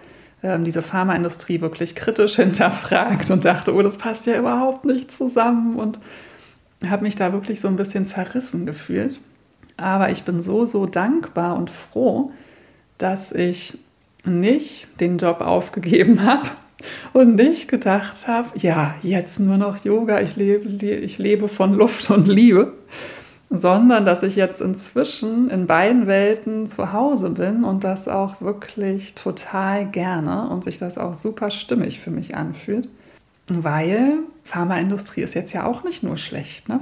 ähm, 0.44 0.64
diese 0.64 0.84
Pharmaindustrie 0.84 1.62
wirklich 1.62 1.96
kritisch 1.96 2.36
hinterfragt 2.36 3.32
und 3.32 3.44
dachte, 3.44 3.74
oh, 3.74 3.82
das 3.82 3.98
passt 3.98 4.28
ja 4.28 4.38
überhaupt 4.38 4.86
nicht 4.86 5.12
zusammen 5.12 5.80
und 5.80 6.00
habe 6.88 7.02
mich 7.02 7.16
da 7.16 7.34
wirklich 7.34 7.60
so 7.60 7.70
ein 7.70 7.76
bisschen 7.76 8.06
zerrissen 8.06 8.68
gefühlt. 8.68 9.20
Aber 9.78 10.12
ich 10.12 10.26
bin 10.26 10.44
so, 10.44 10.68
so 10.68 10.86
dankbar 10.86 11.56
und 11.56 11.72
froh, 11.72 12.32
dass 13.02 13.32
ich 13.32 13.78
nicht 14.26 14.88
den 15.00 15.18
Job 15.18 15.42
aufgegeben 15.42 16.24
habe 16.26 16.50
und 17.14 17.36
nicht 17.36 17.68
gedacht 17.68 18.28
habe, 18.28 18.50
ja, 18.60 18.96
jetzt 19.04 19.40
nur 19.40 19.58
noch 19.58 19.84
Yoga, 19.84 20.22
ich 20.22 20.36
lebe, 20.36 20.68
ich 20.68 21.18
lebe 21.18 21.48
von 21.48 21.74
Luft 21.74 22.10
und 22.10 22.28
Liebe, 22.28 22.74
sondern 23.50 24.06
dass 24.06 24.24
ich 24.24 24.36
jetzt 24.36 24.62
inzwischen 24.62 25.50
in 25.50 25.68
beiden 25.68 26.08
Welten 26.08 26.68
zu 26.68 26.94
Hause 26.94 27.32
bin 27.32 27.64
und 27.64 27.84
das 27.84 28.08
auch 28.08 28.42
wirklich 28.42 29.14
total 29.14 29.86
gerne 29.86 30.50
und 30.50 30.64
sich 30.64 30.78
das 30.78 30.98
auch 30.98 31.16
super 31.16 31.52
stimmig 31.52 32.00
für 32.00 32.12
mich 32.12 32.36
anfühlt, 32.36 32.88
weil 33.48 34.14
Pharmaindustrie 34.44 35.22
ist 35.22 35.34
jetzt 35.34 35.54
ja 35.54 35.66
auch 35.66 35.84
nicht 35.84 36.02
nur 36.02 36.18
schlecht, 36.18 36.70
ne? 36.70 36.80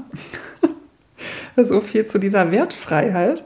so 1.61 1.81
viel 1.81 2.05
zu 2.05 2.19
dieser 2.19 2.51
Wertfreiheit 2.51 3.43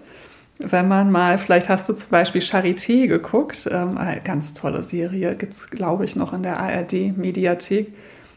wenn 0.59 0.87
man 0.87 1.11
mal, 1.11 1.37
vielleicht 1.37 1.69
hast 1.69 1.89
du 1.89 1.93
zum 1.93 2.09
Beispiel 2.09 2.41
Charité 2.41 3.07
geguckt, 3.07 3.67
ähm, 3.71 3.97
ganz 4.23 4.53
tolle 4.53 4.83
Serie, 4.83 5.35
gibt 5.35 5.53
es, 5.53 5.69
glaube 5.69 6.05
ich, 6.05 6.15
noch 6.15 6.33
in 6.33 6.43
der 6.43 6.59
ARD-Mediathek, 6.59 7.93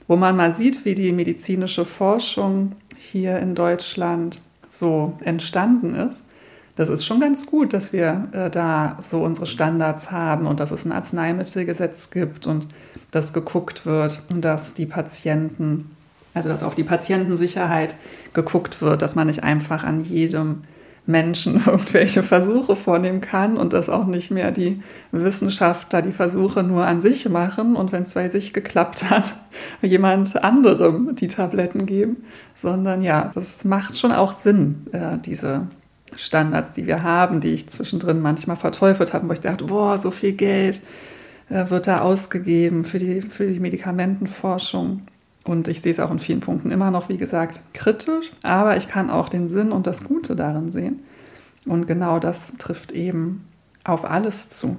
wo 0.09 0.17
man 0.17 0.37
mal 0.37 0.53
sieht, 0.53 0.85
wie 0.85 0.95
die 0.95 1.13
medizinische 1.13 1.85
Forschung 1.85 2.73
hier 2.97 3.39
in 3.39 3.55
Deutschland 3.55 4.41
so 4.69 5.15
entstanden 5.25 5.95
ist. 5.95 6.23
Das 6.77 6.89
ist 6.91 7.07
schon 7.07 7.21
ganz 7.21 7.47
gut, 7.47 7.73
dass 7.73 7.93
wir 7.93 8.29
äh, 8.33 8.51
da 8.51 8.99
so 9.01 9.23
unsere 9.23 9.47
Standards 9.47 10.11
haben 10.11 10.47
und 10.47 10.61
dass 10.61 10.71
es 10.71 10.85
ein 10.85 10.93
Arzneimittelgesetz 10.93 12.11
gibt 12.11 12.47
und 12.47 12.69
dass 13.11 13.33
geguckt 13.33 13.87
wird 13.87 14.23
und 14.31 14.43
dass 14.45 14.75
die 14.75 14.85
Patienten, 14.85 15.97
also 16.35 16.49
dass 16.51 16.63
auf 16.63 16.75
die 16.75 16.85
Patientensicherheit 16.85 17.95
geguckt 18.35 18.83
wird, 18.83 19.01
dass 19.01 19.15
man 19.15 19.27
nicht 19.27 19.43
einfach 19.43 19.85
an 19.85 20.03
jedem 20.03 20.65
Menschen 21.07 21.55
irgendwelche 21.67 22.23
Versuche 22.23 22.77
vornehmen 22.77 23.21
kann 23.21 23.57
und 23.57 23.73
dass 23.73 23.89
auch 23.89 24.07
nicht 24.07 24.31
mehr 24.31 24.51
die 24.51 24.83
Wissenschaftler 25.13 26.03
die 26.03 26.13
Versuche 26.13 26.63
nur 26.63 26.85
an 26.85 27.01
sich 27.01 27.29
machen 27.29 27.77
und 27.77 27.93
wenn 27.93 28.03
es 28.03 28.15
bei 28.15 28.29
sich 28.29 28.53
geklappt 28.53 29.09
hat, 29.09 29.35
jemand 29.83 30.43
anderem 30.43 31.15
die 31.15 31.29
Tabletten 31.29 31.87
geben, 31.87 32.25
sondern 32.55 33.03
ja, 33.03 33.31
das 33.35 33.65
macht 33.65 33.97
schon 33.97 34.13
auch 34.13 34.33
Sinn, 34.33 34.87
äh, 34.93 35.19
diese 35.19 35.69
Standards, 36.15 36.73
die 36.73 36.87
wir 36.87 37.03
haben, 37.03 37.41
die 37.41 37.53
ich 37.53 37.69
zwischendrin 37.69 38.21
manchmal 38.21 38.57
verteufelt 38.57 39.13
habe, 39.13 39.29
wo 39.29 39.33
ich 39.33 39.41
dachte, 39.41 39.65
boah, 39.65 39.99
so 39.99 40.11
viel 40.11 40.33
Geld 40.33 40.81
äh, 41.51 41.69
wird 41.71 41.87
da 41.87 42.01
ausgegeben 42.01 42.85
für 42.85 42.99
die, 42.99 43.23
für 43.23 43.47
die 43.47 43.61
Medikamentenforschung. 43.61 45.03
Und 45.47 45.69
ich 45.69 45.81
sehe 45.81 45.93
es 45.93 46.01
auch 46.01 46.11
in 46.11 46.19
vielen 46.19 46.41
Punkten 46.41 46.73
immer 46.73 46.91
noch, 46.91 47.09
wie 47.09 47.19
gesagt, 47.19 47.61
kritisch, 47.73 48.33
aber 48.43 48.77
ich 48.77 48.89
kann 48.89 49.11
auch 49.11 49.29
den 49.29 49.49
Sinn 49.49 49.71
und 49.71 49.87
das 49.87 50.03
Gute 50.03 50.35
darin 50.35 50.73
sehen. 50.73 51.03
Und 51.65 51.87
genau 51.87 52.19
das 52.19 52.55
trifft 52.59 52.91
eben 52.93 53.47
auf 53.85 54.05
alles 54.05 54.49
zu. 54.49 54.77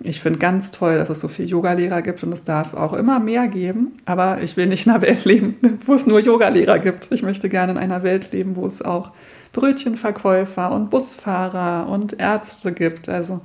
Ich 0.00 0.20
finde 0.20 0.38
ganz 0.38 0.70
toll, 0.70 0.98
dass 0.98 1.10
es 1.10 1.18
so 1.18 1.26
viele 1.26 1.48
Yogalehrer 1.48 2.02
gibt 2.02 2.22
und 2.22 2.32
es 2.32 2.44
darf 2.44 2.74
auch 2.74 2.92
immer 2.92 3.18
mehr 3.18 3.48
geben. 3.48 3.98
Aber 4.04 4.40
ich 4.40 4.56
will 4.56 4.66
nicht 4.66 4.86
in 4.86 4.92
einer 4.92 5.02
Welt 5.02 5.24
leben, 5.24 5.56
wo 5.86 5.94
es 5.94 6.06
nur 6.06 6.20
Yogalehrer 6.20 6.78
gibt. 6.78 7.10
Ich 7.10 7.22
möchte 7.22 7.48
gerne 7.48 7.72
in 7.72 7.78
einer 7.78 8.04
Welt 8.04 8.32
leben, 8.32 8.54
wo 8.54 8.66
es 8.66 8.80
auch 8.80 9.10
Brötchenverkäufer 9.52 10.70
und 10.70 10.90
Busfahrer 10.90 11.88
und 11.88 12.20
Ärzte 12.20 12.72
gibt. 12.72 13.08
Also 13.08 13.40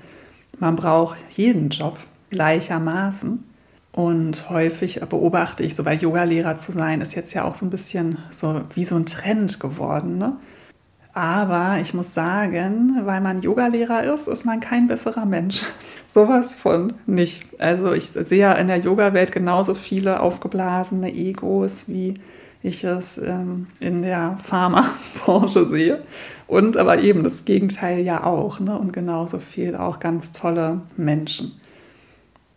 man 0.59 0.75
braucht 0.75 1.17
jeden 1.31 1.69
Job 1.69 1.97
gleichermaßen. 2.29 3.43
Und 3.93 4.49
häufig 4.49 4.99
beobachte 5.07 5.63
ich, 5.63 5.75
so 5.75 5.83
bei 5.83 5.93
Yoga-Lehrer 5.93 6.55
zu 6.55 6.71
sein, 6.71 6.99
ist 7.01 7.13
jetzt 7.13 7.33
ja 7.33 7.45
auch 7.45 7.53
so 7.53 7.65
ein 7.65 7.69
bisschen 7.69 8.17
so 8.31 8.61
wie 8.73 8.85
so 8.85 8.95
ein 8.95 9.05
Trend 9.05 9.59
geworden. 9.59 10.17
Ne? 10.17 10.35
Aber 11.13 11.77
ich 11.79 11.93
muss 11.93 12.15
sagen, 12.15 13.01
weil 13.03 13.21
man 13.21 13.43
Yogalehrer 13.43 14.11
ist, 14.11 14.27
ist 14.27 14.45
man 14.45 14.59
kein 14.59 14.87
besserer 14.87 15.25
Mensch. 15.25 15.63
Sowas 16.07 16.55
von 16.55 16.93
nicht. 17.05 17.45
Also 17.59 17.93
ich 17.93 18.07
sehe 18.09 18.39
ja 18.39 18.53
in 18.53 18.65
der 18.65 18.79
Yoga-Welt 18.79 19.31
genauso 19.31 19.75
viele 19.75 20.21
aufgeblasene 20.21 21.13
Egos, 21.13 21.87
wie 21.87 22.15
ich 22.63 22.83
es 22.83 23.19
ähm, 23.19 23.67
in 23.79 24.01
der 24.01 24.39
Pharmabranche 24.41 25.65
sehe. 25.65 26.01
Und 26.47 26.77
aber 26.77 26.99
eben 26.99 27.23
das 27.23 27.45
Gegenteil 27.45 27.99
ja 27.99 28.23
auch. 28.23 28.59
Ne? 28.59 28.75
Und 28.75 28.91
genauso 28.91 29.37
viel 29.37 29.75
auch 29.75 29.99
ganz 29.99 30.31
tolle 30.31 30.81
Menschen. 30.97 31.59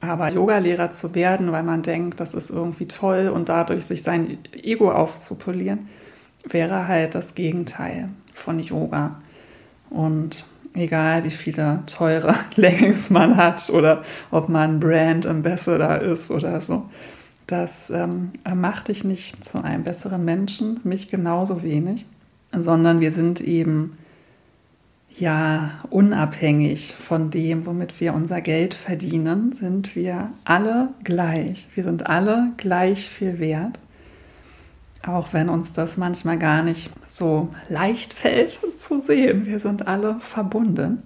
Aber 0.00 0.30
Yogalehrer 0.30 0.90
zu 0.90 1.14
werden, 1.14 1.52
weil 1.52 1.62
man 1.62 1.82
denkt, 1.82 2.20
das 2.20 2.34
ist 2.34 2.50
irgendwie 2.50 2.86
toll 2.86 3.30
und 3.32 3.48
dadurch 3.48 3.86
sich 3.86 4.02
sein 4.02 4.38
Ego 4.52 4.90
aufzupolieren, 4.90 5.88
wäre 6.44 6.86
halt 6.86 7.14
das 7.14 7.34
Gegenteil 7.34 8.10
von 8.32 8.58
Yoga. 8.58 9.20
Und 9.90 10.44
egal 10.74 11.24
wie 11.24 11.30
viele 11.30 11.82
teure 11.86 12.34
Leggings 12.56 13.10
man 13.10 13.36
hat 13.36 13.70
oder 13.70 14.02
ob 14.30 14.48
man 14.48 14.80
Brand 14.80 15.26
Ambassador 15.26 16.00
ist 16.00 16.30
oder 16.30 16.60
so, 16.60 16.88
das 17.46 17.90
ähm, 17.90 18.32
macht 18.54 18.88
dich 18.88 19.04
nicht 19.04 19.44
zu 19.44 19.62
einem 19.62 19.84
besseren 19.84 20.24
Menschen, 20.24 20.80
mich 20.84 21.08
genauso 21.08 21.62
wenig, 21.62 22.06
sondern 22.52 23.00
wir 23.00 23.12
sind 23.12 23.40
eben 23.40 23.92
ja 25.18 25.70
unabhängig 25.90 26.94
von 26.94 27.30
dem, 27.30 27.66
womit 27.66 28.00
wir 28.00 28.14
unser 28.14 28.40
Geld 28.40 28.74
verdienen, 28.74 29.52
sind 29.52 29.96
wir 29.96 30.30
alle 30.44 30.90
gleich. 31.04 31.68
Wir 31.74 31.84
sind 31.84 32.06
alle 32.06 32.52
gleich 32.56 33.08
viel 33.08 33.38
wert 33.38 33.78
auch 35.06 35.32
wenn 35.32 35.48
uns 35.48 35.72
das 35.72 35.96
manchmal 35.96 36.38
gar 36.38 36.62
nicht 36.62 36.90
so 37.06 37.48
leicht 37.68 38.12
fällt 38.12 38.58
zu 38.76 39.00
sehen. 39.00 39.46
Wir 39.46 39.60
sind 39.60 39.86
alle 39.86 40.16
verbunden. 40.20 41.02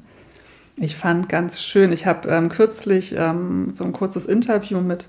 Ich 0.76 0.96
fand 0.96 1.28
ganz 1.28 1.61
schön, 1.61 1.92
ich 1.92 2.06
habe 2.06 2.28
ähm, 2.30 2.48
kürzlich 2.48 3.14
ähm, 3.16 3.68
so 3.72 3.84
ein 3.84 3.92
kurzes 3.92 4.24
Interview 4.26 4.80
mit 4.80 5.08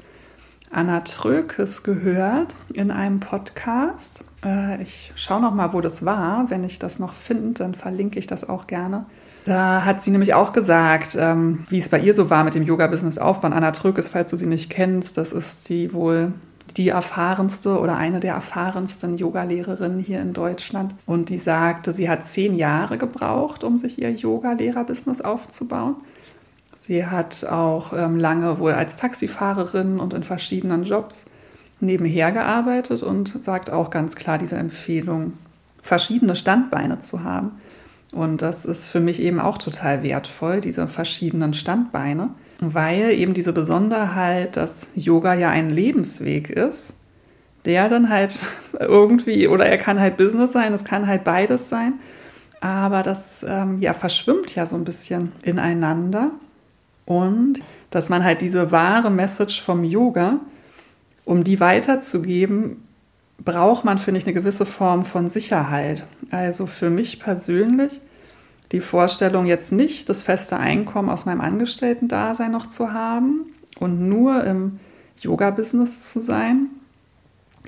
Anna 0.69 1.01
Trökes 1.01 1.83
gehört 1.83 2.55
in 2.73 2.91
einem 2.91 3.21
Podcast. 3.21 4.25
Äh, 4.43 4.81
ich 4.81 5.13
schaue 5.15 5.41
noch 5.41 5.53
mal, 5.53 5.73
wo 5.73 5.81
das 5.81 6.05
war. 6.05 6.49
Wenn 6.49 6.63
ich 6.63 6.79
das 6.79 6.99
noch 6.99 7.13
finde, 7.13 7.59
dann 7.59 7.75
verlinke 7.75 8.19
ich 8.19 8.27
das 8.27 8.47
auch 8.47 8.67
gerne. 8.67 9.05
Da 9.45 9.85
hat 9.85 10.01
sie 10.01 10.11
nämlich 10.11 10.33
auch 10.33 10.53
gesagt, 10.53 11.17
ähm, 11.19 11.63
wie 11.69 11.79
es 11.79 11.89
bei 11.89 11.99
ihr 11.99 12.13
so 12.13 12.29
war 12.29 12.43
mit 12.43 12.53
dem 12.53 12.63
Yoga-Business 12.63 13.17
aufbauen. 13.17 13.53
Anna 13.53 13.71
Trökes, 13.71 14.07
falls 14.07 14.29
du 14.29 14.37
sie 14.37 14.45
nicht 14.45 14.69
kennst, 14.69 15.17
das 15.17 15.31
ist 15.31 15.69
die 15.69 15.93
wohl 15.93 16.33
die 16.77 16.89
erfahrenste 16.89 17.79
oder 17.79 17.97
eine 17.97 18.19
der 18.19 18.35
erfahrensten 18.35 19.17
Yogalehrerinnen 19.17 19.99
hier 19.99 20.21
in 20.21 20.33
Deutschland. 20.33 20.95
Und 21.05 21.29
die 21.29 21.37
sagte, 21.37 21.91
sie 21.91 22.09
hat 22.09 22.23
zehn 22.23 22.53
Jahre 22.55 22.97
gebraucht, 22.97 23.63
um 23.63 23.77
sich 23.77 24.01
ihr 24.01 24.11
Yoga-Lehrer-Business 24.11 25.21
aufzubauen. 25.21 25.95
Sie 26.75 27.05
hat 27.05 27.45
auch 27.45 27.93
ähm, 27.93 28.15
lange 28.15 28.59
wohl 28.59 28.71
als 28.71 28.95
Taxifahrerin 28.95 29.99
und 29.99 30.13
in 30.13 30.23
verschiedenen 30.23 30.83
Jobs 30.83 31.25
nebenher 31.81 32.31
gearbeitet 32.31 33.03
und 33.03 33.43
sagt 33.43 33.69
auch 33.69 33.89
ganz 33.89 34.15
klar 34.15 34.37
diese 34.37 34.55
Empfehlung, 34.55 35.33
verschiedene 35.81 36.35
Standbeine 36.35 36.99
zu 36.99 37.23
haben. 37.23 37.51
Und 38.11 38.41
das 38.41 38.65
ist 38.65 38.87
für 38.87 38.99
mich 38.99 39.21
eben 39.21 39.39
auch 39.39 39.57
total 39.57 40.03
wertvoll, 40.03 40.61
diese 40.61 40.87
verschiedenen 40.87 41.53
Standbeine 41.53 42.29
weil 42.61 43.11
eben 43.11 43.33
diese 43.33 43.53
Besonderheit, 43.53 44.55
dass 44.55 44.91
Yoga 44.95 45.33
ja 45.33 45.49
ein 45.49 45.69
Lebensweg 45.69 46.49
ist, 46.51 46.95
der 47.65 47.89
dann 47.89 48.09
halt 48.09 48.39
irgendwie, 48.79 49.47
oder 49.47 49.65
er 49.65 49.77
kann 49.77 49.99
halt 49.99 50.15
Business 50.15 50.53
sein, 50.53 50.73
es 50.73 50.85
kann 50.85 51.07
halt 51.07 51.23
beides 51.23 51.67
sein, 51.67 51.95
aber 52.61 53.01
das 53.01 53.43
ähm, 53.47 53.79
ja 53.79 53.93
verschwimmt 53.93 54.55
ja 54.55 54.67
so 54.67 54.75
ein 54.75 54.85
bisschen 54.85 55.31
ineinander 55.41 56.29
und 57.05 57.59
dass 57.89 58.09
man 58.09 58.23
halt 58.23 58.41
diese 58.41 58.71
wahre 58.71 59.09
Message 59.09 59.61
vom 59.61 59.83
Yoga, 59.83 60.39
um 61.25 61.43
die 61.43 61.59
weiterzugeben, 61.59 62.87
braucht 63.43 63.85
man, 63.85 63.97
finde 63.97 64.19
ich, 64.19 64.25
eine 64.25 64.33
gewisse 64.33 64.65
Form 64.65 65.03
von 65.03 65.29
Sicherheit. 65.29 66.05
Also 66.29 66.67
für 66.67 66.89
mich 66.89 67.19
persönlich 67.19 68.01
die 68.71 68.79
Vorstellung, 68.79 69.45
jetzt 69.45 69.71
nicht 69.71 70.09
das 70.09 70.21
feste 70.21 70.57
Einkommen 70.57 71.09
aus 71.09 71.25
meinem 71.25 71.41
Angestellten-Dasein 71.41 72.51
noch 72.51 72.67
zu 72.67 72.93
haben 72.93 73.53
und 73.79 74.07
nur 74.07 74.43
im 74.43 74.79
Yoga-Business 75.19 76.11
zu 76.11 76.19
sein, 76.19 76.67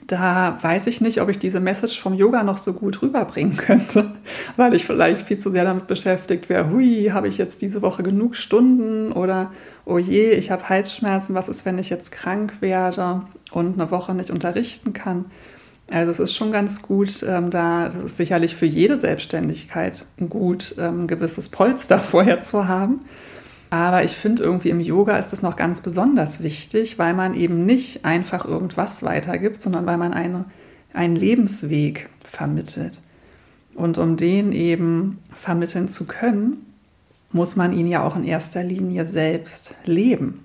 da 0.08 0.58
weiß 0.62 0.88
ich 0.88 1.02
nicht, 1.02 1.22
ob 1.22 1.30
ich 1.30 1.40
diese 1.40 1.60
Message 1.60 2.00
vom 2.00 2.14
Yoga 2.14 2.44
noch 2.44 2.58
so 2.58 2.74
gut 2.74 3.02
rüberbringen 3.02 3.58
könnte, 3.58 4.12
weil 4.58 4.74
ich 4.74 4.86
vielleicht 4.86 5.22
viel 5.22 5.38
zu 5.38 5.50
sehr 5.50 5.64
damit 5.64 5.88
beschäftigt 5.88 6.50
wäre, 6.50 6.70
hui, 6.70 7.10
habe 7.14 7.28
ich 7.28 7.38
jetzt 7.38 7.62
diese 7.62 7.82
Woche 7.82 8.04
genug 8.04 8.36
Stunden 8.36 9.12
oder 9.12 9.52
oh 9.86 9.98
je, 9.98 10.32
ich 10.32 10.52
habe 10.52 10.70
Halsschmerzen, 10.70 11.36
was 11.36 11.50
ist, 11.50 11.66
wenn 11.66 11.78
ich 11.78 11.90
jetzt 11.90 12.12
krank 12.12 12.62
werde 12.62 13.22
und 13.52 13.80
eine 13.80 13.92
Woche 13.92 14.14
nicht 14.14 14.32
unterrichten 14.32 14.94
kann. 14.94 15.26
Also 15.92 16.12
es 16.12 16.20
ist 16.20 16.36
schon 16.36 16.52
ganz 16.52 16.82
gut, 16.82 17.24
ähm, 17.28 17.50
da 17.50 17.86
das 17.86 18.04
ist 18.04 18.18
sicherlich 18.18 18.56
für 18.56 18.66
jede 18.66 18.98
Selbstständigkeit 18.98 20.06
gut, 20.30 20.76
ähm, 20.80 21.04
ein 21.04 21.08
gewisses 21.08 21.50
Polster 21.50 22.00
vorher 22.00 22.42
zu 22.42 22.68
haben. 22.68 23.02
Aber 23.74 24.04
ich 24.04 24.12
finde 24.12 24.44
irgendwie 24.44 24.70
im 24.70 24.80
Yoga 24.80 25.18
ist 25.18 25.34
das 25.34 25.42
noch 25.42 25.56
ganz 25.56 25.82
besonders 25.82 26.44
wichtig, 26.44 27.00
weil 27.00 27.16
man 27.16 27.34
eben 27.34 27.66
nicht 27.66 28.06
einfach 28.06 28.46
irgendwas 28.46 29.02
weitergibt, 29.02 29.64
sondern 29.64 29.88
weil 29.88 29.98
man 29.98 30.14
eine, 30.14 30.46
einen 30.94 31.16
Lebensweg 31.16 32.08
vermittelt. 32.24 33.00
Und 33.74 33.98
um 33.98 34.16
den 34.16 34.52
eben 34.52 35.18
vermitteln 35.34 35.88
zu 35.88 36.06
können, 36.06 36.64
muss 37.32 37.56
man 37.56 37.74
ihn 37.74 37.88
ja 37.88 38.04
auch 38.04 38.16
in 38.16 38.26
erster 38.26 38.64
Linie 38.64 39.06
selbst 39.06 39.74
leben. 39.86 40.44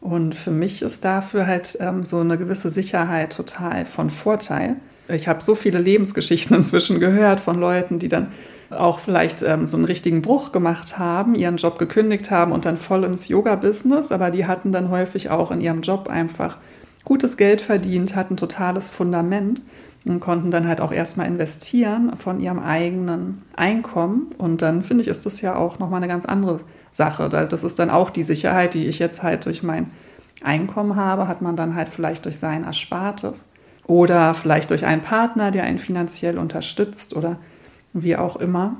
Und 0.00 0.34
für 0.34 0.50
mich 0.50 0.80
ist 0.80 1.04
dafür 1.04 1.46
halt 1.46 1.76
ähm, 1.78 2.04
so 2.04 2.20
eine 2.20 2.38
gewisse 2.38 2.70
Sicherheit 2.70 3.34
total 3.34 3.84
von 3.84 4.08
Vorteil. 4.08 4.76
Ich 5.08 5.28
habe 5.28 5.42
so 5.42 5.54
viele 5.54 5.78
Lebensgeschichten 5.78 6.56
inzwischen 6.56 7.00
gehört 7.00 7.38
von 7.38 7.60
Leuten, 7.60 7.98
die 7.98 8.08
dann 8.08 8.28
auch 8.70 8.98
vielleicht 8.98 9.42
ähm, 9.42 9.66
so 9.66 9.76
einen 9.76 9.86
richtigen 9.86 10.22
Bruch 10.22 10.52
gemacht 10.52 10.98
haben, 10.98 11.34
ihren 11.34 11.56
Job 11.56 11.78
gekündigt 11.78 12.30
haben 12.30 12.52
und 12.52 12.64
dann 12.64 12.76
voll 12.76 13.04
ins 13.04 13.28
Yoga-Business, 13.28 14.12
aber 14.12 14.30
die 14.30 14.46
hatten 14.46 14.72
dann 14.72 14.90
häufig 14.90 15.30
auch 15.30 15.50
in 15.50 15.60
ihrem 15.60 15.82
Job 15.82 16.08
einfach 16.08 16.56
gutes 17.04 17.36
Geld 17.36 17.60
verdient, 17.60 18.14
hatten 18.14 18.36
totales 18.36 18.88
Fundament 18.88 19.62
und 20.04 20.20
konnten 20.20 20.50
dann 20.50 20.66
halt 20.66 20.80
auch 20.80 20.92
erstmal 20.92 21.26
investieren 21.26 22.16
von 22.16 22.40
ihrem 22.40 22.58
eigenen 22.58 23.42
Einkommen. 23.56 24.32
Und 24.38 24.62
dann 24.62 24.82
finde 24.82 25.02
ich, 25.02 25.08
ist 25.08 25.26
das 25.26 25.40
ja 25.40 25.56
auch 25.56 25.78
nochmal 25.78 25.98
eine 25.98 26.08
ganz 26.08 26.24
andere 26.24 26.58
Sache. 26.90 27.28
Das 27.28 27.64
ist 27.64 27.78
dann 27.78 27.90
auch 27.90 28.10
die 28.10 28.22
Sicherheit, 28.22 28.74
die 28.74 28.86
ich 28.86 28.98
jetzt 28.98 29.22
halt 29.22 29.44
durch 29.46 29.62
mein 29.62 29.90
Einkommen 30.42 30.96
habe, 30.96 31.28
hat 31.28 31.42
man 31.42 31.56
dann 31.56 31.74
halt 31.74 31.88
vielleicht 31.88 32.24
durch 32.24 32.38
sein 32.38 32.64
Erspartes 32.64 33.46
oder 33.84 34.32
vielleicht 34.32 34.70
durch 34.70 34.86
einen 34.86 35.02
Partner, 35.02 35.50
der 35.50 35.64
einen 35.64 35.78
finanziell 35.78 36.38
unterstützt 36.38 37.14
oder 37.14 37.38
wie 37.92 38.16
auch 38.16 38.36
immer. 38.36 38.76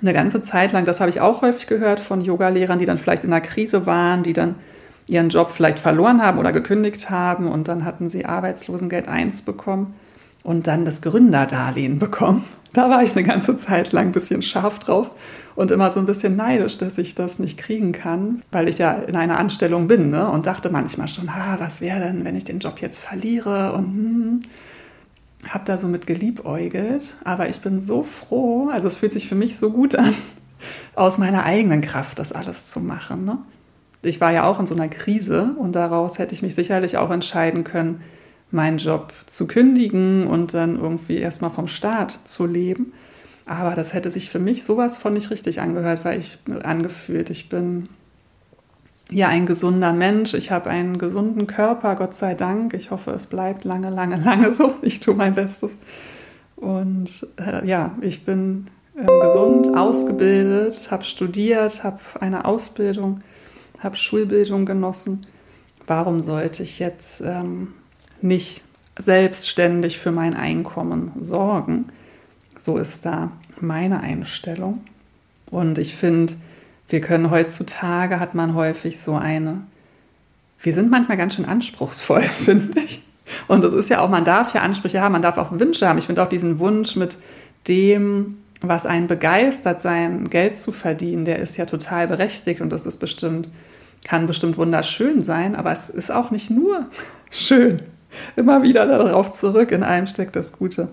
Eine 0.00 0.12
ganze 0.12 0.40
Zeit 0.40 0.72
lang, 0.72 0.84
das 0.84 1.00
habe 1.00 1.10
ich 1.10 1.20
auch 1.20 1.42
häufig 1.42 1.66
gehört 1.66 2.00
von 2.00 2.20
Yogalehrern, 2.20 2.78
die 2.78 2.84
dann 2.84 2.98
vielleicht 2.98 3.24
in 3.24 3.32
einer 3.32 3.40
Krise 3.40 3.86
waren, 3.86 4.22
die 4.22 4.32
dann 4.32 4.56
ihren 5.08 5.28
Job 5.28 5.50
vielleicht 5.50 5.78
verloren 5.78 6.22
haben 6.22 6.38
oder 6.38 6.52
gekündigt 6.52 7.10
haben 7.10 7.48
und 7.50 7.68
dann 7.68 7.84
hatten 7.84 8.08
sie 8.08 8.24
Arbeitslosengeld 8.24 9.08
1 9.08 9.42
bekommen 9.42 9.94
und 10.42 10.66
dann 10.66 10.84
das 10.84 11.02
Gründerdarlehen 11.02 11.98
bekommen. 11.98 12.44
Da 12.72 12.90
war 12.90 13.02
ich 13.02 13.12
eine 13.12 13.22
ganze 13.22 13.56
Zeit 13.56 13.92
lang 13.92 14.08
ein 14.08 14.12
bisschen 14.12 14.42
scharf 14.42 14.78
drauf 14.78 15.10
und 15.54 15.70
immer 15.70 15.90
so 15.90 16.00
ein 16.00 16.06
bisschen 16.06 16.36
neidisch, 16.36 16.76
dass 16.78 16.98
ich 16.98 17.14
das 17.14 17.38
nicht 17.38 17.56
kriegen 17.56 17.92
kann, 17.92 18.42
weil 18.50 18.68
ich 18.68 18.78
ja 18.78 18.92
in 18.92 19.16
einer 19.16 19.38
Anstellung 19.38 19.86
bin 19.86 20.10
ne? 20.10 20.28
und 20.28 20.46
dachte 20.46 20.70
manchmal 20.70 21.08
schon, 21.08 21.28
ah, 21.28 21.56
was 21.60 21.80
wäre 21.80 22.00
denn, 22.00 22.24
wenn 22.24 22.34
ich 22.34 22.44
den 22.44 22.58
Job 22.58 22.80
jetzt 22.80 23.00
verliere 23.00 23.72
und 23.74 23.84
hm, 23.84 24.40
habe 25.48 25.64
da 25.64 25.78
so 25.78 25.88
mit 25.88 26.06
geliebäugelt. 26.06 27.16
Aber 27.24 27.48
ich 27.48 27.60
bin 27.60 27.80
so 27.80 28.02
froh, 28.02 28.68
also 28.70 28.88
es 28.88 28.94
fühlt 28.94 29.12
sich 29.12 29.28
für 29.28 29.34
mich 29.34 29.56
so 29.56 29.70
gut 29.70 29.94
an, 29.94 30.14
aus 30.94 31.18
meiner 31.18 31.44
eigenen 31.44 31.80
Kraft 31.80 32.18
das 32.18 32.32
alles 32.32 32.66
zu 32.66 32.80
machen. 32.80 33.24
Ne? 33.24 33.38
Ich 34.02 34.20
war 34.20 34.32
ja 34.32 34.44
auch 34.44 34.60
in 34.60 34.66
so 34.66 34.74
einer 34.74 34.88
Krise 34.88 35.54
und 35.58 35.74
daraus 35.74 36.18
hätte 36.18 36.34
ich 36.34 36.42
mich 36.42 36.54
sicherlich 36.54 36.96
auch 36.96 37.10
entscheiden 37.10 37.64
können, 37.64 38.02
meinen 38.50 38.78
Job 38.78 39.12
zu 39.26 39.46
kündigen 39.46 40.26
und 40.26 40.54
dann 40.54 40.78
irgendwie 40.78 41.16
erstmal 41.16 41.50
vom 41.50 41.68
Staat 41.68 42.20
zu 42.24 42.46
leben. 42.46 42.92
Aber 43.46 43.74
das 43.74 43.92
hätte 43.92 44.10
sich 44.10 44.30
für 44.30 44.38
mich 44.38 44.64
sowas 44.64 44.96
von 44.96 45.12
nicht 45.12 45.30
richtig 45.30 45.60
angehört, 45.60 46.04
weil 46.04 46.18
ich 46.18 46.38
angefühlt, 46.62 47.30
ich 47.30 47.48
bin 47.48 47.88
ja 49.14 49.28
ein 49.28 49.46
gesunder 49.46 49.92
Mensch, 49.92 50.34
ich 50.34 50.50
habe 50.50 50.70
einen 50.70 50.98
gesunden 50.98 51.46
Körper, 51.46 51.94
Gott 51.94 52.14
sei 52.14 52.34
Dank. 52.34 52.74
Ich 52.74 52.90
hoffe, 52.90 53.12
es 53.12 53.26
bleibt 53.26 53.64
lange, 53.64 53.90
lange, 53.90 54.16
lange 54.16 54.52
so. 54.52 54.74
Ich 54.82 55.00
tue 55.00 55.14
mein 55.14 55.34
Bestes. 55.34 55.76
Und 56.56 57.26
äh, 57.36 57.66
ja, 57.66 57.94
ich 58.00 58.24
bin 58.24 58.66
äh, 58.96 59.06
gesund, 59.20 59.76
ausgebildet, 59.76 60.90
habe 60.90 61.04
studiert, 61.04 61.84
habe 61.84 62.00
eine 62.20 62.44
Ausbildung, 62.44 63.22
habe 63.80 63.96
Schulbildung 63.96 64.66
genossen. 64.66 65.20
Warum 65.86 66.20
sollte 66.20 66.62
ich 66.62 66.78
jetzt 66.78 67.20
ähm, 67.20 67.74
nicht 68.20 68.62
selbstständig 68.98 69.98
für 69.98 70.12
mein 70.12 70.34
Einkommen 70.34 71.12
sorgen? 71.20 71.86
So 72.58 72.78
ist 72.78 73.04
da 73.06 73.30
meine 73.60 74.00
Einstellung. 74.00 74.80
Und 75.50 75.78
ich 75.78 75.94
finde, 75.94 76.34
wir 76.88 77.00
können 77.00 77.30
heutzutage, 77.30 78.20
hat 78.20 78.34
man 78.34 78.54
häufig 78.54 79.00
so 79.00 79.14
eine, 79.14 79.62
wir 80.60 80.74
sind 80.74 80.90
manchmal 80.90 81.16
ganz 81.16 81.34
schön 81.34 81.44
anspruchsvoll, 81.44 82.20
finde 82.22 82.80
ich. 82.80 83.02
Und 83.48 83.64
das 83.64 83.72
ist 83.72 83.88
ja 83.88 84.00
auch, 84.00 84.10
man 84.10 84.24
darf 84.24 84.52
ja 84.54 84.60
Ansprüche 84.60 85.00
haben, 85.00 85.12
man 85.12 85.22
darf 85.22 85.38
auch 85.38 85.58
Wünsche 85.58 85.88
haben. 85.88 85.98
Ich 85.98 86.06
finde 86.06 86.22
auch 86.22 86.28
diesen 86.28 86.58
Wunsch 86.58 86.94
mit 86.96 87.16
dem, 87.68 88.38
was 88.60 88.86
einen 88.86 89.06
begeistert, 89.06 89.80
sein 89.80 90.28
Geld 90.28 90.58
zu 90.58 90.72
verdienen, 90.72 91.24
der 91.24 91.38
ist 91.38 91.56
ja 91.56 91.64
total 91.64 92.06
berechtigt 92.06 92.60
und 92.60 92.70
das 92.70 92.86
ist 92.86 92.98
bestimmt, 92.98 93.48
kann 94.04 94.26
bestimmt 94.26 94.58
wunderschön 94.58 95.22
sein, 95.22 95.56
aber 95.56 95.72
es 95.72 95.88
ist 95.88 96.10
auch 96.10 96.30
nicht 96.30 96.50
nur 96.50 96.86
schön. 97.30 97.82
Immer 98.36 98.62
wieder 98.62 98.86
darauf 98.86 99.32
zurück, 99.32 99.72
in 99.72 99.82
allem 99.82 100.06
steckt 100.06 100.36
das 100.36 100.52
Gute 100.52 100.88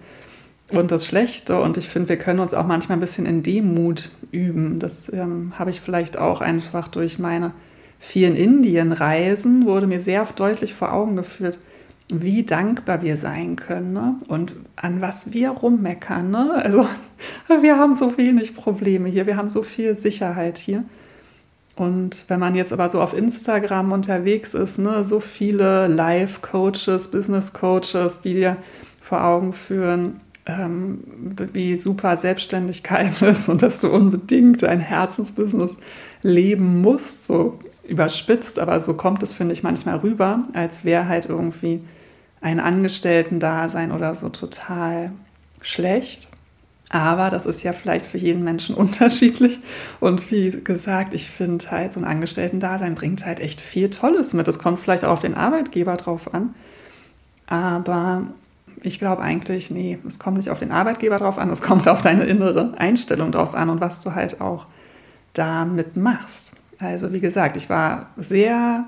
und 0.72 0.92
das 0.92 1.06
Schlechte. 1.06 1.60
Und 1.62 1.78
ich 1.78 1.88
finde, 1.88 2.10
wir 2.10 2.18
können 2.18 2.40
uns 2.40 2.54
auch 2.54 2.66
manchmal 2.66 2.98
ein 2.98 3.02
bisschen 3.02 3.26
in 3.26 3.44
Demut 3.44 4.10
üben. 4.32 4.80
Das 4.80 5.12
ähm, 5.12 5.54
habe 5.58 5.70
ich 5.70 5.82
vielleicht 5.82 6.18
auch 6.18 6.42
einfach 6.42 6.88
durch 6.88 7.20
meine 7.20 7.54
vielen 8.00 8.36
Indienreisen, 8.36 9.66
wurde 9.66 9.88
mir 9.88 10.00
sehr 10.00 10.26
deutlich 10.36 10.74
vor 10.74 10.92
Augen 10.92 11.16
geführt, 11.16 11.60
wie 12.12 12.44
dankbar 12.44 13.02
wir 13.04 13.16
sein 13.16 13.56
können 13.56 13.94
ne? 13.94 14.18
und 14.28 14.56
an 14.76 15.00
was 15.02 15.34
wir 15.34 15.52
rummeckern. 15.52 16.30
Ne? 16.30 16.52
Also 16.56 16.88
wir 17.62 17.78
haben 17.78 17.96
so 17.96 18.18
wenig 18.18 18.56
Probleme 18.56 19.08
hier, 19.08 19.28
wir 19.28 19.38
haben 19.38 19.50
so 19.50 19.62
viel 19.62 19.96
Sicherheit 19.96 20.58
hier. 20.58 20.84
Und 21.76 22.26
wenn 22.28 22.40
man 22.40 22.56
jetzt 22.56 22.74
aber 22.74 22.90
so 22.90 23.02
auf 23.02 23.16
Instagram 23.16 23.92
unterwegs 23.92 24.54
ist, 24.54 24.78
ne, 24.78 25.04
so 25.04 25.20
viele 25.20 25.88
Life-Coaches, 25.88 27.10
Business-Coaches, 27.12 28.22
die 28.22 28.34
dir 28.34 28.58
vor 29.00 29.24
Augen 29.24 29.54
führen, 29.54 30.20
ähm, 30.46 31.00
wie 31.54 31.78
super 31.78 32.18
Selbstständigkeit 32.18 33.22
ist 33.22 33.50
und 33.50 33.62
dass 33.62 33.80
du 33.80 33.90
unbedingt 33.90 34.64
ein 34.64 34.80
Herzensbusiness 34.80 35.76
leben 36.24 36.82
musst, 36.82 37.26
so 37.26 37.60
überspitzt, 37.88 38.60
aber 38.60 38.80
so 38.80 38.96
kommt 38.96 39.24
es, 39.24 39.34
finde 39.34 39.54
ich, 39.54 39.64
manchmal 39.64 39.98
rüber, 39.98 40.46
als 40.54 40.86
wäre 40.86 41.08
halt 41.08 41.26
irgendwie 41.28 41.82
ein 42.42 42.60
Angestellten-Dasein 42.60 43.92
oder 43.92 44.16
so 44.16 44.30
total 44.30 45.12
schlecht. 45.62 46.30
Aber 46.90 47.30
das 47.30 47.46
ist 47.46 47.64
ja 47.64 47.72
vielleicht 47.72 48.06
für 48.06 48.18
jeden 48.18 48.44
Menschen 48.44 48.76
unterschiedlich. 48.76 49.60
Und 50.00 50.32
wie 50.32 50.50
gesagt, 50.64 51.14
ich 51.14 51.30
finde 51.30 51.72
halt, 51.72 51.94
so 51.94 52.00
ein 52.00 52.06
Angestellten-Dasein 52.06 52.96
bringt 52.96 53.26
halt 53.26 53.40
echt 53.40 53.62
viel 53.62 53.90
Tolles 53.90 54.34
mit. 54.34 54.48
Es 54.48 54.60
kommt 54.60 54.80
vielleicht 54.80 55.06
auch 55.06 55.12
auf 55.12 55.22
den 55.22 55.36
Arbeitgeber 55.36 55.96
drauf 55.96 56.34
an. 56.34 56.54
Aber 57.48 58.28
ich 58.84 59.00
glaube 59.00 59.22
eigentlich, 59.22 59.72
nee, 59.72 60.00
es 60.08 60.20
kommt 60.20 60.38
nicht 60.38 60.50
auf 60.50 60.60
den 60.60 60.72
Arbeitgeber 60.72 61.18
drauf 61.18 61.38
an, 61.38 61.50
es 61.50 61.62
kommt 61.62 61.88
auf 61.88 62.02
deine 62.02 62.24
innere 62.24 62.74
Einstellung 62.78 63.32
drauf 63.32 63.54
an 63.56 63.70
und 63.70 63.82
was 63.82 64.02
du 64.02 64.16
halt 64.16 64.42
auch 64.42 64.66
damit 65.34 65.98
machst. 65.98 66.54
Also 66.80 67.14
wie 67.14 67.20
gesagt, 67.20 67.58
ich 67.58 67.70
war 67.70 68.08
sehr 68.18 68.86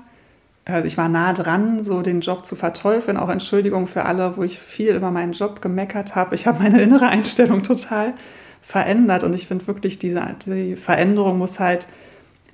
also 0.66 0.86
ich 0.86 0.96
war 0.96 1.08
nah 1.08 1.34
dran, 1.34 1.82
so 1.84 2.00
den 2.00 2.20
Job 2.20 2.46
zu 2.46 2.56
verteufeln. 2.56 3.18
Auch 3.18 3.28
Entschuldigung 3.28 3.86
für 3.86 4.06
alle, 4.06 4.36
wo 4.36 4.42
ich 4.42 4.58
viel 4.58 4.94
über 4.94 5.10
meinen 5.10 5.32
Job 5.32 5.60
gemeckert 5.60 6.16
habe. 6.16 6.34
Ich 6.34 6.46
habe 6.46 6.62
meine 6.62 6.80
innere 6.80 7.06
Einstellung 7.08 7.62
total 7.62 8.14
verändert 8.62 9.24
und 9.24 9.34
ich 9.34 9.46
finde 9.46 9.66
wirklich, 9.66 9.98
diese 9.98 10.22
die 10.46 10.76
Veränderung 10.76 11.36
muss 11.36 11.60
halt 11.60 11.86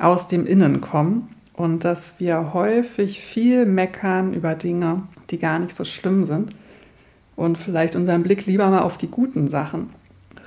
aus 0.00 0.26
dem 0.26 0.44
Innen 0.44 0.80
kommen 0.80 1.28
und 1.52 1.84
dass 1.84 2.18
wir 2.18 2.52
häufig 2.52 3.20
viel 3.20 3.64
meckern 3.64 4.34
über 4.34 4.56
Dinge, 4.56 5.04
die 5.30 5.38
gar 5.38 5.60
nicht 5.60 5.76
so 5.76 5.84
schlimm 5.84 6.24
sind 6.24 6.52
und 7.40 7.58
vielleicht 7.58 7.96
unseren 7.96 8.22
Blick 8.22 8.46
lieber 8.46 8.68
mal 8.70 8.82
auf 8.82 8.96
die 8.96 9.08
guten 9.08 9.48
Sachen 9.48 9.90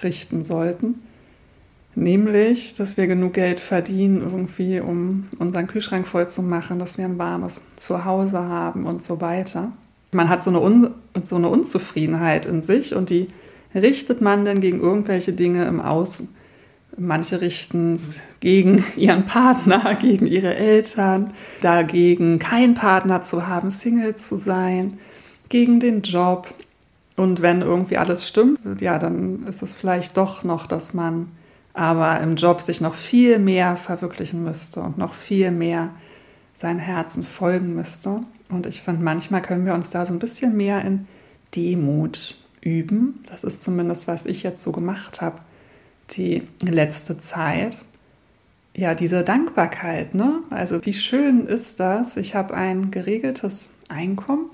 richten 0.02 0.44
sollten 0.44 0.96
Nämlich, 1.96 2.74
dass 2.74 2.98
wir 2.98 3.06
genug 3.06 3.34
Geld 3.34 3.60
verdienen, 3.60 4.22
irgendwie, 4.22 4.80
um 4.80 5.26
unseren 5.38 5.68
Kühlschrank 5.68 6.08
voll 6.08 6.28
zu 6.28 6.42
machen, 6.42 6.80
dass 6.80 6.98
wir 6.98 7.06
ein 7.06 7.20
warmes 7.20 7.62
Zuhause 7.76 8.40
haben 8.40 8.86
und 8.86 9.04
so 9.04 9.22
weiter. 9.22 9.72
Man 10.12 10.28
hat 10.30 10.42
so 10.42 10.50
eine, 10.50 10.60
Un 10.60 10.90
so 11.22 11.36
eine 11.36 11.50
Unzufriedenheit 11.50 12.48
in 12.48 12.64
sich 12.64 12.96
und 12.96 13.12
die 13.12 13.28
richtet 13.76 14.22
man 14.22 14.44
dann 14.44 14.60
gegen 14.60 14.80
irgendwelche 14.80 15.34
Dinge 15.34 15.66
im 15.66 15.82
Außen. 15.82 16.30
Manche 16.98 17.42
richten 17.42 17.94
es 17.94 18.22
gegen 18.40 18.84
ihren 18.96 19.26
Partner, 19.26 19.96
gegen 20.02 20.26
ihre 20.26 20.56
Eltern, 20.56 21.32
dagegen 21.62 22.40
keinen 22.40 22.74
Partner 22.74 23.22
zu 23.22 23.48
haben, 23.48 23.70
Single 23.70 24.16
zu 24.16 24.36
sein, 24.36 24.98
gegen 25.50 25.80
den 25.80 26.02
Job. 26.02 26.52
Und 27.16 27.42
wenn 27.42 27.62
irgendwie 27.62 27.98
alles 27.98 28.28
stimmt, 28.28 28.82
ja, 28.82 28.98
dann 28.98 29.46
ist 29.48 29.62
es 29.62 29.74
vielleicht 29.74 30.18
doch 30.18 30.44
noch, 30.44 30.66
dass 30.66 30.94
man 30.94 31.28
aber 31.74 32.20
im 32.22 32.36
Job 32.36 32.62
sich 32.62 32.82
noch 32.82 32.94
viel 32.94 33.40
mehr 33.40 33.78
verwirklichen 33.78 34.44
müsste 34.44 34.82
und 34.82 34.98
noch 34.98 35.14
viel 35.14 35.52
mehr 35.52 35.90
seinem 36.56 36.80
Herzen 36.80 37.24
folgen 37.24 37.76
müsste. 37.76 38.22
Und 38.50 38.68
ich 38.68 38.82
finde, 38.82 39.04
manchmal 39.04 39.42
können 39.42 39.66
wir 39.66 39.74
uns 39.74 39.90
da 39.90 40.06
so 40.06 40.14
ein 40.14 40.20
bisschen 40.20 40.56
mehr 40.56 40.84
in 40.84 41.08
Demut 41.56 42.36
üben. 42.62 43.24
Das 43.30 43.44
ist 43.44 43.62
zumindest, 43.62 44.08
was 44.08 44.26
ich 44.26 44.44
jetzt 44.44 44.62
so 44.62 44.72
gemacht 44.72 45.22
habe, 45.22 45.40
die 46.12 46.44
letzte 46.62 47.18
Zeit. 47.20 47.78
Ja, 48.76 48.96
diese 48.96 49.24
Dankbarkeit, 49.24 50.16
ne? 50.16 50.40
Also 50.50 50.84
wie 50.86 50.94
schön 50.94 51.46
ist 51.46 51.80
das? 51.80 52.18
Ich 52.18 52.34
habe 52.34 52.54
ein 52.56 52.90
geregeltes 52.90 53.72
Einkommen, 53.88 54.50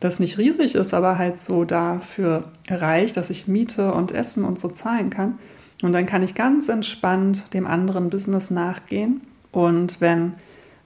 das 0.00 0.20
nicht 0.20 0.38
riesig 0.38 0.74
ist, 0.74 0.92
aber 0.92 1.18
halt 1.18 1.38
so 1.38 1.64
dafür 1.64 2.44
reicht, 2.68 3.16
dass 3.16 3.30
ich 3.30 3.48
Miete 3.48 3.92
und 3.92 4.12
Essen 4.12 4.44
und 4.44 4.58
so 4.58 4.68
zahlen 4.68 5.10
kann. 5.10 5.38
Und 5.82 5.92
dann 5.92 6.06
kann 6.06 6.22
ich 6.22 6.34
ganz 6.34 6.68
entspannt 6.68 7.44
dem 7.52 7.66
anderen 7.66 8.10
Business 8.10 8.50
nachgehen. 8.50 9.22
Und 9.52 10.00
wenn 10.00 10.34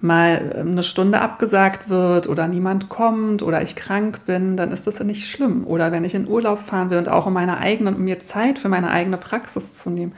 mal 0.00 0.54
ähm, 0.56 0.72
eine 0.72 0.82
Stunde 0.82 1.20
abgesagt 1.20 1.88
wird 1.88 2.28
oder 2.28 2.48
niemand 2.48 2.88
kommt 2.88 3.42
oder 3.42 3.62
ich 3.62 3.76
krank 3.76 4.20
bin, 4.26 4.56
dann 4.56 4.72
ist 4.72 4.86
das 4.86 4.98
ja 4.98 5.04
nicht 5.04 5.28
schlimm. 5.28 5.66
Oder 5.66 5.92
wenn 5.92 6.04
ich 6.04 6.14
in 6.14 6.28
Urlaub 6.28 6.60
fahren 6.60 6.90
will 6.90 6.98
und 6.98 7.08
auch 7.08 7.26
um 7.26 7.32
meine 7.32 7.58
eigenen, 7.58 7.96
um 7.96 8.04
mir 8.04 8.20
Zeit 8.20 8.58
für 8.58 8.68
meine 8.68 8.90
eigene 8.90 9.16
Praxis 9.16 9.78
zu 9.78 9.90
nehmen. 9.90 10.12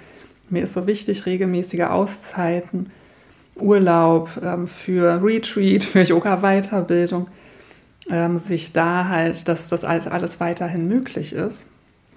Mir 0.51 0.65
ist 0.65 0.73
so 0.73 0.87
wichtig, 0.87 1.27
regelmäßige 1.27 1.83
Auszeiten, 1.83 2.91
Urlaub 3.57 4.31
ähm, 4.43 4.67
für 4.67 5.23
Retreat, 5.23 5.85
für 5.85 6.03
Yoga-Weiterbildung, 6.03 7.29
ähm, 8.11 8.39
sich 8.39 8.73
da 8.73 9.09
halt, 9.09 9.49
dass 9.49 9.69
das 9.69 9.85
alles 9.85 10.41
weiterhin 10.41 10.89
möglich 10.89 11.33
ist. 11.33 11.67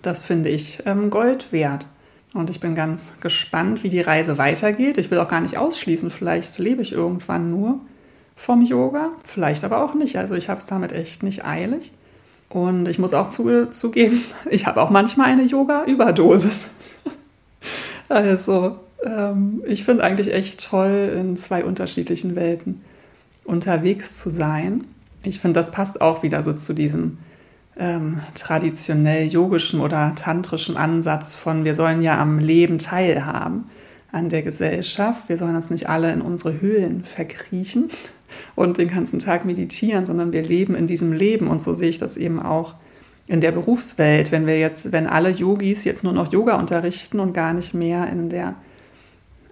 Das 0.02 0.24
finde 0.24 0.50
ich 0.50 0.84
ähm, 0.86 1.10
Gold 1.10 1.52
wert. 1.52 1.88
Und 2.34 2.50
ich 2.50 2.60
bin 2.60 2.74
ganz 2.74 3.14
gespannt, 3.22 3.84
wie 3.84 3.90
die 3.90 4.02
Reise 4.02 4.38
weitergeht. 4.38 4.98
Ich 4.98 5.12
will 5.12 5.20
auch 5.20 5.28
gar 5.28 5.42
nicht 5.42 5.58
ausschließen, 5.58 6.10
vielleicht 6.10 6.58
lebe 6.58 6.82
ich 6.82 6.92
irgendwann 6.92 7.52
nur 7.52 7.80
vom 8.36 8.64
Yoga, 8.64 9.12
vielleicht 9.24 9.64
aber 9.64 9.84
auch 9.84 9.94
nicht. 9.94 10.18
Also 10.18 10.34
ich 10.34 10.50
habe 10.50 10.60
es 10.60 10.66
damit 10.66 10.92
echt 10.92 11.22
nicht 11.22 11.46
eilig. 11.46 11.92
Und 12.50 12.88
ich 12.88 13.00
muss 13.00 13.14
auch 13.14 13.28
zu, 13.28 13.70
zugeben, 13.70 14.22
ich 14.50 14.66
habe 14.66 14.82
auch 14.82 14.90
manchmal 14.90 15.28
eine 15.28 15.44
Yoga-Überdosis. 15.44 16.68
also 18.10 18.78
ähm, 19.06 19.62
ich 19.68 19.86
finde 19.86 20.04
eigentlich 20.04 20.34
echt 20.34 20.68
toll, 20.68 21.14
in 21.16 21.38
zwei 21.38 21.64
unterschiedlichen 21.64 22.36
Welten 22.36 22.82
unterwegs 23.46 24.20
zu 24.20 24.30
sein. 24.30 24.86
Ich 25.24 25.40
finde, 25.40 25.60
das 25.60 25.72
passt 25.72 26.02
auch 26.02 26.22
wieder 26.22 26.44
so 26.44 26.54
zu 26.54 26.74
diesem 26.74 27.18
ähm, 27.78 28.20
traditionell 28.36 29.26
yogischen 29.26 29.80
oder 29.80 30.14
tantrischen 30.16 30.78
Ansatz 30.78 31.34
von, 31.34 31.64
wir 31.64 31.76
sollen 31.76 32.02
ja 32.02 32.20
am 32.20 32.40
Leben 32.40 32.78
teilhaben, 32.78 33.66
an 34.12 34.30
der 34.30 34.44
Gesellschaft. 34.44 35.30
Wir 35.30 35.38
sollen 35.38 35.56
uns 35.56 35.70
nicht 35.70 35.90
alle 35.90 36.12
in 36.12 36.22
unsere 36.22 36.62
Höhlen 36.62 37.04
verkriechen 37.04 37.90
und 38.56 38.78
den 38.78 38.90
ganzen 38.90 39.20
Tag 39.20 39.46
meditieren, 39.46 40.06
sondern 40.06 40.34
wir 40.34 40.44
leben 40.44 40.76
in 40.76 40.88
diesem 40.88 41.14
Leben. 41.14 41.48
Und 41.48 41.62
so 41.62 41.74
sehe 41.74 41.90
ich 41.90 41.98
das 41.98 42.18
eben 42.18 42.42
auch 42.42 42.76
in 43.26 43.42
der 43.42 43.52
Berufswelt. 43.52 44.32
Wenn 44.32 44.46
wir 44.46 44.60
jetzt, 44.60 44.92
wenn 44.92 45.08
alle 45.08 45.30
Yogis 45.30 45.86
jetzt 45.86 46.04
nur 46.04 46.14
noch 46.14 46.32
Yoga 46.32 46.56
unterrichten 46.56 47.20
und 47.20 47.34
gar 47.34 47.54
nicht 47.54 47.74
mehr 47.74 48.08
in 48.10 48.30
der 48.30 48.56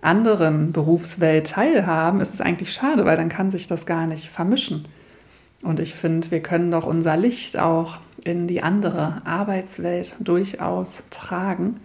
anderen 0.01 0.71
Berufswelt 0.71 1.47
teilhaben, 1.47 2.21
ist 2.21 2.33
es 2.33 2.41
eigentlich 2.41 2.73
schade, 2.73 3.05
weil 3.05 3.17
dann 3.17 3.29
kann 3.29 3.49
sich 3.49 3.67
das 3.67 3.85
gar 3.85 4.05
nicht 4.05 4.29
vermischen. 4.29 4.85
Und 5.63 5.79
ich 5.79 5.93
finde, 5.93 6.31
wir 6.31 6.41
können 6.41 6.71
doch 6.71 6.85
unser 6.85 7.17
Licht 7.17 7.57
auch 7.57 7.97
in 8.23 8.47
die 8.47 8.63
andere 8.63 9.21
Arbeitswelt 9.25 10.15
durchaus 10.19 11.03
tragen. 11.09 11.79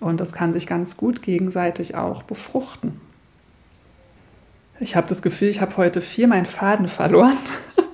Und 0.00 0.20
das 0.20 0.32
kann 0.32 0.52
sich 0.52 0.66
ganz 0.66 0.96
gut 0.96 1.22
gegenseitig 1.22 1.94
auch 1.94 2.22
befruchten. 2.22 3.00
Ich 4.78 4.94
habe 4.94 5.06
das 5.06 5.22
Gefühl, 5.22 5.48
ich 5.48 5.62
habe 5.62 5.76
heute 5.78 6.02
viel 6.02 6.26
meinen 6.26 6.44
Faden 6.44 6.88
verloren. 6.88 7.36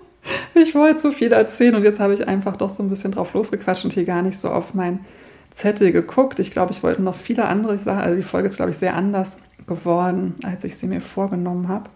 ich 0.54 0.74
wollte 0.74 1.00
so 1.00 1.12
viel 1.12 1.32
erzählen 1.32 1.76
und 1.76 1.84
jetzt 1.84 2.00
habe 2.00 2.14
ich 2.14 2.26
einfach 2.26 2.56
doch 2.56 2.70
so 2.70 2.82
ein 2.82 2.88
bisschen 2.88 3.12
drauf 3.12 3.34
losgequatscht 3.34 3.84
und 3.84 3.92
hier 3.92 4.04
gar 4.04 4.22
nicht 4.22 4.38
so 4.38 4.50
auf 4.50 4.74
meinen 4.74 5.04
Zettel 5.50 5.92
geguckt. 5.92 6.40
Ich 6.40 6.50
glaube, 6.50 6.72
ich 6.72 6.82
wollte 6.82 7.02
noch 7.02 7.14
viele 7.14 7.46
andere 7.46 7.78
Sachen. 7.78 8.00
Also 8.00 8.16
die 8.16 8.22
Folge 8.22 8.48
ist, 8.48 8.56
glaube 8.56 8.72
ich, 8.72 8.78
sehr 8.78 8.96
anders 8.96 9.36
geworden, 9.66 10.34
als 10.42 10.64
ich 10.64 10.76
sie 10.76 10.88
mir 10.88 11.00
vorgenommen 11.00 11.68
habe. 11.68 11.88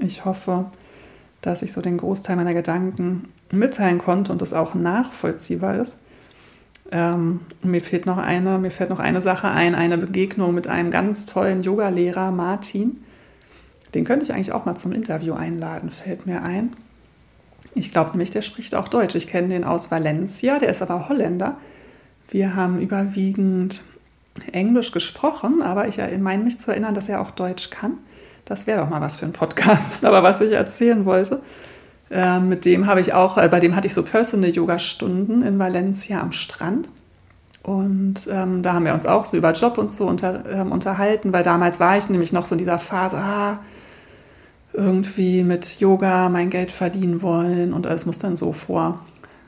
Ich 0.00 0.24
hoffe, 0.24 0.66
dass 1.42 1.62
ich 1.62 1.72
so 1.72 1.82
den 1.82 1.98
Großteil 1.98 2.36
meiner 2.36 2.54
Gedanken 2.54 3.28
mitteilen 3.50 3.98
konnte 3.98 4.32
und 4.32 4.40
das 4.40 4.54
auch 4.54 4.74
nachvollziehbar 4.74 5.78
ist. 5.78 6.02
Ähm, 6.90 7.40
mir 7.62 7.80
fehlt 7.80 8.06
noch 8.06 8.18
eine, 8.18 8.58
mir 8.58 8.70
fällt 8.70 8.90
noch 8.90 8.98
eine 8.98 9.20
Sache 9.20 9.48
ein, 9.48 9.74
eine 9.74 9.98
Begegnung 9.98 10.54
mit 10.54 10.68
einem 10.68 10.90
ganz 10.90 11.26
tollen 11.26 11.62
Yogalehrer, 11.62 12.30
Martin. 12.30 13.02
Den 13.94 14.04
könnte 14.04 14.24
ich 14.24 14.32
eigentlich 14.32 14.52
auch 14.52 14.64
mal 14.64 14.76
zum 14.76 14.92
Interview 14.92 15.34
einladen, 15.34 15.90
fällt 15.90 16.26
mir 16.26 16.42
ein. 16.42 16.74
Ich 17.74 17.90
glaube 17.90 18.10
nämlich, 18.10 18.30
der 18.30 18.42
spricht 18.42 18.74
auch 18.74 18.88
Deutsch. 18.88 19.14
Ich 19.14 19.26
kenne 19.26 19.48
den 19.48 19.64
aus 19.64 19.90
Valencia, 19.90 20.58
der 20.58 20.68
ist 20.68 20.82
aber 20.82 21.08
Holländer. 21.08 21.56
Wir 22.28 22.54
haben 22.54 22.80
überwiegend 22.80 23.82
Englisch 24.52 24.92
gesprochen, 24.92 25.62
aber 25.62 25.88
ich 25.88 25.98
meine 26.18 26.44
mich 26.44 26.58
zu 26.58 26.70
erinnern, 26.70 26.94
dass 26.94 27.08
er 27.08 27.20
auch 27.20 27.30
Deutsch 27.30 27.70
kann. 27.70 27.98
Das 28.44 28.66
wäre 28.66 28.80
doch 28.80 28.90
mal 28.90 29.00
was 29.00 29.16
für 29.16 29.26
ein 29.26 29.32
Podcast. 29.32 30.04
Aber 30.04 30.22
was 30.22 30.40
ich 30.40 30.52
erzählen 30.52 31.04
wollte, 31.04 31.40
äh, 32.10 32.40
mit 32.40 32.64
dem 32.64 32.86
habe 32.86 33.00
ich 33.00 33.14
auch, 33.14 33.38
äh, 33.38 33.48
bei 33.48 33.60
dem 33.60 33.74
hatte 33.74 33.86
ich 33.86 33.94
so 33.94 34.02
Personal 34.02 34.50
Yoga 34.50 34.78
Stunden 34.78 35.42
in 35.42 35.58
Valencia 35.58 36.20
am 36.20 36.32
Strand. 36.32 36.88
Und 37.62 38.28
ähm, 38.30 38.62
da 38.62 38.72
haben 38.72 38.84
wir 38.84 38.94
uns 38.94 39.06
auch 39.06 39.24
so 39.24 39.36
über 39.36 39.52
Job 39.52 39.78
und 39.78 39.90
so 39.90 40.06
unter, 40.06 40.44
ähm, 40.50 40.72
unterhalten, 40.72 41.32
weil 41.32 41.44
damals 41.44 41.78
war 41.78 41.96
ich 41.96 42.08
nämlich 42.08 42.32
noch 42.32 42.44
so 42.44 42.56
in 42.56 42.58
dieser 42.58 42.78
Phase, 42.78 43.16
ah, 43.16 43.60
irgendwie 44.72 45.44
mit 45.44 45.78
Yoga 45.80 46.28
mein 46.28 46.50
Geld 46.50 46.72
verdienen 46.72 47.22
wollen 47.22 47.72
und 47.72 47.86
es 47.86 48.06
muss 48.06 48.18
dann 48.18 48.36
so 48.36 48.52
vor 48.52 49.00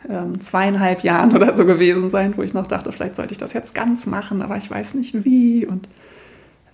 ähm, 0.09 0.41
zweieinhalb 0.41 1.03
Jahren 1.03 1.33
oder 1.37 1.55
so 1.55 1.65
gewesen 1.65 2.11
sein, 2.11 2.37
wo 2.37 2.43
ich 2.43 2.55
noch 2.55 2.67
dachte, 2.67 2.93
vielleicht 2.93 3.15
sollte 3.15 3.33
ich 3.33 3.39
das 3.39 3.53
jetzt 3.53 3.75
ganz 3.75 4.07
machen, 4.07 4.43
aber 4.43 4.57
ich 4.57 4.71
weiß 4.71 4.95
nicht 4.95 5.25
wie 5.25 5.67
und 5.67 5.89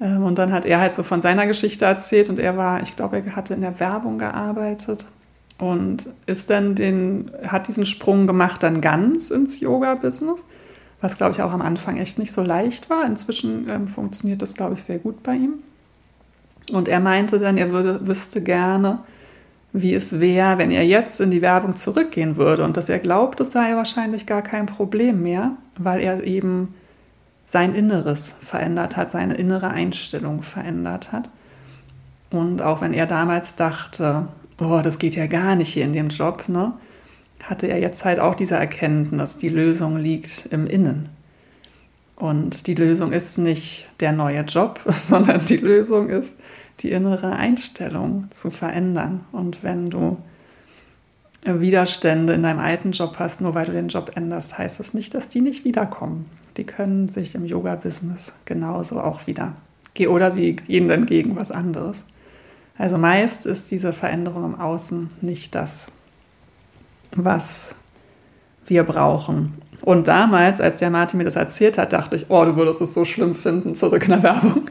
und 0.00 0.38
dann 0.38 0.50
hat 0.50 0.64
er 0.64 0.80
halt 0.80 0.94
so 0.94 1.02
von 1.02 1.20
seiner 1.20 1.46
Geschichte 1.46 1.84
erzählt 1.84 2.30
und 2.30 2.38
er 2.38 2.56
war, 2.56 2.82
ich 2.82 2.96
glaube, 2.96 3.22
er 3.24 3.36
hatte 3.36 3.52
in 3.52 3.60
der 3.60 3.78
Werbung 3.80 4.18
gearbeitet 4.18 5.06
und 5.58 6.08
ist 6.24 6.48
dann 6.48 6.74
den, 6.74 7.30
hat 7.46 7.68
diesen 7.68 7.84
Sprung 7.84 8.26
gemacht 8.26 8.62
dann 8.62 8.80
ganz 8.80 9.30
ins 9.30 9.60
Yoga-Business, 9.60 10.44
was 11.02 11.18
glaube 11.18 11.32
ich 11.32 11.42
auch 11.42 11.52
am 11.52 11.60
Anfang 11.60 11.98
echt 11.98 12.18
nicht 12.18 12.32
so 12.32 12.42
leicht 12.42 12.88
war. 12.88 13.04
Inzwischen 13.04 13.68
ähm, 13.68 13.86
funktioniert 13.86 14.40
das, 14.40 14.54
glaube 14.54 14.74
ich, 14.74 14.82
sehr 14.82 14.98
gut 14.98 15.22
bei 15.22 15.32
ihm. 15.32 15.54
Und 16.72 16.88
er 16.88 17.00
meinte 17.00 17.38
dann, 17.38 17.58
er 17.58 17.70
würde, 17.70 18.06
wüsste 18.06 18.42
gerne, 18.42 19.00
wie 19.74 19.92
es 19.92 20.18
wäre, 20.18 20.56
wenn 20.56 20.70
er 20.70 20.86
jetzt 20.86 21.20
in 21.20 21.30
die 21.30 21.42
Werbung 21.42 21.76
zurückgehen 21.76 22.36
würde 22.36 22.64
und 22.64 22.78
dass 22.78 22.88
er 22.88 23.00
glaubt, 23.00 23.38
es 23.40 23.50
sei 23.50 23.74
wahrscheinlich 23.76 24.26
gar 24.26 24.42
kein 24.42 24.64
Problem 24.64 25.22
mehr, 25.22 25.52
weil 25.78 26.00
er 26.00 26.24
eben 26.24 26.74
sein 27.50 27.74
Inneres 27.74 28.36
verändert 28.40 28.96
hat, 28.96 29.10
seine 29.10 29.34
innere 29.34 29.70
Einstellung 29.70 30.44
verändert 30.44 31.10
hat. 31.10 31.30
Und 32.30 32.62
auch 32.62 32.80
wenn 32.80 32.94
er 32.94 33.06
damals 33.06 33.56
dachte, 33.56 34.28
oh, 34.60 34.80
das 34.84 35.00
geht 35.00 35.16
ja 35.16 35.26
gar 35.26 35.56
nicht 35.56 35.74
hier 35.74 35.84
in 35.84 35.92
dem 35.92 36.10
Job, 36.10 36.44
ne, 36.46 36.74
hatte 37.42 37.66
er 37.66 37.80
jetzt 37.80 38.04
halt 38.04 38.20
auch 38.20 38.36
diese 38.36 38.54
Erkenntnis, 38.54 39.36
die 39.36 39.48
Lösung 39.48 39.96
liegt 39.96 40.46
im 40.52 40.68
Innen. 40.68 41.08
Und 42.14 42.68
die 42.68 42.74
Lösung 42.74 43.10
ist 43.10 43.36
nicht 43.36 43.88
der 43.98 44.12
neue 44.12 44.42
Job, 44.42 44.80
sondern 44.86 45.44
die 45.44 45.56
Lösung 45.56 46.08
ist, 46.08 46.36
die 46.78 46.92
innere 46.92 47.32
Einstellung 47.32 48.28
zu 48.30 48.52
verändern. 48.52 49.24
Und 49.32 49.64
wenn 49.64 49.90
du 49.90 50.18
Widerstände 51.42 52.32
in 52.34 52.44
deinem 52.44 52.60
alten 52.60 52.92
Job 52.92 53.16
hast, 53.18 53.40
nur 53.40 53.56
weil 53.56 53.66
du 53.66 53.72
den 53.72 53.88
Job 53.88 54.12
änderst, 54.14 54.56
heißt 54.56 54.78
das 54.78 54.94
nicht, 54.94 55.14
dass 55.14 55.28
die 55.28 55.40
nicht 55.40 55.64
wiederkommen. 55.64 56.26
Die 56.60 56.66
können 56.66 57.08
sich 57.08 57.34
im 57.34 57.46
Yoga-Business 57.46 58.34
genauso 58.44 59.00
auch 59.00 59.26
wieder 59.26 59.54
oder 60.06 60.30
sie 60.30 60.56
gehen 60.56 60.88
dann 60.88 61.06
gegen 61.06 61.36
was 61.36 61.50
anderes. 61.50 62.04
Also 62.76 62.98
meist 62.98 63.46
ist 63.46 63.70
diese 63.70 63.94
Veränderung 63.94 64.44
im 64.44 64.60
Außen 64.60 65.08
nicht 65.22 65.54
das, 65.54 65.90
was 67.16 67.76
wir 68.66 68.84
brauchen. 68.84 69.54
Und 69.80 70.06
damals, 70.06 70.60
als 70.60 70.76
der 70.76 70.90
Martin 70.90 71.16
mir 71.16 71.24
das 71.24 71.36
erzählt 71.36 71.78
hat, 71.78 71.94
dachte 71.94 72.14
ich, 72.14 72.26
oh, 72.28 72.44
du 72.44 72.56
würdest 72.56 72.82
es 72.82 72.92
so 72.92 73.06
schlimm 73.06 73.34
finden, 73.34 73.74
zurück 73.74 74.04
in 74.04 74.10
der 74.10 74.22
Werbung. 74.22 74.66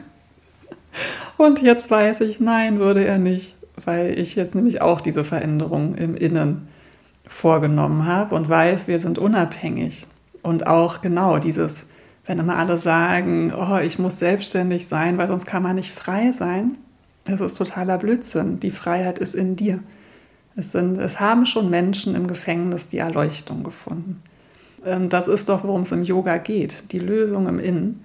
Und 1.36 1.60
jetzt 1.60 1.90
weiß 1.90 2.20
ich, 2.20 2.38
nein, 2.38 2.78
würde 2.78 3.04
er 3.04 3.18
nicht, 3.18 3.56
weil 3.84 4.16
ich 4.16 4.36
jetzt 4.36 4.54
nämlich 4.54 4.80
auch 4.80 5.00
diese 5.00 5.24
Veränderung 5.24 5.96
im 5.96 6.14
Innen 6.16 6.68
vorgenommen 7.26 8.06
habe 8.06 8.34
und 8.34 8.48
weiß, 8.48 8.88
wir 8.88 8.98
sind 8.98 9.18
unabhängig. 9.18 10.06
Und 10.42 10.66
auch 10.66 11.00
genau 11.00 11.38
dieses, 11.38 11.88
wenn 12.26 12.38
immer 12.38 12.56
alle 12.56 12.78
sagen, 12.78 13.52
oh, 13.52 13.78
ich 13.78 13.98
muss 13.98 14.18
selbstständig 14.18 14.86
sein, 14.86 15.18
weil 15.18 15.28
sonst 15.28 15.46
kann 15.46 15.62
man 15.62 15.76
nicht 15.76 15.92
frei 15.92 16.32
sein, 16.32 16.76
das 17.24 17.40
ist 17.40 17.58
totaler 17.58 17.98
Blödsinn. 17.98 18.60
Die 18.60 18.70
Freiheit 18.70 19.18
ist 19.18 19.34
in 19.34 19.56
dir. 19.56 19.80
Es, 20.56 20.72
sind, 20.72 20.98
es 20.98 21.20
haben 21.20 21.46
schon 21.46 21.70
Menschen 21.70 22.14
im 22.14 22.26
Gefängnis 22.26 22.88
die 22.88 22.98
Erleuchtung 22.98 23.62
gefunden. 23.62 24.22
Ähm, 24.84 25.08
das 25.08 25.28
ist 25.28 25.48
doch, 25.48 25.64
worum 25.64 25.82
es 25.82 25.92
im 25.92 26.02
Yoga 26.02 26.38
geht, 26.38 26.92
die 26.92 26.98
Lösung 26.98 27.46
im 27.46 27.58
Innen 27.58 28.04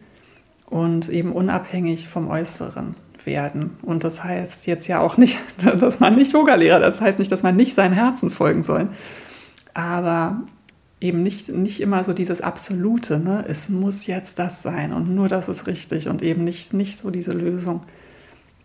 und 0.67 1.09
eben 1.09 1.31
unabhängig 1.31 2.07
vom 2.07 2.29
Äußeren 2.29 2.95
werden. 3.23 3.77
Und 3.81 4.03
das 4.03 4.23
heißt 4.23 4.67
jetzt 4.67 4.88
ja 4.88 4.99
auch 4.99 5.17
nicht, 5.17 5.38
dass 5.79 5.99
man 5.99 6.15
nicht 6.15 6.33
Yoga-Lehrer, 6.33 6.79
das 6.79 7.01
heißt 7.01 7.19
nicht, 7.19 7.31
dass 7.31 7.43
man 7.43 7.55
nicht 7.55 7.73
seinem 7.73 7.93
Herzen 7.93 8.29
folgen 8.29 8.63
soll. 8.63 8.89
Aber 9.73 10.41
eben 11.02 11.24
nicht, 11.24 11.50
nicht 11.50 11.82
immer 11.82 12.04
so 12.04 12.14
dieses 12.14 12.41
Absolute, 12.41 13.20
ne? 13.20 13.46
es 13.48 13.70
muss 13.70 14.08
jetzt 14.08 14.39
das 14.39 14.62
sein 14.62 14.93
und 14.93 15.14
nur 15.14 15.28
das 15.28 15.50
ist 15.50 15.68
richtig 15.68 16.08
und 16.08 16.22
eben 16.22 16.43
nicht, 16.43 16.74
nicht 16.74 16.98
so 16.98 17.12
diese 17.12 17.34
Lösung 17.34 17.82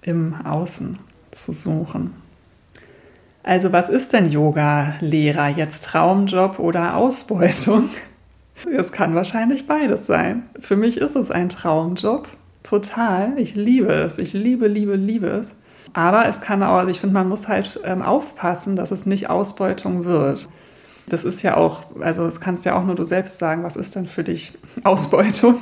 im 0.02 0.34
Außen 0.34 0.98
zu 1.30 1.52
suchen. 1.52 2.14
Also 3.42 3.72
was 3.72 3.88
ist 3.88 4.12
denn 4.12 4.30
Yoga-Lehrer? 4.30 5.48
Jetzt 5.48 5.84
Traumjob 5.84 6.58
oder 6.58 6.96
Ausbeutung? 6.96 7.90
Es 8.76 8.92
kann 8.92 9.14
wahrscheinlich 9.14 9.66
beides 9.66 10.04
sein. 10.04 10.42
Für 10.58 10.76
mich 10.76 10.98
ist 10.98 11.16
es 11.16 11.30
ein 11.30 11.48
Traumjob, 11.48 12.28
Total. 12.62 13.38
Ich 13.38 13.54
liebe 13.54 13.92
es. 13.92 14.18
Ich 14.18 14.32
liebe, 14.32 14.68
liebe, 14.68 14.96
liebe 14.96 15.28
es. 15.28 15.54
Aber 15.92 16.26
es 16.26 16.40
kann 16.40 16.62
auch, 16.62 16.76
also 16.76 16.90
ich 16.90 17.00
finde, 17.00 17.14
man 17.14 17.28
muss 17.28 17.48
halt 17.48 17.80
ähm, 17.84 18.02
aufpassen, 18.02 18.76
dass 18.76 18.90
es 18.90 19.06
nicht 19.06 19.28
Ausbeutung 19.28 20.04
wird. 20.04 20.48
Das 21.10 21.24
ist 21.24 21.42
ja 21.42 21.56
auch, 21.56 21.82
also 22.00 22.24
es 22.24 22.40
kannst 22.40 22.64
ja 22.64 22.76
auch 22.76 22.84
nur 22.84 22.94
du 22.94 23.04
selbst 23.04 23.38
sagen, 23.38 23.62
was 23.62 23.76
ist 23.76 23.96
denn 23.96 24.06
für 24.06 24.24
dich 24.24 24.54
Ausbeutung? 24.84 25.56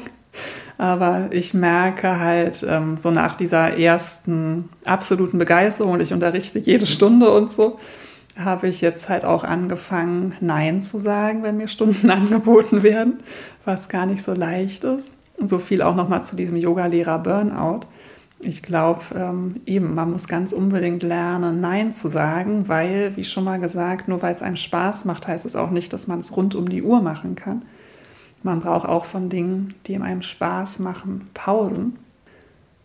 Aber 0.77 1.29
ich 1.33 1.55
merke 1.55 2.21
halt 2.21 2.65
ähm, 2.69 2.97
so 2.97 3.11
nach 3.11 3.35
dieser 3.35 3.77
ersten 3.77 4.69
absoluten 4.85 5.39
Begeisterung 5.39 5.95
und 5.95 6.01
ich 6.01 6.13
unterrichte 6.13 6.61
jede 6.61 6.87
Stunde 6.87 7.33
und 7.33 7.51
so, 7.51 7.81
habe 8.39 8.69
ich 8.69 8.81
jetzt 8.81 9.09
halt 9.09 9.25
auch 9.25 9.43
angefangen, 9.43 10.35
Nein 10.41 10.81
zu 10.81 10.99
sagen, 10.99 11.43
wenn 11.43 11.57
mir 11.57 11.67
Stunden 11.67 12.11
angeboten 12.11 12.85
werden, 12.85 13.19
was 13.65 13.89
gar 13.89 14.07
nicht 14.07 14.23
so 14.23 14.35
leicht 14.35 14.85
ist. 14.85 15.13
So 15.41 15.59
viel 15.59 15.83
auch 15.83 15.97
nochmal 15.97 16.25
zu 16.25 16.37
diesem 16.37 16.57
Yoga-Lehrer 16.57 17.19
Burnout. 17.19 17.81
Ich 18.41 18.63
glaube 18.63 19.03
ähm, 19.17 19.61
eben, 19.67 19.95
man 19.95 20.13
muss 20.13 20.29
ganz 20.29 20.53
unbedingt 20.53 21.03
lernen, 21.03 21.61
Nein 21.61 21.91
zu 21.91 22.09
sagen, 22.09 22.69
weil, 22.69 23.17
wie 23.17 23.25
schon 23.25 23.43
mal 23.43 23.59
gesagt, 23.59 24.07
nur 24.07 24.23
weil 24.23 24.33
es 24.33 24.43
einem 24.43 24.57
Spaß 24.57 25.07
macht, 25.07 25.27
heißt 25.27 25.45
es 25.45 25.57
auch 25.57 25.71
nicht, 25.71 25.93
dass 25.93 26.07
man 26.07 26.21
es 26.21 26.37
rund 26.37 26.55
um 26.55 26.69
die 26.69 26.83
Uhr 26.83 27.03
machen 27.03 27.35
kann. 27.35 27.63
Man 28.45 28.61
braucht 28.61 28.87
auch 28.89 29.05
von 29.05 29.29
Dingen, 29.29 29.75
die 29.87 29.97
einem 29.97 30.23
Spaß 30.23 30.79
machen, 30.79 31.29
Pausen. 31.35 31.99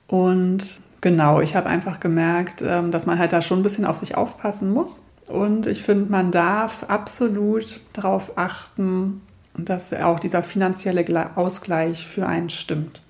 Und 0.08 0.82
genau, 1.01 1.39
ich 1.39 1.56
habe 1.56 1.70
einfach 1.70 1.99
gemerkt, 1.99 2.64
ähm, 2.66 2.89
dass 2.89 3.06
man 3.06 3.20
halt 3.20 3.32
da 3.32 3.41
schon 3.43 3.60
ein 3.60 3.64
bisschen 3.64 3.86
auf 3.86 3.97
sich 3.97 4.18
aufpassen 4.18 4.74
muss. 4.74 5.04
Und 5.28 5.68
ich 5.68 5.84
finde, 5.84 6.12
man 6.12 6.32
darf 6.32 6.86
absolut 6.88 7.80
darauf 7.93 8.38
achten, 8.38 9.22
dass 9.56 9.93
auch 9.93 10.20
dieser 10.20 10.41
finanzielle 10.41 11.06
Ausgleich 11.36 12.08
für 12.08 12.26
einen 12.26 12.49
stimmt. 12.49 13.03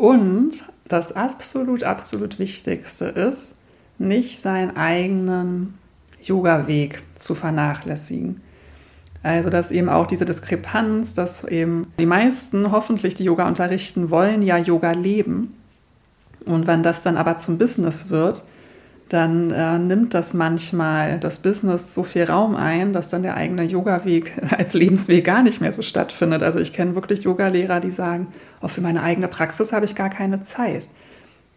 Und 0.00 0.64
das 0.88 1.12
absolut, 1.12 1.84
absolut 1.84 2.38
Wichtigste 2.38 3.04
ist, 3.04 3.56
nicht 3.98 4.40
seinen 4.40 4.74
eigenen 4.74 5.74
Yoga-Weg 6.22 7.02
zu 7.16 7.34
vernachlässigen. 7.34 8.40
Also, 9.22 9.50
dass 9.50 9.70
eben 9.70 9.90
auch 9.90 10.06
diese 10.06 10.24
Diskrepanz, 10.24 11.12
dass 11.12 11.44
eben 11.44 11.92
die 11.98 12.06
meisten 12.06 12.72
hoffentlich, 12.72 13.14
die 13.14 13.24
Yoga 13.24 13.46
unterrichten 13.46 14.08
wollen, 14.08 14.40
ja 14.40 14.56
Yoga 14.56 14.92
leben. 14.92 15.54
Und 16.46 16.66
wenn 16.66 16.82
das 16.82 17.02
dann 17.02 17.18
aber 17.18 17.36
zum 17.36 17.58
Business 17.58 18.08
wird, 18.08 18.42
dann 19.10 19.50
äh, 19.50 19.76
nimmt 19.78 20.14
das 20.14 20.34
manchmal 20.34 21.18
das 21.18 21.40
Business 21.40 21.94
so 21.94 22.04
viel 22.04 22.24
Raum 22.24 22.54
ein, 22.54 22.92
dass 22.92 23.08
dann 23.08 23.24
der 23.24 23.36
eigene 23.36 23.64
Yoga-Weg 23.64 24.40
als 24.56 24.74
Lebensweg 24.74 25.24
gar 25.24 25.42
nicht 25.42 25.60
mehr 25.60 25.72
so 25.72 25.82
stattfindet. 25.82 26.44
Also 26.44 26.60
ich 26.60 26.72
kenne 26.72 26.94
wirklich 26.94 27.24
Yoga-Lehrer, 27.24 27.80
die 27.80 27.90
sagen, 27.90 28.28
oh, 28.62 28.68
für 28.68 28.80
meine 28.80 29.02
eigene 29.02 29.26
Praxis 29.26 29.72
habe 29.72 29.84
ich 29.84 29.96
gar 29.96 30.10
keine 30.10 30.42
Zeit. 30.42 30.88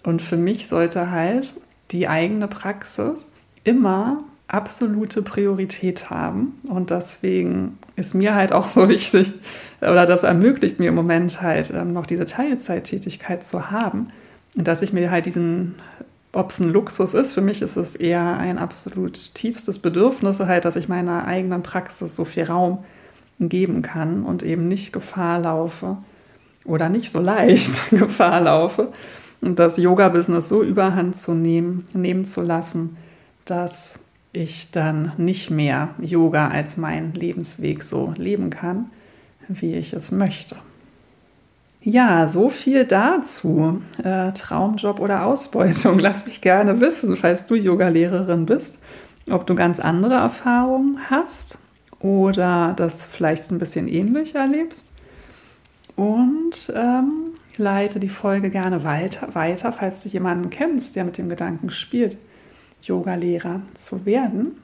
Und 0.03 0.23
für 0.23 0.35
mich 0.35 0.67
sollte 0.67 1.11
halt 1.11 1.53
die 1.91 2.07
eigene 2.07 2.47
Praxis 2.47 3.27
immer 3.63 4.23
absolute 4.47 5.21
Priorität 5.21 6.09
haben. 6.09 6.59
Und 6.67 6.89
deswegen 6.89 7.77
ist 7.95 8.15
mir 8.15 8.33
halt 8.33 8.51
auch 8.51 8.67
so 8.67 8.89
wichtig, 8.89 9.31
oder 9.79 10.07
das 10.07 10.23
ermöglicht 10.23 10.79
mir 10.79 10.89
im 10.89 10.95
Moment 10.95 11.39
halt 11.43 11.71
ähm, 11.71 11.93
noch 11.93 12.07
diese 12.07 12.25
Teilzeittätigkeit 12.25 13.43
zu 13.43 13.69
haben, 13.69 14.07
dass 14.55 14.81
ich 14.81 14.93
mir 14.93 15.09
halt 15.09 15.25
diesen 15.25 15.75
ob 16.33 16.49
es 16.49 16.59
ein 16.59 16.69
Luxus 16.69 17.13
ist, 17.13 17.31
für 17.31 17.41
mich 17.41 17.61
ist 17.61 17.77
es 17.77 17.95
eher 17.95 18.37
ein 18.37 18.57
absolut 18.57 19.35
tiefstes 19.35 19.79
Bedürfnis, 19.79 20.39
halt, 20.39 20.65
dass 20.65 20.75
ich 20.75 20.89
meiner 20.89 21.25
eigenen 21.25 21.61
Praxis 21.61 22.15
so 22.15 22.25
viel 22.25 22.43
Raum 22.43 22.83
geben 23.39 23.83
kann 23.83 24.23
und 24.23 24.43
eben 24.43 24.67
nicht 24.67 24.93
Gefahr 24.93 25.39
laufe 25.39 25.97
oder 26.65 26.89
nicht 26.89 27.11
so 27.11 27.19
leicht 27.19 27.89
Gefahr 27.91 28.41
laufe 28.41 28.91
und 29.41 29.59
das 29.59 29.77
Yoga-Business 29.77 30.49
so 30.49 30.63
überhand 30.63 31.15
zu 31.15 31.35
nehmen, 31.35 31.85
nehmen 31.93 32.25
zu 32.25 32.41
lassen, 32.41 32.97
dass 33.45 33.99
ich 34.31 34.71
dann 34.71 35.11
nicht 35.17 35.51
mehr 35.51 35.89
Yoga 35.99 36.47
als 36.47 36.77
meinen 36.77 37.13
Lebensweg 37.13 37.83
so 37.83 38.13
leben 38.17 38.49
kann, 38.49 38.89
wie 39.47 39.75
ich 39.75 39.93
es 39.93 40.11
möchte. 40.11 40.55
Ja, 41.85 42.27
so 42.27 42.47
viel 42.47 42.85
dazu. 42.85 43.81
Äh, 44.01 44.31
Traumjob 44.31 45.01
oder 45.01 45.25
Ausbeutung. 45.25 45.99
Lass 45.99 46.25
mich 46.25 46.39
gerne 46.39 46.79
wissen, 46.79 47.17
falls 47.17 47.45
du 47.45 47.55
Yogalehrerin 47.55 48.45
bist, 48.45 48.79
ob 49.29 49.45
du 49.45 49.53
ganz 49.53 49.81
andere 49.81 50.13
Erfahrungen 50.13 50.97
hast 51.09 51.59
oder 51.99 52.73
das 52.77 53.05
vielleicht 53.05 53.51
ein 53.51 53.59
bisschen 53.59 53.89
ähnlich 53.89 54.35
erlebst. 54.35 54.93
Und 55.97 56.71
ähm, 56.73 57.33
leite 57.57 57.99
die 57.99 58.09
Folge 58.09 58.49
gerne 58.49 58.85
weiter, 58.85 59.35
weiter, 59.35 59.73
falls 59.73 60.03
du 60.03 60.09
jemanden 60.09 60.49
kennst, 60.49 60.95
der 60.95 61.03
mit 61.03 61.17
dem 61.17 61.27
Gedanken 61.27 61.69
spielt, 61.69 62.17
Yogalehrer 62.81 63.61
zu 63.73 64.05
werden. 64.05 64.57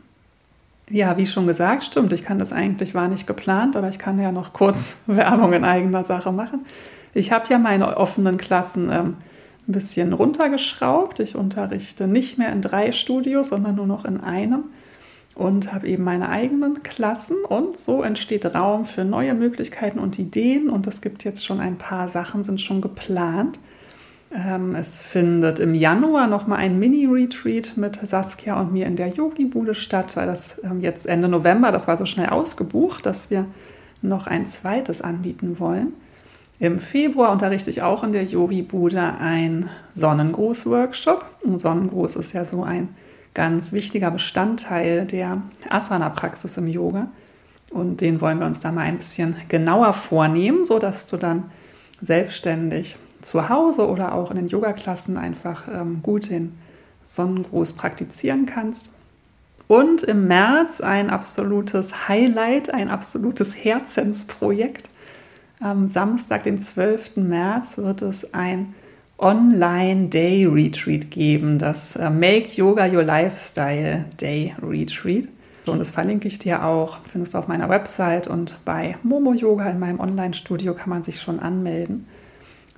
Ja, 0.89 1.17
wie 1.17 1.25
schon 1.25 1.45
gesagt, 1.45 1.83
stimmt, 1.83 2.13
ich 2.13 2.23
kann 2.23 2.39
das 2.39 2.51
eigentlich, 2.51 2.95
war 2.95 3.09
nicht 3.09 3.27
geplant, 3.27 3.75
aber 3.75 3.89
ich 3.89 3.99
kann 3.99 4.19
ja 4.19 4.31
noch 4.31 4.53
kurz 4.53 4.95
Werbung 5.05 5.51
in 5.51 5.65
eigener 5.65 6.05
Sache 6.05 6.31
machen. 6.31 6.65
Ich 7.13 7.31
habe 7.31 7.45
ja 7.49 7.57
meine 7.57 7.97
offenen 7.97 8.37
Klassen 8.37 8.89
ähm, 8.91 9.17
ein 9.67 9.71
bisschen 9.71 10.13
runtergeschraubt. 10.13 11.19
Ich 11.19 11.35
unterrichte 11.35 12.07
nicht 12.07 12.37
mehr 12.37 12.51
in 12.51 12.61
drei 12.61 12.91
Studios, 12.91 13.49
sondern 13.49 13.75
nur 13.75 13.87
noch 13.87 14.05
in 14.05 14.19
einem 14.19 14.65
und 15.39 15.71
habe 15.73 15.87
eben 15.87 16.03
meine 16.03 16.27
eigenen 16.29 16.83
Klassen 16.83 17.37
und 17.47 17.77
so 17.77 18.03
entsteht 18.03 18.45
Raum 18.55 18.85
für 18.85 19.05
neue 19.05 19.33
Möglichkeiten 19.33 19.97
und 19.97 20.19
Ideen 20.19 20.69
und 20.69 20.85
es 20.85 21.01
gibt 21.01 21.23
jetzt 21.23 21.45
schon 21.45 21.61
ein 21.61 21.77
paar 21.77 22.09
Sachen, 22.09 22.43
sind 22.43 22.59
schon 22.59 22.81
geplant. 22.81 23.57
Ähm, 24.35 24.75
es 24.75 25.01
findet 25.01 25.59
im 25.59 25.73
Januar 25.73 26.27
nochmal 26.27 26.59
ein 26.59 26.77
Mini-Retreat 26.77 27.77
mit 27.77 27.95
Saskia 27.95 28.59
und 28.59 28.73
mir 28.73 28.85
in 28.85 28.97
der 28.97 29.07
Yogi-Bude 29.07 29.75
statt, 29.75 30.17
weil 30.17 30.27
das 30.27 30.61
ähm, 30.63 30.81
jetzt 30.81 31.07
Ende 31.07 31.29
November, 31.29 31.71
das 31.71 31.87
war 31.87 31.95
so 31.95 32.05
schnell 32.05 32.29
ausgebucht, 32.29 33.05
dass 33.05 33.31
wir 33.31 33.45
noch 34.01 34.27
ein 34.27 34.45
zweites 34.45 35.01
anbieten 35.01 35.57
wollen. 35.59 35.93
Im 36.59 36.77
Februar 36.77 37.31
unterrichte 37.31 37.69
ich 37.69 37.81
auch 37.81 38.03
in 38.03 38.11
der 38.11 38.25
Yogi-Bude 38.25 39.01
ein 39.01 39.69
Sonnengruß-Workshop. 39.91 41.23
Sonnengruß 41.43 42.17
ist 42.17 42.33
ja 42.33 42.43
so 42.43 42.63
ein 42.63 42.89
ganz 43.33 43.71
wichtiger 43.71 44.11
Bestandteil 44.11 45.05
der 45.05 45.41
Asana-Praxis 45.69 46.57
im 46.57 46.67
Yoga. 46.67 47.07
Und 47.71 48.01
den 48.01 48.19
wollen 48.19 48.39
wir 48.39 48.45
uns 48.45 48.59
da 48.59 48.73
mal 48.73 48.81
ein 48.81 48.97
bisschen 48.97 49.37
genauer 49.47 49.93
vornehmen, 49.93 50.65
sodass 50.65 51.07
du 51.07 51.15
dann 51.15 51.45
selbstständig 52.01 52.97
zu 53.21 53.47
Hause 53.47 53.87
oder 53.87 54.13
auch 54.13 54.29
in 54.29 54.35
den 54.35 54.47
Yoga-Klassen 54.47 55.15
einfach 55.15 55.63
ähm, 55.71 56.01
gut 56.03 56.29
den 56.29 56.57
Sonnengruß 57.05 57.73
praktizieren 57.73 58.45
kannst. 58.45 58.91
Und 59.67 60.03
im 60.03 60.27
März 60.27 60.81
ein 60.81 61.09
absolutes 61.09 62.09
Highlight, 62.09 62.73
ein 62.73 62.89
absolutes 62.89 63.55
Herzensprojekt 63.55 64.89
am 65.59 65.87
Samstag, 65.87 66.43
den 66.43 66.59
12. 66.59 67.17
März, 67.17 67.77
wird 67.77 68.01
es 68.01 68.33
ein 68.33 68.73
Online 69.17 70.07
Day 70.07 70.45
Retreat 70.45 71.11
geben, 71.11 71.59
das 71.59 71.95
äh, 71.95 72.09
Make 72.09 72.49
Yoga 72.55 72.87
Your 72.87 73.03
Lifestyle 73.03 74.05
Day 74.19 74.55
Retreat. 74.61 75.27
Und 75.65 75.79
das 75.79 75.91
verlinke 75.91 76.27
ich 76.27 76.39
dir 76.39 76.63
auch, 76.63 76.99
findest 77.03 77.33
du 77.33 77.37
auf 77.37 77.47
meiner 77.47 77.69
Website 77.69 78.27
und 78.27 78.57
bei 78.63 78.97
Momo 79.03 79.33
Yoga 79.33 79.65
in 79.65 79.79
meinem 79.79 79.99
Online-Studio 79.99 80.73
kann 80.73 80.89
man 80.89 81.03
sich 81.03 81.21
schon 81.21 81.39
anmelden. 81.39 82.07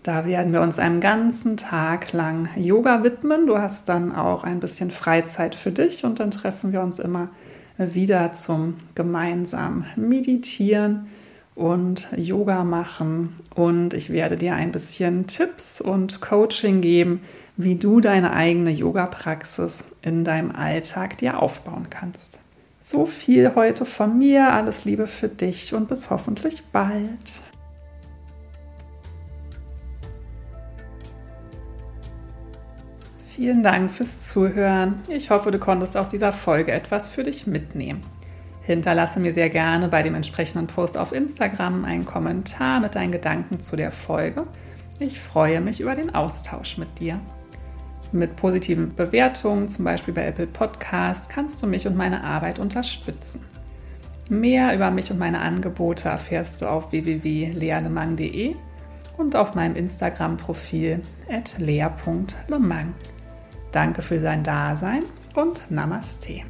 Da 0.04 0.26
werden 0.26 0.52
wir 0.52 0.62
uns 0.62 0.80
einen 0.80 1.00
ganzen 1.00 1.58
Tag 1.58 2.12
lang 2.12 2.50
Yoga 2.56 3.04
widmen. 3.04 3.46
Du 3.46 3.60
hast 3.60 3.88
dann 3.88 4.14
auch 4.14 4.44
ein 4.44 4.60
bisschen 4.60 4.90
Freizeit 4.90 5.54
für 5.54 5.72
dich 5.72 6.04
und 6.04 6.20
dann 6.20 6.32
treffen 6.32 6.74
wir 6.74 6.82
uns 6.82 6.98
immer 6.98 7.30
wieder 7.78 8.34
zum 8.34 8.76
gemeinsamen 8.96 9.86
Meditieren 9.96 11.08
und 11.56 12.08
Yoga 12.16 12.64
machen 12.64 13.36
und 13.56 13.93
ich 13.93 14.10
werde 14.10 14.38
dir 14.38 14.56
ein 14.56 14.72
bisschen 14.72 15.28
Tipps 15.28 15.82
und 15.82 16.22
Coaching 16.22 16.82
geben, 16.82 17.22
wie 17.58 17.76
du 17.76 17.99
deine 17.99 18.34
eigene 18.34 18.72
Yoga-Praxis 18.72 19.86
in 20.02 20.24
deinem 20.24 20.52
Alltag 20.52 21.18
dir 21.18 21.41
aufbauen 21.41 21.88
kannst. 21.89 22.39
So 22.82 23.06
viel 23.06 23.54
heute 23.56 23.86
von 23.86 24.18
mir, 24.18 24.54
alles 24.54 24.86
Liebe 24.86 25.06
für 25.06 25.28
dich 25.28 25.74
und 25.74 25.88
bis 25.88 26.10
hoffentlich 26.10 26.64
bald. 26.72 27.41
Vielen 33.28 33.64
Dank 33.64 33.91
fürs 33.91 34.28
Zuhören. 34.28 35.02
Ich 35.08 35.30
hoffe, 35.30 35.52
du 35.52 35.60
konntest 35.60 35.95
aus 35.95 36.10
dieser 36.10 36.34
Folge 36.34 36.72
etwas 36.72 37.10
für 37.10 37.24
dich 37.24 37.47
mitnehmen. 37.47 38.02
Hinterlasse 38.72 39.19
mir 39.19 39.34
sehr 39.34 39.49
gerne 39.49 39.88
bei 39.88 40.01
dem 40.01 40.15
entsprechenden 40.15 40.67
Post 40.67 40.97
auf 40.97 41.11
Instagram 41.11 41.86
einen 41.86 42.05
Kommentar 42.05 42.80
mit 42.80 42.95
deinen 42.95 43.11
Gedanken 43.11 43.59
zu 43.59 43.76
der 43.76 43.91
Folge. 43.91 44.47
Ich 44.99 45.19
freue 45.19 45.61
mich 45.61 45.82
über 45.82 45.95
den 45.95 46.13
Austausch 46.13 46.78
mit 46.78 46.99
dir. 46.99 47.19
Mit 48.11 48.36
positiven 48.36 48.95
Bewertungen, 48.95 49.69
zum 49.69 49.86
Beispiel 49.86 50.13
bei 50.13 50.26
Apple 50.26 50.47
Podcast, 50.47 51.30
kannst 51.30 51.61
du 51.63 51.67
mich 51.67 51.88
und 51.88 51.95
meine 51.95 52.24
Arbeit 52.24 52.59
unterstützen. 52.59 53.45
Mehr 54.30 54.74
über 54.74 54.91
mich 54.91 55.11
und 55.11 55.17
meine 55.17 55.41
Angebote 55.41 56.09
erfährst 56.09 56.61
du 56.61 56.67
auf 56.67 56.91
www.lealemang.de 56.91 58.55
und 59.17 59.36
auf 59.36 59.55
meinem 59.55 59.76
Instagram-Profil 59.76 61.01
lea.lemang. 61.57 62.93
Danke 63.72 64.01
für 64.01 64.19
dein 64.19 64.43
Dasein 64.43 65.03
und 65.36 65.69
Namaste. 65.69 66.43